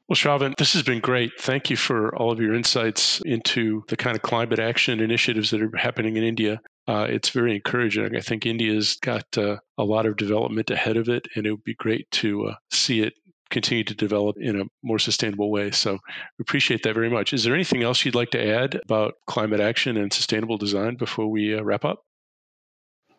Well, 0.07 0.15
Shravan, 0.15 0.55
this 0.57 0.73
has 0.73 0.81
been 0.81 1.01
great. 1.01 1.33
Thank 1.39 1.69
you 1.69 1.77
for 1.77 2.15
all 2.15 2.31
of 2.31 2.39
your 2.39 2.55
insights 2.55 3.21
into 3.21 3.83
the 3.89 3.95
kind 3.95 4.15
of 4.15 4.23
climate 4.23 4.57
action 4.57 5.01
initiatives 5.01 5.51
that 5.51 5.61
are 5.61 5.77
happening 5.77 6.17
in 6.17 6.23
India 6.23 6.59
uh, 6.89 7.05
it's 7.07 7.29
very 7.29 7.55
encouraging. 7.55 8.15
I 8.15 8.19
think 8.19 8.47
India's 8.47 8.95
got 8.95 9.37
uh, 9.37 9.57
a 9.77 9.83
lot 9.83 10.07
of 10.07 10.17
development 10.17 10.71
ahead 10.71 10.97
of 10.97 11.07
it, 11.07 11.27
and 11.35 11.45
it 11.45 11.51
would 11.51 11.63
be 11.63 11.75
great 11.75 12.09
to 12.13 12.47
uh, 12.47 12.55
see 12.71 13.01
it 13.01 13.13
continue 13.51 13.83
to 13.83 13.93
develop 13.93 14.37
in 14.39 14.59
a 14.59 14.65
more 14.81 14.97
sustainable 14.97 15.51
way. 15.51 15.69
So 15.69 15.93
we 15.93 16.41
appreciate 16.41 16.81
that 16.83 16.95
very 16.95 17.09
much. 17.09 17.31
Is 17.31 17.43
there 17.43 17.53
anything 17.53 17.83
else 17.83 18.03
you'd 18.03 18.15
like 18.15 18.31
to 18.31 18.43
add 18.43 18.79
about 18.83 19.13
climate 19.27 19.59
action 19.59 19.97
and 19.97 20.11
sustainable 20.11 20.57
design 20.57 20.95
before 20.95 21.27
we 21.27 21.55
uh, 21.55 21.61
wrap 21.61 21.85
up? 21.85 22.03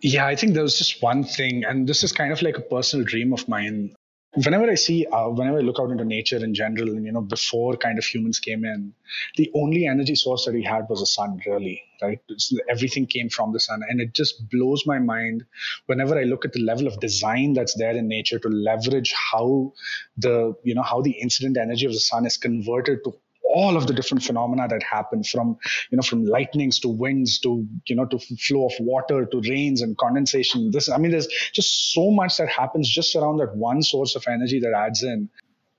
Yeah, 0.00 0.26
I 0.26 0.35
think 0.35 0.54
there 0.54 0.64
was 0.64 0.76
just 0.76 1.00
one 1.00 1.22
thing, 1.22 1.64
and 1.64 1.88
this 1.88 2.02
is 2.02 2.11
kind 2.11 2.33
of 2.33 2.42
like 2.42 2.59
a 2.59 2.62
personal 2.62 3.06
dream 3.06 3.33
of 3.33 3.46
mine 3.46 3.94
whenever 4.34 4.70
I 4.70 4.76
see, 4.76 5.06
uh, 5.06 5.28
whenever 5.28 5.58
I 5.58 5.62
look 5.62 5.78
out 5.80 5.90
into 5.90 6.04
nature 6.04 6.36
in 6.36 6.54
general, 6.54 6.88
and 6.88 7.04
you 7.04 7.12
know, 7.12 7.20
before 7.20 7.76
kind 7.76 7.98
of 7.98 8.04
humans 8.04 8.38
came 8.38 8.64
in, 8.64 8.92
the 9.36 9.50
only 9.54 9.86
energy 9.86 10.14
source 10.14 10.44
that 10.44 10.54
we 10.54 10.62
had 10.62 10.86
was 10.88 11.00
the 11.00 11.06
sun, 11.06 11.40
really, 11.46 11.82
right? 12.00 12.20
Everything 12.68 13.06
came 13.06 13.28
from 13.28 13.52
the 13.52 13.60
sun, 13.60 13.82
and 13.88 14.00
it 14.00 14.14
just 14.14 14.48
blows 14.50 14.86
my 14.86 14.98
mind 14.98 15.44
whenever 15.86 16.18
I 16.18 16.22
look 16.22 16.44
at 16.44 16.52
the 16.52 16.60
level 16.60 16.86
of 16.86 17.00
design 17.00 17.54
that's 17.54 17.74
there 17.74 17.96
in 17.96 18.08
nature 18.08 18.38
to 18.38 18.48
leverage 18.48 19.12
how 19.32 19.72
the, 20.16 20.54
you 20.62 20.74
know, 20.74 20.82
how 20.82 21.02
the 21.02 21.12
incident 21.12 21.56
energy 21.56 21.86
of 21.86 21.92
the 21.92 22.00
sun 22.00 22.26
is 22.26 22.36
converted 22.36 23.02
to 23.04 23.14
all 23.52 23.76
of 23.76 23.86
the 23.86 23.92
different 23.92 24.22
phenomena 24.22 24.68
that 24.68 24.82
happen 24.82 25.22
from 25.22 25.56
you 25.90 25.96
know 25.96 26.02
from 26.02 26.24
lightnings 26.24 26.80
to 26.80 26.88
winds 26.88 27.38
to 27.40 27.66
you 27.86 27.96
know 27.96 28.06
to 28.06 28.18
flow 28.18 28.66
of 28.66 28.72
water 28.80 29.26
to 29.26 29.40
rains 29.48 29.82
and 29.82 29.96
condensation. 29.98 30.70
This 30.70 30.88
i 30.88 30.98
mean 30.98 31.10
there's 31.10 31.28
just 31.52 31.92
so 31.92 32.10
much 32.10 32.36
that 32.38 32.48
happens 32.48 32.88
just 32.88 33.14
around 33.16 33.38
that 33.38 33.56
one 33.56 33.82
source 33.82 34.14
of 34.16 34.24
energy 34.28 34.60
that 34.60 34.72
adds 34.72 35.02
in. 35.02 35.28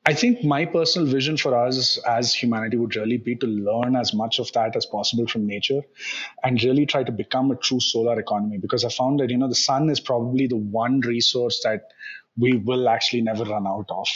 I 0.04 0.16
think 0.16 0.44
my 0.44 0.66
personal 0.66 1.08
vision 1.08 1.38
for 1.38 1.56
us 1.56 2.00
as 2.08 2.34
humanity 2.34 2.76
would 2.76 2.96
really 2.96 3.18
be 3.18 3.36
to 3.36 3.46
learn 3.46 3.96
as 3.96 4.16
much 4.16 4.40
of 4.40 4.52
that 4.54 4.76
as 4.76 4.88
possible 4.88 5.28
from 5.28 5.46
nature 5.46 5.82
and 6.44 6.62
really 6.64 6.88
try 6.88 7.04
to 7.04 7.12
become 7.12 7.52
a 7.52 7.56
true 7.56 7.80
solar 7.80 8.20
economy. 8.20 8.58
Because 8.58 8.84
I 8.84 8.90
found 8.90 9.20
that, 9.20 9.30
you 9.30 9.38
know, 9.38 9.48
the 9.48 9.54
sun 9.54 9.92
is 9.92 10.00
probably 10.00 10.48
the 10.48 10.58
one 10.58 11.02
resource 11.02 11.62
that 11.66 11.84
we 12.38 12.58
will 12.58 12.90
actually 12.90 13.22
never 13.22 13.44
run 13.44 13.68
out 13.68 13.90
of. 13.90 14.08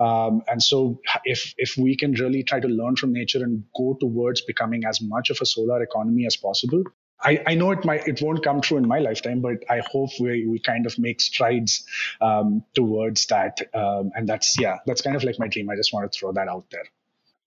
Um, 0.00 0.42
and 0.46 0.62
so, 0.62 1.00
if 1.24 1.54
if 1.56 1.76
we 1.76 1.96
can 1.96 2.12
really 2.12 2.42
try 2.42 2.60
to 2.60 2.68
learn 2.68 2.96
from 2.96 3.12
nature 3.12 3.42
and 3.42 3.64
go 3.76 3.96
towards 3.98 4.42
becoming 4.42 4.84
as 4.84 5.00
much 5.00 5.30
of 5.30 5.38
a 5.40 5.46
solar 5.46 5.82
economy 5.82 6.26
as 6.26 6.36
possible, 6.36 6.84
I, 7.22 7.42
I, 7.46 7.54
know 7.54 7.70
it 7.70 7.84
might 7.84 8.06
it 8.08 8.20
won't 8.20 8.42
come 8.42 8.60
true 8.60 8.76
in 8.76 8.86
my 8.86 8.98
lifetime, 8.98 9.40
but 9.40 9.64
I 9.70 9.80
hope 9.90 10.10
we, 10.20 10.46
we 10.46 10.58
kind 10.58 10.86
of 10.86 10.98
make 10.98 11.20
strides 11.20 11.86
um, 12.20 12.64
towards 12.74 13.26
that. 13.26 13.60
Um, 13.74 14.10
and 14.14 14.28
that's 14.28 14.58
yeah, 14.58 14.78
that's 14.86 15.02
kind 15.02 15.16
of 15.16 15.24
like 15.24 15.38
my 15.38 15.48
dream. 15.48 15.70
I 15.70 15.76
just 15.76 15.92
want 15.92 16.10
to 16.10 16.18
throw 16.18 16.32
that 16.32 16.48
out 16.48 16.66
there. 16.70 16.84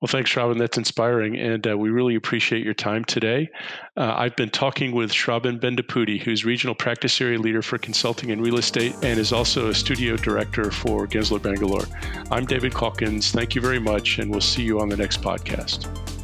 Well, 0.02 0.08
thanks, 0.08 0.32
Shravan. 0.32 0.60
That's 0.60 0.78
inspiring, 0.78 1.38
and 1.38 1.66
uh, 1.66 1.78
we 1.78 1.90
really 1.90 2.16
appreciate 2.16 2.66
your 2.66 2.74
time 2.74 3.06
today. 3.06 3.50
Uh, 3.96 4.14
I've 4.18 4.36
been 4.36 4.50
talking 4.50 4.92
with 4.92 5.10
Shravan 5.10 5.60
Bendapudi, 5.60 6.22
who's 6.22 6.44
regional 6.44 6.76
practice 6.76 7.20
area 7.22 7.40
leader 7.40 7.62
for 7.62 7.78
consulting 7.78 8.32
and 8.32 8.42
real 8.42 8.58
estate, 8.58 8.94
and 9.04 9.18
is 9.18 9.32
also 9.32 9.70
a 9.70 9.74
studio 9.74 10.18
director 10.18 10.70
for 10.70 11.08
Gensler 11.08 11.42
Bangalore. 11.42 11.86
I'm 12.30 12.46
David 12.46 12.76
Calkins. 12.76 13.32
Thank 13.32 13.56
you 13.56 13.62
very 13.62 13.80
much, 13.80 14.20
and 14.20 14.30
we'll 14.30 14.42
see 14.42 14.64
you 14.64 14.82
on 14.82 14.90
the 14.90 14.98
next 14.98 15.22
podcast. 15.22 16.15